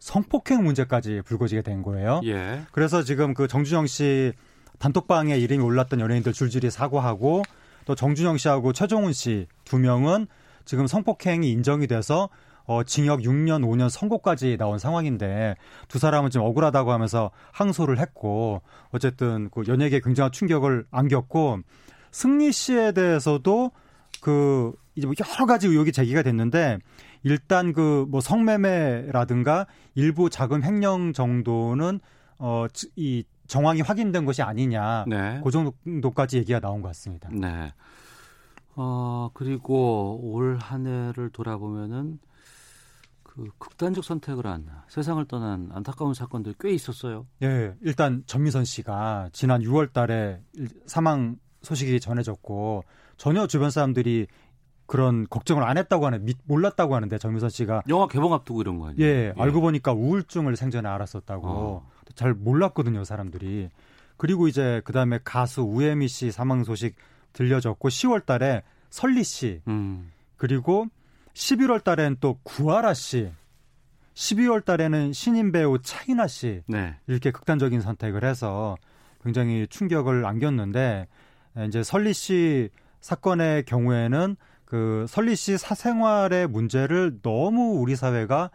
성폭행 0.03 0.65
문제까지 0.65 1.21
불거지게 1.23 1.61
된 1.61 1.81
거예요. 1.81 2.19
예. 2.25 2.61
그래서 2.73 3.03
지금 3.03 3.33
그 3.33 3.47
정준영 3.47 3.87
씨 3.87 4.33
단톡방에 4.79 5.37
이름이 5.37 5.63
올랐던 5.63 6.01
연예인들 6.01 6.33
줄줄이 6.33 6.69
사과하고 6.69 7.43
또 7.85 7.95
정준영 7.95 8.37
씨하고 8.37 8.73
최종훈 8.73 9.13
씨 9.13 9.47
두 9.63 9.79
명은 9.79 10.27
지금 10.65 10.87
성폭행이 10.87 11.49
인정이 11.49 11.87
돼서 11.87 12.27
어, 12.65 12.83
징역 12.83 13.21
6년, 13.21 13.63
5년 13.63 13.89
선고까지 13.89 14.57
나온 14.57 14.77
상황인데 14.77 15.55
두 15.87 15.99
사람은 15.99 16.31
좀 16.31 16.43
억울하다고 16.43 16.91
하면서 16.91 17.31
항소를 17.53 17.97
했고 17.99 18.61
어쨌든 18.91 19.49
그 19.51 19.63
연예계에 19.67 20.01
굉장한 20.03 20.33
충격을 20.33 20.85
안겼고 20.91 21.59
승리 22.11 22.51
씨에 22.51 22.91
대해서도 22.91 23.71
그 24.19 24.73
이제 24.95 25.07
뭐 25.07 25.13
여러 25.17 25.45
가지 25.45 25.67
의혹이 25.67 25.93
제기가 25.93 26.23
됐는데 26.23 26.79
일단 27.23 27.73
그 27.73 28.05
뭐 28.09 28.21
성매매라든가 28.21 29.65
일부 29.95 30.29
자금 30.29 30.63
횡령 30.63 31.13
정도는 31.13 31.99
어이 32.37 33.23
정황이 33.47 33.81
확인된 33.81 34.25
것이 34.25 34.41
아니냐 34.41 35.05
네. 35.07 35.41
그 35.43 35.51
정도까지 35.51 36.37
얘기가 36.37 36.59
나온 36.59 36.81
것 36.81 36.89
같습니다. 36.89 37.29
네. 37.31 37.73
어, 38.75 39.29
그리고 39.33 40.19
올 40.23 40.57
한 40.59 40.87
해를 40.87 41.29
돌아보면은 41.29 42.19
그 43.23 43.49
극단적 43.57 44.03
선택을 44.03 44.45
한 44.45 44.67
세상을 44.89 45.23
떠난 45.25 45.69
안타까운 45.73 46.13
사건들이 46.13 46.55
꽤 46.59 46.71
있었어요. 46.71 47.25
예, 47.41 47.73
일단 47.81 48.23
전미선 48.27 48.63
씨가 48.65 49.29
지난 49.33 49.61
6월 49.61 49.91
달에 49.91 50.39
사망 50.85 51.37
소식이 51.61 51.99
전해졌고 51.99 52.83
전혀 53.17 53.47
주변 53.47 53.69
사람들이 53.71 54.27
그런 54.85 55.27
걱정을 55.29 55.63
안 55.63 55.77
했다고 55.77 56.05
하는 56.05 56.25
믿 56.25 56.37
몰랐다고 56.45 56.95
하는데 56.95 57.17
전미선 57.17 57.49
씨가 57.49 57.83
영화 57.89 58.07
개봉 58.07 58.33
앞두고 58.33 58.61
이런 58.61 58.79
거 58.79 58.89
아니에요? 58.89 59.07
예, 59.07 59.33
알고 59.37 59.61
보니까 59.61 59.93
우울증을 59.93 60.55
생전에 60.55 60.87
알았었다고 60.89 61.47
어. 61.47 61.89
잘 62.15 62.33
몰랐거든요 62.33 63.03
사람들이 63.03 63.69
그리고 64.17 64.47
이제 64.47 64.81
그다음에 64.83 65.19
가수 65.23 65.61
우혜미 65.61 66.07
씨 66.07 66.31
사망 66.31 66.63
소식 66.63 66.95
들려졌고 67.33 67.89
10월 67.89 68.25
달에 68.25 68.63
설리 68.89 69.23
씨 69.23 69.61
음. 69.67 70.11
그리고 70.37 70.87
11월 71.33 71.83
달엔 71.83 72.17
또 72.19 72.37
구하라 72.43 72.93
씨 72.93 73.31
12월 74.13 74.63
달에는 74.63 75.13
신인 75.13 75.51
배우 75.51 75.79
차이나 75.79 76.27
씨 76.27 76.61
네. 76.67 76.95
이렇게 77.07 77.31
극단적인 77.31 77.81
선택을 77.81 78.23
해서 78.23 78.77
굉장히 79.23 79.65
충격을 79.67 80.25
안겼는데 80.25 81.07
이제 81.67 81.81
설리 81.83 82.13
씨 82.13 82.69
사건의 83.01 83.65
경우에는 83.65 84.35
그 84.73 85.05
설리 85.07 85.35
씨 85.35 85.55
사생활의 85.55 86.47
문제를 86.47 87.19
너무 87.21 87.79
우리 87.79 87.95
사회가 87.95 88.49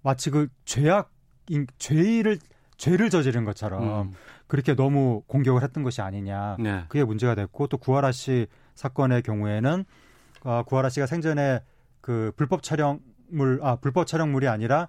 마치 0.00 0.30
그 0.30 0.46
죄악 0.64 1.10
죄를 1.78 2.38
죄를 2.76 3.10
저지른 3.10 3.44
것처럼 3.44 3.82
음. 3.82 4.12
그렇게 4.46 4.76
너무 4.76 5.24
공격을 5.26 5.64
했던 5.64 5.82
것이 5.82 6.02
아니냐 6.02 6.58
네. 6.60 6.84
그게 6.86 7.02
문제가 7.02 7.34
됐고 7.34 7.66
또 7.66 7.78
구하라 7.78 8.12
씨 8.12 8.46
사건의 8.76 9.22
경우에는 9.22 9.84
어, 10.44 10.62
구하라 10.64 10.88
씨가 10.88 11.06
생전에 11.06 11.58
그 12.00 12.30
불법 12.36 12.62
촬영물 12.62 13.58
아 13.60 13.74
불법 13.74 14.06
촬영물이 14.06 14.46
아니라 14.46 14.86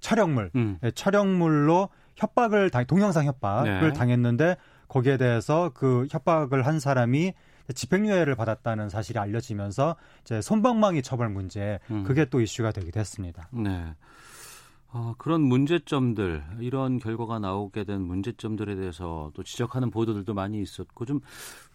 촬영물 0.00 0.50
음. 0.56 0.80
예, 0.82 0.90
촬영물로 0.90 1.88
협박을 2.16 2.70
당 2.70 2.84
동영상 2.84 3.26
협박을 3.26 3.80
네. 3.80 3.92
당했는데 3.92 4.56
거기에 4.88 5.18
대해서 5.18 5.70
그 5.72 6.08
협박을 6.10 6.66
한 6.66 6.80
사람이 6.80 7.32
집행유예를 7.74 8.34
받았다는 8.36 8.88
사실이 8.88 9.18
알려지면서 9.18 9.96
이제 10.22 10.40
손방망이 10.40 11.02
처벌 11.02 11.28
문제 11.28 11.78
음. 11.90 12.04
그게 12.04 12.24
또 12.26 12.40
이슈가 12.40 12.72
되기도 12.72 13.00
했습니다. 13.00 13.48
네. 13.52 13.94
아, 14.92 15.14
그런 15.18 15.42
문제점들, 15.42 16.42
이런 16.60 16.98
결과가 16.98 17.38
나오게 17.38 17.84
된 17.84 18.00
문제점들에 18.00 18.76
대해서 18.76 19.30
또 19.34 19.42
지적하는 19.42 19.90
보도들도 19.90 20.32
많이 20.32 20.62
있었고, 20.62 21.04
좀 21.04 21.20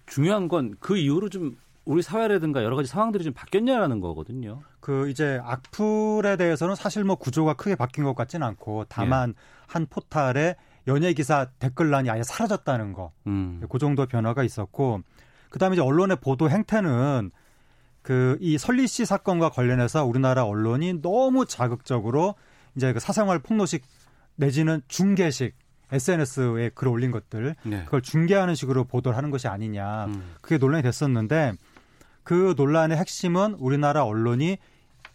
중요한 0.08 0.48
건 0.48 0.76
그 0.80 0.98
이후로 0.98 1.30
좀 1.30 1.58
우리 1.86 2.02
사회라든가 2.02 2.64
여러 2.64 2.76
가지 2.76 2.88
상황들이 2.88 3.24
좀 3.24 3.34
바뀌었냐라는 3.34 4.00
거거든요. 4.02 4.62
그 4.80 5.10
이제 5.10 5.40
악플에 5.44 6.38
대해서는 6.38 6.76
사실 6.76 7.04
뭐 7.04 7.16
구조가 7.16 7.56
크게 7.56 7.76
바뀐 7.76 8.04
것 8.04 8.16
같지는 8.16 8.46
않고 8.48 8.86
다만 8.88 9.34
한 9.68 9.88
포탈에 9.88 10.56
연예 10.88 11.14
기사 11.14 11.46
댓글란이 11.60 12.10
아예 12.10 12.24
사라졌다는 12.24 12.94
거. 12.94 13.12
음. 13.28 13.62
그 13.70 13.78
정도 13.80 14.06
변화가 14.06 14.44
있었고 14.44 15.02
그다음에 15.52 15.76
이제 15.76 15.82
언론의 15.84 16.18
보도 16.22 16.50
행태는 16.50 17.30
그 18.02 18.38
이 18.42 18.58
설리 18.58 18.88
씨 18.88 19.06
사건과 19.06 19.50
관련해서 19.50 20.06
우리나라 20.06 20.44
언론이 20.46 21.02
너무 21.02 21.46
자극적으로 21.46 22.36
이제 22.76 22.94
그 22.94 23.00
사생활 23.00 23.40
폭로식 23.40 23.84
내지는 24.36 24.82
중계식 24.88 25.54
SNS에 25.92 26.72
글 26.74 26.88
올린 26.88 27.12
것들 27.12 27.56
네. 27.64 27.84
그걸 27.86 28.02
중계하는 28.02 28.56
식으로 28.56 28.86
보도를 28.86 29.18
하는 29.18 29.30
것이 29.30 29.48
아니냐 29.48 30.06
음. 30.06 30.34
그게 30.42 30.58
논란이 30.58 30.84
됐었는데 30.84 31.54
그 32.24 32.54
논란의 32.58 32.98
핵심은 32.98 33.56
우리나라 33.60 34.04
언론이 34.04 34.58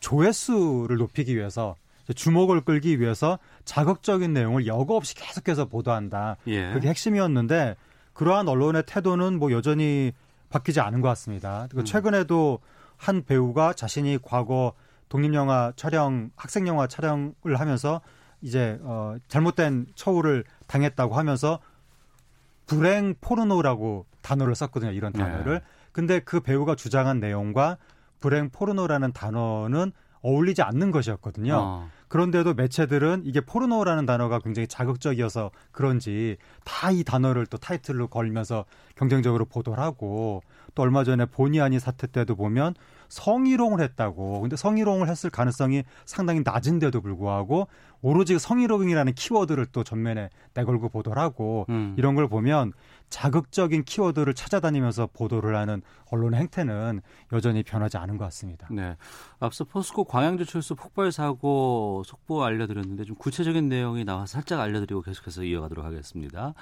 조회수를 0.01 0.99
높이기 0.99 1.35
위해서 1.35 1.75
주목을 2.15 2.61
끌기 2.61 3.01
위해서 3.01 3.39
자극적인 3.65 4.33
내용을 4.33 4.67
여과 4.67 4.95
없이 4.95 5.15
계속해서 5.17 5.65
보도한다. 5.65 6.37
예. 6.47 6.73
그게 6.73 6.89
핵심이었는데 6.89 7.75
그러한 8.13 8.47
언론의 8.47 8.85
태도는 8.87 9.39
뭐 9.39 9.51
여전히 9.51 10.13
바뀌지 10.49 10.81
않은 10.81 11.01
것 11.01 11.09
같습니다. 11.09 11.67
그리고 11.69 11.83
음. 11.83 11.85
최근에도 11.85 12.61
한 12.97 13.25
배우가 13.25 13.73
자신이 13.73 14.19
과거 14.23 14.73
독립영화 15.09 15.73
촬영, 15.77 16.31
학생영화 16.37 16.87
촬영을 16.87 17.35
하면서 17.57 18.01
이제 18.41 18.79
어 18.83 19.17
잘못된 19.29 19.87
처우를 19.95 20.45
당했다고 20.67 21.15
하면서 21.15 21.61
불행 22.67 23.15
포르노라고 23.21 24.07
단어를 24.23 24.55
썼거든요. 24.55 24.91
이런 24.93 25.13
네. 25.13 25.21
단어를. 25.21 25.63
근데 25.93 26.21
그 26.21 26.41
배우가 26.41 26.75
주장한 26.75 27.21
내용과 27.21 27.79
불행 28.21 28.51
포르노라는 28.51 29.13
단어는 29.13 29.93
어울리지 30.23 30.63
않는 30.63 30.91
것이었거든요. 30.91 31.55
어. 31.57 31.91
그런데도 32.09 32.55
매체들은 32.55 33.23
이게 33.25 33.41
포르노라는 33.41 34.07
단어가 34.07 34.39
굉장히 34.39 34.69
자극적이어서 34.69 35.51
그런지 35.73 36.37
다 36.65 36.91
이 36.91 37.03
단어를 37.05 37.47
또 37.47 37.59
타이틀로 37.59 38.07
걸면서 38.09 38.65
경쟁적으로 38.95 39.45
보도를 39.45 39.83
하고 39.83 40.43
또 40.75 40.83
얼마 40.83 41.05
전에 41.05 41.27
본의 41.27 41.61
아닌 41.61 41.79
사태 41.81 42.07
때도 42.07 42.37
보면 42.37 42.75
성희롱을 43.09 43.81
했다고. 43.81 44.41
근데 44.41 44.57
성희롱을 44.57 45.09
했을 45.09 45.31
가능성이 45.31 45.85
상당히 46.05 46.43
낮은데도 46.45 47.01
불구하고 47.01 47.69
오로지 48.03 48.39
성희롱이라는 48.39 49.15
키워드를 49.15 49.67
또 49.67 49.83
전면에 49.83 50.31
내걸고 50.55 50.89
보도를 50.91 51.21
하고 51.21 51.67
음. 51.69 51.95
이런 51.99 52.15
걸 52.15 52.29
보면 52.29 52.73
자극적인 53.09 53.85
키워드를 53.85 54.35
찾아다니면서 54.35 55.09
보도를 55.13 55.57
하는 55.57 55.83
언론의 56.11 56.41
행태는 56.41 57.01
여전히 57.33 57.63
변하지 57.63 57.97
않은 57.99 58.17
것 58.19 58.25
같습니다. 58.27 58.69
네. 58.71 58.97
앞서 59.39 59.65
포스코 59.65 60.05
광양제철소 60.05 60.75
폭발 60.75 61.13
사고 61.13 62.03
속보 62.05 62.45
알려드렸는데 62.45 63.05
좀 63.05 63.17
구체적인 63.17 63.69
내용이 63.69 64.05
나와서 64.05 64.27
살짝 64.27 64.61
알려드리고 64.61 65.03
계속해서 65.03 65.45
이어가도록 65.45 65.85
하겠습니다. 65.85 66.55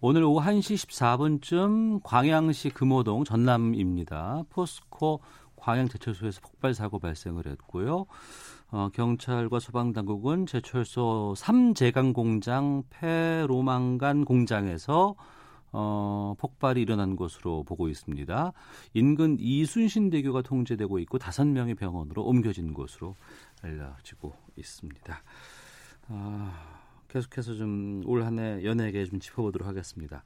오늘 0.00 0.24
오후 0.24 0.40
1시 0.44 0.86
14분쯤 0.86 2.00
광양시 2.04 2.70
금호동 2.70 3.24
전남입니다. 3.24 4.44
포스코 4.50 5.20
광양 5.66 5.88
제철소에서 5.88 6.40
폭발 6.42 6.74
사고 6.74 7.00
발생을 7.00 7.46
했고요. 7.48 8.06
어, 8.70 8.88
경찰과 8.92 9.58
소방 9.58 9.92
당국은 9.92 10.46
제철소 10.46 11.34
3제강 11.36 12.14
공장 12.14 12.84
폐로망간 12.90 14.24
공장에서 14.24 15.16
어, 15.72 16.34
폭발이 16.38 16.80
일어난 16.80 17.16
것으로 17.16 17.64
보고 17.64 17.88
있습니다. 17.88 18.52
인근 18.94 19.36
이순신대교가 19.40 20.42
통제되고 20.42 21.00
있고 21.00 21.18
다섯 21.18 21.44
명의 21.48 21.74
병원으로 21.74 22.22
옮겨진 22.22 22.72
것으로 22.72 23.16
알려지고 23.62 24.34
있습니다. 24.56 25.22
아, 26.08 26.78
계속해서 27.08 27.54
좀 27.56 28.04
올 28.06 28.22
한 28.22 28.38
해 28.38 28.64
연예계 28.64 29.04
좀 29.06 29.18
짚어보도록 29.18 29.66
하겠습니다. 29.66 30.22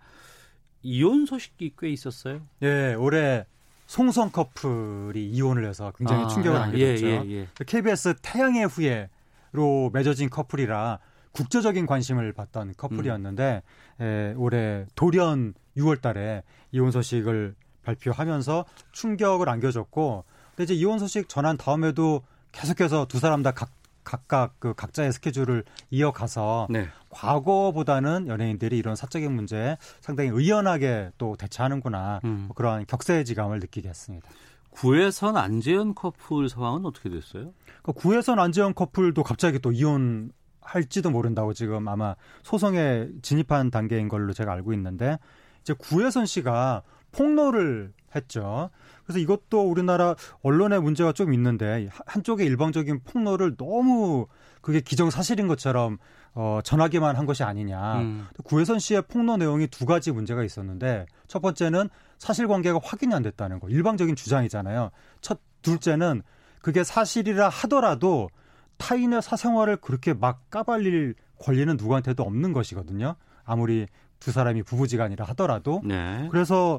이혼 0.82 1.24
소식이 1.24 1.72
꽤 1.78 1.88
있었어요. 1.88 2.42
예, 2.62 2.92
올해 2.92 3.46
송성 3.90 4.30
커플이 4.30 5.28
이혼을 5.30 5.66
해서 5.66 5.92
굉장히 5.98 6.22
아, 6.22 6.28
충격을 6.28 6.56
아, 6.56 6.62
안겨줬죠. 6.62 7.06
예, 7.06 7.24
예, 7.24 7.28
예. 7.28 7.48
KBS 7.66 8.14
태양의 8.22 8.68
후예로 8.68 9.90
맺어진 9.92 10.30
커플이라 10.30 11.00
국제적인 11.32 11.86
관심을 11.86 12.32
받던 12.32 12.74
커플이었는데 12.76 13.64
에, 14.00 14.34
올해 14.36 14.86
돌연 14.94 15.54
6월달에 15.76 16.42
이혼 16.70 16.92
소식을 16.92 17.56
발표하면서 17.82 18.64
충격을 18.92 19.48
안겨줬고 19.48 20.22
근데 20.54 20.72
이제 20.72 20.74
이혼 20.74 21.00
소식 21.00 21.28
전한 21.28 21.56
다음에도 21.56 22.22
계속해서 22.52 23.06
두 23.06 23.18
사람 23.18 23.42
다 23.42 23.50
각, 23.50 23.70
각각 24.04 24.54
그 24.58 24.74
각자의 24.74 25.12
스케줄을 25.12 25.64
이어가서 25.90 26.68
네. 26.70 26.88
과거보다는 27.10 28.28
연예인들이 28.28 28.78
이런 28.78 28.96
사적인 28.96 29.32
문제에 29.32 29.76
상당히 30.00 30.30
의연하게 30.30 31.10
또 31.18 31.36
대처하는구나 31.36 32.20
음. 32.24 32.44
뭐 32.48 32.54
그러한 32.54 32.86
격세지감을 32.86 33.60
느끼게 33.60 33.88
했습니다. 33.88 34.28
구혜선 34.70 35.36
안재현 35.36 35.94
커플 35.94 36.48
상황은 36.48 36.86
어떻게 36.86 37.10
됐어요? 37.10 37.52
그 37.82 37.92
구혜선 37.92 38.38
안재현 38.38 38.74
커플도 38.74 39.22
갑자기 39.22 39.58
또 39.58 39.72
이혼 39.72 40.32
할지도 40.60 41.10
모른다고 41.10 41.52
지금 41.52 41.88
아마 41.88 42.14
소송에 42.42 43.08
진입한 43.22 43.70
단계인 43.70 44.08
걸로 44.08 44.32
제가 44.32 44.52
알고 44.52 44.72
있는데 44.74 45.18
이제 45.62 45.74
구혜선 45.76 46.26
씨가 46.26 46.82
폭로를 47.12 47.92
했죠. 48.14 48.70
그래서 49.10 49.18
이것도 49.18 49.68
우리나라 49.68 50.14
언론의 50.42 50.80
문제가 50.80 51.10
좀 51.12 51.34
있는데 51.34 51.88
하- 51.90 52.02
한쪽의 52.06 52.46
일방적인 52.46 53.00
폭로를 53.02 53.56
너무 53.56 54.26
그게 54.60 54.80
기정사실인 54.80 55.48
것처럼 55.48 55.98
어, 56.32 56.60
전하기만 56.62 57.16
한 57.16 57.26
것이 57.26 57.42
아니냐. 57.42 57.98
음. 57.98 58.26
구혜선 58.44 58.78
씨의 58.78 59.02
폭로 59.08 59.36
내용이 59.36 59.66
두 59.66 59.84
가지 59.84 60.12
문제가 60.12 60.44
있었는데 60.44 61.06
첫 61.26 61.42
번째는 61.42 61.88
사실관계가 62.18 62.78
확인이 62.84 63.12
안 63.14 63.22
됐다는 63.22 63.58
거. 63.58 63.68
일방적인 63.68 64.14
주장이잖아요. 64.14 64.90
첫 65.20 65.40
둘째는 65.62 66.22
그게 66.62 66.84
사실이라 66.84 67.48
하더라도 67.48 68.30
타인의 68.76 69.22
사생활을 69.22 69.78
그렇게 69.78 70.14
막 70.14 70.48
까발릴 70.50 71.14
권리는 71.40 71.76
누구한테도 71.76 72.22
없는 72.22 72.52
것이거든요. 72.52 73.16
아무리 73.44 73.86
두 74.20 74.30
사람이 74.30 74.62
부부지간이라 74.62 75.24
하더라도 75.30 75.80
네. 75.84 76.28
그래서 76.30 76.78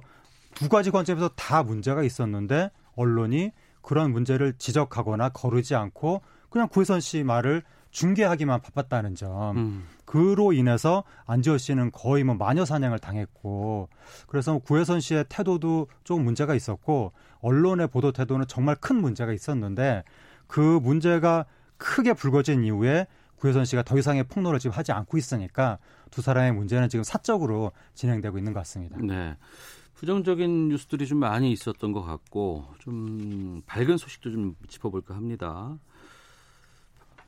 두 0.55 0.69
가지 0.69 0.91
관점에서 0.91 1.29
다 1.29 1.63
문제가 1.63 2.03
있었는데 2.03 2.71
언론이 2.95 3.51
그런 3.81 4.11
문제를 4.11 4.53
지적하거나 4.57 5.29
거르지 5.29 5.75
않고 5.75 6.21
그냥 6.49 6.67
구혜선 6.67 6.99
씨 6.99 7.23
말을 7.23 7.63
중계하기만 7.91 8.61
바빴다는 8.61 9.15
점. 9.15 9.57
음. 9.57 9.87
그로 10.05 10.53
인해서 10.53 11.03
안지호 11.25 11.57
씨는 11.57 11.91
거의 11.91 12.23
뭐 12.23 12.35
마녀 12.35 12.65
사냥을 12.65 12.99
당했고 12.99 13.89
그래서 14.27 14.57
구혜선 14.59 14.99
씨의 14.99 15.25
태도도 15.29 15.87
좀 16.03 16.23
문제가 16.23 16.53
있었고 16.53 17.13
언론의 17.39 17.87
보도 17.87 18.11
태도는 18.11 18.45
정말 18.47 18.75
큰 18.75 18.97
문제가 18.97 19.31
있었는데 19.31 20.03
그 20.47 20.59
문제가 20.59 21.45
크게 21.77 22.13
불거진 22.13 22.63
이후에 22.63 23.07
구혜선 23.37 23.65
씨가 23.65 23.83
더 23.83 23.97
이상의 23.97 24.25
폭로를 24.25 24.59
지금 24.59 24.75
하지 24.75 24.91
않고 24.91 25.17
있으니까 25.17 25.79
두 26.11 26.21
사람의 26.21 26.51
문제는 26.51 26.89
지금 26.89 27.03
사적으로 27.03 27.71
진행되고 27.95 28.37
있는 28.37 28.53
것 28.53 28.59
같습니다. 28.59 28.97
네. 29.01 29.35
부정적인 29.95 30.69
뉴스들이 30.69 31.05
좀 31.07 31.19
많이 31.19 31.51
있었던 31.51 31.91
것 31.91 32.01
같고 32.01 32.65
좀 32.79 33.61
밝은 33.67 33.97
소식도 33.97 34.31
좀 34.31 34.55
짚어볼까 34.67 35.15
합니다. 35.15 35.77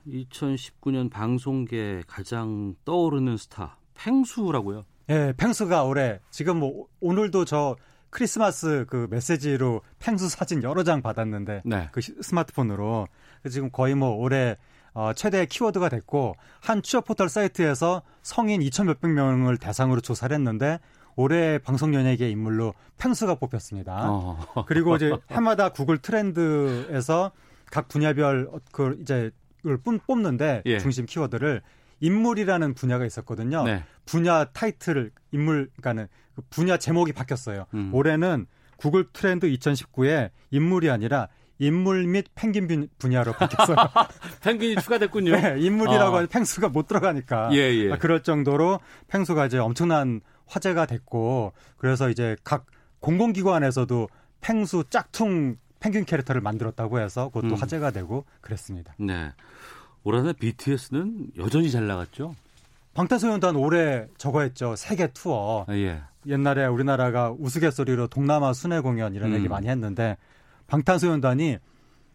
2019년 0.08 1.10
방송계 1.10 2.04
가장 2.08 2.76
떠오르는 2.86 3.38
스타 3.38 3.78
팽수라고요. 3.96 4.86
예, 5.10 5.34
펭수가 5.38 5.84
올해 5.84 6.20
지금 6.32 6.58
뭐 6.60 6.88
오늘도 7.00 7.46
저 7.46 7.76
크리스마스 8.10 8.86
그 8.90 9.08
메시지로 9.10 9.82
펭수 10.00 10.30
사진 10.30 10.62
여러 10.64 10.84
장 10.84 11.02
받았는데 11.02 11.62
네. 11.66 11.90
그 11.92 12.02
시- 12.02 12.16
스마트폰으로 12.22 13.08
그래서 13.42 13.54
지금 13.54 13.70
거의 13.72 13.96
뭐 13.96 14.10
올해 14.10 14.58
어, 14.94 15.12
최대 15.14 15.46
키워드가 15.46 15.90
됐고 15.90 16.36
한 16.62 16.82
취업 16.84 17.06
포털 17.06 17.28
사이트에서 17.28 18.04
성인 18.22 18.62
2천 18.62 18.86
몇백 18.86 19.10
명을 19.12 19.58
대상으로 19.58 20.02
조사를 20.02 20.34
했는데 20.36 20.80
올해 21.16 21.58
방송 21.60 21.94
연예계 21.94 22.30
인물로 22.30 22.74
펭수가 22.98 23.36
뽑혔습니다. 23.36 24.06
어. 24.10 24.66
그리고 24.68 24.96
이제 24.96 25.12
해마다 25.32 25.70
구글 25.70 25.98
트렌드에서 26.00 27.32
각 27.72 27.88
분야별 27.88 28.50
그 28.72 28.98
이제 29.02 29.32
뽑- 29.84 30.06
뽑는데 30.06 30.64
예. 30.66 30.80
중심 30.80 31.06
키워드를 31.06 31.62
인물이라는 32.00 32.74
분야가 32.74 33.06
있었거든요. 33.06 33.64
네. 33.64 33.84
분야 34.06 34.46
타이틀을 34.46 35.12
인물 35.32 35.70
그러니까는 35.78 36.08
그 36.36 36.42
분야 36.50 36.78
제목이 36.78 37.14
바뀌었어요. 37.14 37.66
음. 37.74 37.92
올해는 37.94 38.46
구글 38.78 39.08
트렌드 39.14 39.48
2019에 39.48 40.32
인물이 40.52 40.90
아니라 40.90 41.30
인물 41.60 42.06
및 42.08 42.26
펭귄 42.36 42.68
분- 42.68 42.90
분야로 42.98 43.32
바뀌었어요. 43.34 43.78
펭귄이 44.44 44.76
추가됐군요. 44.82 45.32
네, 45.32 45.56
인물이라고 45.60 46.12
어. 46.12 46.16
하면 46.16 46.28
펭수가 46.28 46.70
못 46.70 46.88
들어가니까. 46.88 47.50
예, 47.54 47.58
예. 47.58 47.92
아, 47.94 47.98
그럴 47.98 48.22
정도로 48.24 48.80
펭수가 49.08 49.46
이제 49.46 49.60
엄청난 49.60 50.20
화제가 50.54 50.86
됐고 50.86 51.54
그래서 51.78 52.10
이제 52.10 52.36
각 52.44 52.66
공공기관에서도 53.00 54.08
펭수 54.42 54.86
짝퉁 54.90 55.58
펭귄 55.80 56.06
캐릭터를 56.06 56.42
만들었다고 56.42 57.00
해서 57.00 57.28
그것도 57.30 57.48
음. 57.48 57.54
화제가 57.56 57.92
되고 57.92 58.26
그랬습니다. 58.42 58.94
네. 58.98 59.32
올 60.04 60.16
한해 60.16 60.34
BTS는 60.34 61.32
여전히 61.38 61.72
잘 61.72 61.88
나갔죠. 61.88 62.36
방탄소년단 62.94 63.56
올해 63.56 64.06
저거 64.18 64.42
했죠. 64.42 64.76
세계 64.76 65.08
투어. 65.08 65.66
아, 65.68 65.74
예. 65.74 66.02
옛날에 66.26 66.66
우리나라가 66.68 67.34
우스갯소리로 67.38 68.08
동남아 68.08 68.54
순회 68.54 68.80
공연 68.82 69.14
이런 69.14 69.32
음. 69.32 69.36
얘기 69.36 69.48
많이 69.50 69.68
했는데 69.68 70.18
방탄소년단이 70.68 71.58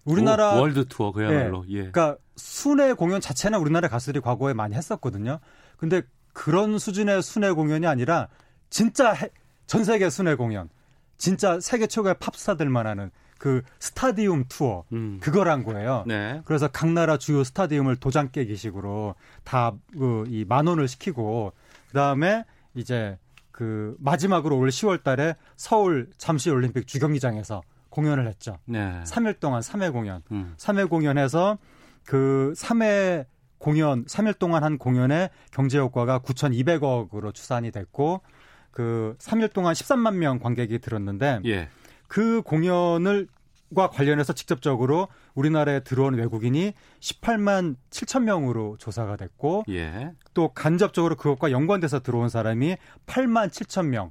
우리나라 0.05 0.55
오, 0.57 0.61
월드 0.61 0.87
투어 0.87 1.13
그야말로. 1.13 1.65
예. 1.69 1.91
그러니까 1.91 2.17
순회 2.37 2.95
공연 2.95 3.21
자체는 3.21 3.59
우리나라 3.59 3.89
가수들이 3.89 4.21
과거에 4.21 4.55
많이 4.55 4.75
했었거든요. 4.75 5.41
근데 5.77 6.03
그런 6.39 6.79
수준의 6.79 7.21
순회 7.21 7.51
공연이 7.51 7.85
아니라 7.89 8.29
진짜 8.71 9.13
해- 9.13 9.29
전 9.67 9.83
세계 9.83 10.09
순회 10.09 10.37
공연, 10.37 10.69
진짜 11.17 11.59
세계 11.59 11.89
최고의 11.89 12.15
팝스타들만 12.21 12.87
하는 12.87 13.11
그 13.39 13.63
스타디움 13.81 14.45
투어 14.49 14.85
음. 14.93 15.19
그걸 15.21 15.49
한 15.49 15.65
거예요. 15.65 16.05
네. 16.07 16.41
그래서 16.45 16.69
각 16.69 16.91
나라 16.93 17.17
주요 17.19 17.43
스타디움을 17.43 17.97
도장 17.97 18.31
깨기식으로 18.31 19.17
다 19.43 20.45
그 20.49 20.69
만원을 20.69 20.87
시키고 20.87 21.53
그다음에 21.89 22.45
이제 22.77 23.19
그 23.51 23.97
마지막으로 23.99 24.57
올 24.57 24.69
10월 24.69 25.03
달에 25.03 25.35
서울 25.57 26.09
잠실 26.19 26.53
올림픽 26.53 26.87
주경기장에서 26.87 27.63
공연을 27.91 28.29
했죠. 28.29 28.59
네. 28.65 29.01
3일 29.05 29.41
동안 29.41 29.61
3회 29.61 29.93
공연. 29.93 30.23
음. 30.31 30.55
3회 30.57 30.89
공연해서 30.89 31.59
그 32.05 32.53
3회 32.57 33.27
공연 33.59 34.05
3일 34.05 34.39
동안 34.39 34.65
한 34.65 34.79
공연의 34.79 35.31
경제 35.51 35.79
효과가 35.79 36.21
9,200억으로 36.21 37.35
추산이 37.35 37.71
됐고 37.71 38.23
그 38.71 39.17
3일 39.19 39.53
동안 39.53 39.75
13만 39.75 40.15
명 40.15 40.39
관객이 40.39 40.79
들었는데 40.79 41.41
예. 41.47 41.69
그 42.07 42.43
공연을 42.43 43.29
과 43.75 43.91
관련해서 43.91 44.33
직접적으로 44.33 45.09
우리나라에 45.35 45.81
들어온 45.81 46.15
외국인이 46.15 46.73
18만 47.01 47.77
7천 47.91 48.23
명으로 48.23 48.77
조사가 48.79 49.17
됐고 49.17 49.65
예. 49.69 50.13
또 50.33 50.49
간접적으로 50.55 51.17
그것과 51.17 51.51
연관돼서 51.51 52.01
들어온 52.01 52.31
사람이 52.31 52.77
8만 53.07 53.51
7천 53.51 53.89
명. 53.89 54.11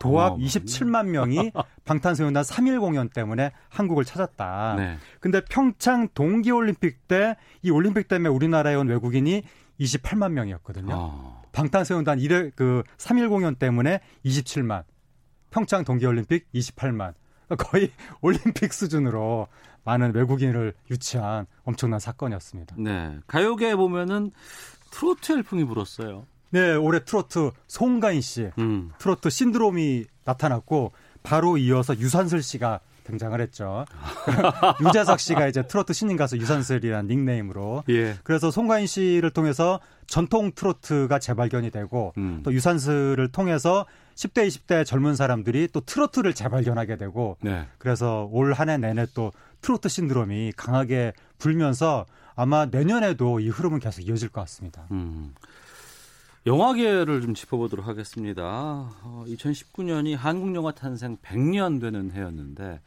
도합 0.00 0.32
어마어마하네. 0.32 0.44
27만 0.44 1.06
명이 1.10 1.52
방탄소년단 1.84 2.42
3일 2.42 2.80
공연 2.80 3.08
때문에 3.08 3.52
한국을 3.68 4.04
찾았다. 4.04 4.74
네. 4.76 4.96
근데 5.20 5.40
평창 5.44 6.08
동계올림픽 6.14 7.06
때 7.06 7.36
이 7.62 7.70
올림픽 7.70 8.08
때문에 8.08 8.28
우리나라에 8.30 8.74
온 8.74 8.88
외국인이 8.88 9.42
28만 9.78 10.32
명이었거든요. 10.32 10.94
어. 10.94 11.42
방탄소년단 11.52 12.18
1회 12.18 12.52
그 12.56 12.82
3일 12.96 13.28
공연 13.28 13.54
때문에 13.56 14.00
27만. 14.24 14.84
평창 15.50 15.84
동계올림픽 15.84 16.50
28만. 16.52 17.14
거의 17.58 17.90
올림픽 18.22 18.72
수준으로 18.72 19.48
많은 19.84 20.14
외국인을 20.14 20.74
유치한 20.90 21.46
엄청난 21.64 21.98
사건이었습니다. 22.00 22.76
네. 22.78 23.18
가요계 23.26 23.74
보면은 23.76 24.30
트로트 24.92 25.32
열풍이 25.32 25.64
불었어요. 25.64 26.26
네, 26.50 26.74
올해 26.74 27.04
트로트 27.04 27.50
송가인 27.68 28.20
씨 28.20 28.50
음. 28.58 28.90
트로트 28.98 29.30
신드롬이 29.30 30.04
나타났고 30.24 30.92
바로 31.22 31.56
이어서 31.58 31.96
유산슬 31.96 32.42
씨가 32.42 32.80
등장을 33.04 33.40
했죠. 33.40 33.84
유재석 34.86 35.18
씨가 35.18 35.48
이제 35.48 35.62
트로트 35.66 35.92
신인 35.92 36.16
가수 36.16 36.36
유산슬이라는 36.36 37.08
닉네임으로 37.08 37.82
예. 37.88 38.16
그래서 38.22 38.50
송가인 38.50 38.86
씨를 38.86 39.30
통해서 39.30 39.80
전통 40.06 40.52
트로트가 40.54 41.18
재발견이 41.18 41.70
되고 41.70 42.12
음. 42.18 42.40
또 42.44 42.52
유산슬을 42.52 43.28
통해서 43.32 43.86
10대 44.14 44.46
20대 44.46 44.84
젊은 44.84 45.16
사람들이 45.16 45.68
또 45.72 45.80
트로트를 45.80 46.34
재발견하게 46.34 46.96
되고 46.96 47.36
네. 47.42 47.66
그래서 47.78 48.28
올 48.30 48.52
한 48.52 48.68
해 48.68 48.76
내내 48.76 49.06
또 49.14 49.32
트로트 49.62 49.88
신드롬이 49.88 50.52
강하게 50.56 51.12
불면서 51.38 52.06
아마 52.36 52.66
내년에도 52.66 53.40
이 53.40 53.48
흐름은 53.48 53.80
계속 53.80 54.02
이어질 54.06 54.28
것 54.28 54.40
같습니다. 54.42 54.86
음. 54.92 55.34
영화계를 56.50 57.20
좀 57.20 57.32
짚어보도록 57.32 57.86
하겠습니다. 57.86 58.42
어, 58.42 59.24
2019년이 59.28 60.16
한국 60.16 60.52
영화 60.56 60.72
탄생 60.72 61.16
100년 61.18 61.80
되는 61.80 62.10
해였는데 62.10 62.80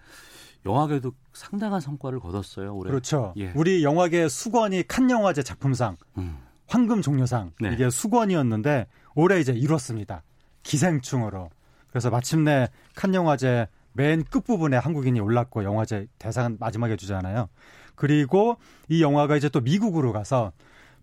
영화계도 0.65 1.13
상당한 1.31 1.79
성과를 1.79 2.19
거뒀어요. 2.19 2.75
올해. 2.75 2.89
그렇죠. 2.89 3.33
예. 3.37 3.53
우리 3.55 3.81
영화계 3.81 4.27
수건이 4.27 4.83
칸 4.89 5.09
영화제 5.09 5.43
작품상, 5.43 5.95
음. 6.17 6.39
황금 6.67 7.01
종려상 7.01 7.51
네. 7.61 7.71
이게 7.73 7.89
수건이었는데 7.89 8.87
올해 9.15 9.39
이제 9.39 9.53
이뤘습니다. 9.53 10.23
기생충으로. 10.63 11.49
그래서 11.87 12.09
마침내 12.09 12.67
칸 12.95 13.15
영화제 13.15 13.67
맨 13.93 14.25
끝부분에 14.25 14.75
한국인이 14.75 15.21
올랐고 15.21 15.63
영화제 15.63 16.07
대상 16.19 16.57
마지막에 16.59 16.97
주잖아요. 16.97 17.47
그리고 17.95 18.57
이 18.89 19.01
영화가 19.01 19.37
이제 19.37 19.47
또 19.47 19.61
미국으로 19.61 20.11
가서 20.11 20.51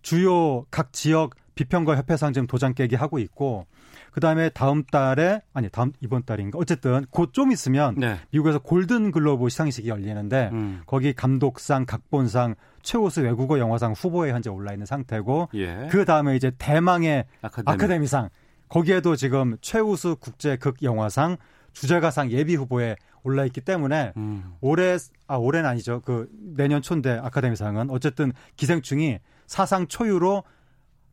주요 0.03 0.65
각 0.69 0.93
지역 0.93 1.40
비평가 1.55 1.95
협회상 1.97 2.33
지금 2.33 2.47
도장 2.47 2.73
깨기 2.73 2.95
하고 2.95 3.19
있고 3.19 3.65
그다음에 4.11 4.49
다음 4.49 4.83
달에 4.83 5.41
아니 5.53 5.69
다음 5.69 5.93
이번 6.01 6.23
달인가 6.23 6.57
어쨌든 6.59 7.05
곧 7.11 7.31
좀 7.33 7.51
있으면 7.51 7.95
네. 7.97 8.17
미국에서 8.31 8.59
골든 8.59 9.11
글로브 9.11 9.47
시상식이 9.49 9.87
열리는데 9.87 10.49
음. 10.51 10.81
거기 10.85 11.13
감독상, 11.13 11.85
각본상, 11.85 12.55
최우수 12.81 13.21
외국어 13.21 13.57
영화상 13.59 13.93
후보에 13.93 14.31
현재 14.31 14.49
올라 14.49 14.73
있는 14.73 14.85
상태고 14.85 15.49
예. 15.53 15.87
그 15.91 16.03
다음에 16.03 16.35
이제 16.35 16.51
대망의 16.57 17.25
아카데미. 17.41 17.73
아카데미. 17.73 18.07
상 18.07 18.29
거기에도 18.67 19.15
지금 19.15 19.57
최우수 19.61 20.17
국제 20.19 20.57
극 20.57 20.81
영화상, 20.83 21.37
주제가상 21.73 22.31
예비 22.31 22.55
후보에 22.55 22.95
올라 23.23 23.45
있기 23.45 23.61
때문에 23.61 24.13
음. 24.17 24.53
올해 24.61 24.97
아 25.27 25.35
올해는 25.35 25.69
아니죠 25.69 26.01
그 26.03 26.27
내년 26.33 26.81
초인데 26.81 27.19
아카데미상은 27.21 27.89
어쨌든 27.91 28.33
기생충이 28.57 29.19
사상 29.47 29.87
초유로 29.87 30.43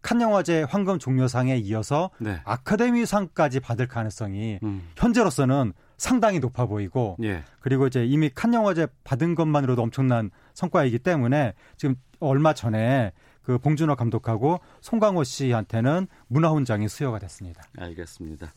칸 0.02 0.20
영화제 0.20 0.62
황금 0.62 0.98
종려상에 0.98 1.56
이어서 1.56 2.10
네. 2.18 2.40
아카데미상까지 2.44 3.60
받을 3.60 3.86
가능성이 3.86 4.58
음. 4.62 4.88
현재로서는 4.96 5.72
상당히 5.96 6.38
높아 6.38 6.66
보이고 6.66 7.16
예. 7.22 7.42
그리고 7.60 7.86
이제 7.86 8.04
이미 8.04 8.30
칸 8.32 8.54
영화제 8.54 8.86
받은 9.04 9.34
것만으로도 9.34 9.82
엄청난 9.82 10.30
성과이기 10.54 11.00
때문에 11.00 11.54
지금 11.76 11.96
얼마 12.20 12.54
전에 12.54 13.12
그 13.42 13.58
봉준호 13.58 13.96
감독하고 13.96 14.60
송강호 14.82 15.24
씨한테는 15.24 16.06
문화훈장이 16.28 16.86
수여가 16.88 17.18
됐습니다. 17.18 17.62
알겠습니다. 17.78 18.52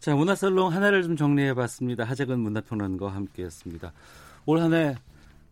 자, 0.00 0.14
문화살롱 0.16 0.72
하나를 0.72 1.04
좀 1.04 1.16
정리해봤습니다. 1.16 2.02
하재근 2.02 2.40
문화평론가와 2.40 3.14
함께했습니다. 3.14 3.92
올 4.46 4.60
한해 4.60 4.96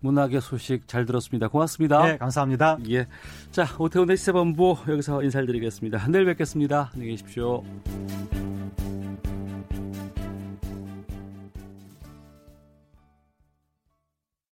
문학의 0.01 0.40
소식 0.40 0.88
잘 0.88 1.07
들었습니다. 1.07 1.48
고맙습니다. 1.48 2.05
네, 2.05 2.18
감사합니다. 2.18 2.78
예. 2.90 3.07
자, 3.51 3.66
오태훈의 3.78 4.16
시세본부 4.16 4.76
여기서 4.88 5.22
인사드리겠습니다. 5.22 6.09
내일 6.09 6.24
뵙겠습니다. 6.24 6.90
안녕히 6.94 7.12
계십시오. 7.12 7.62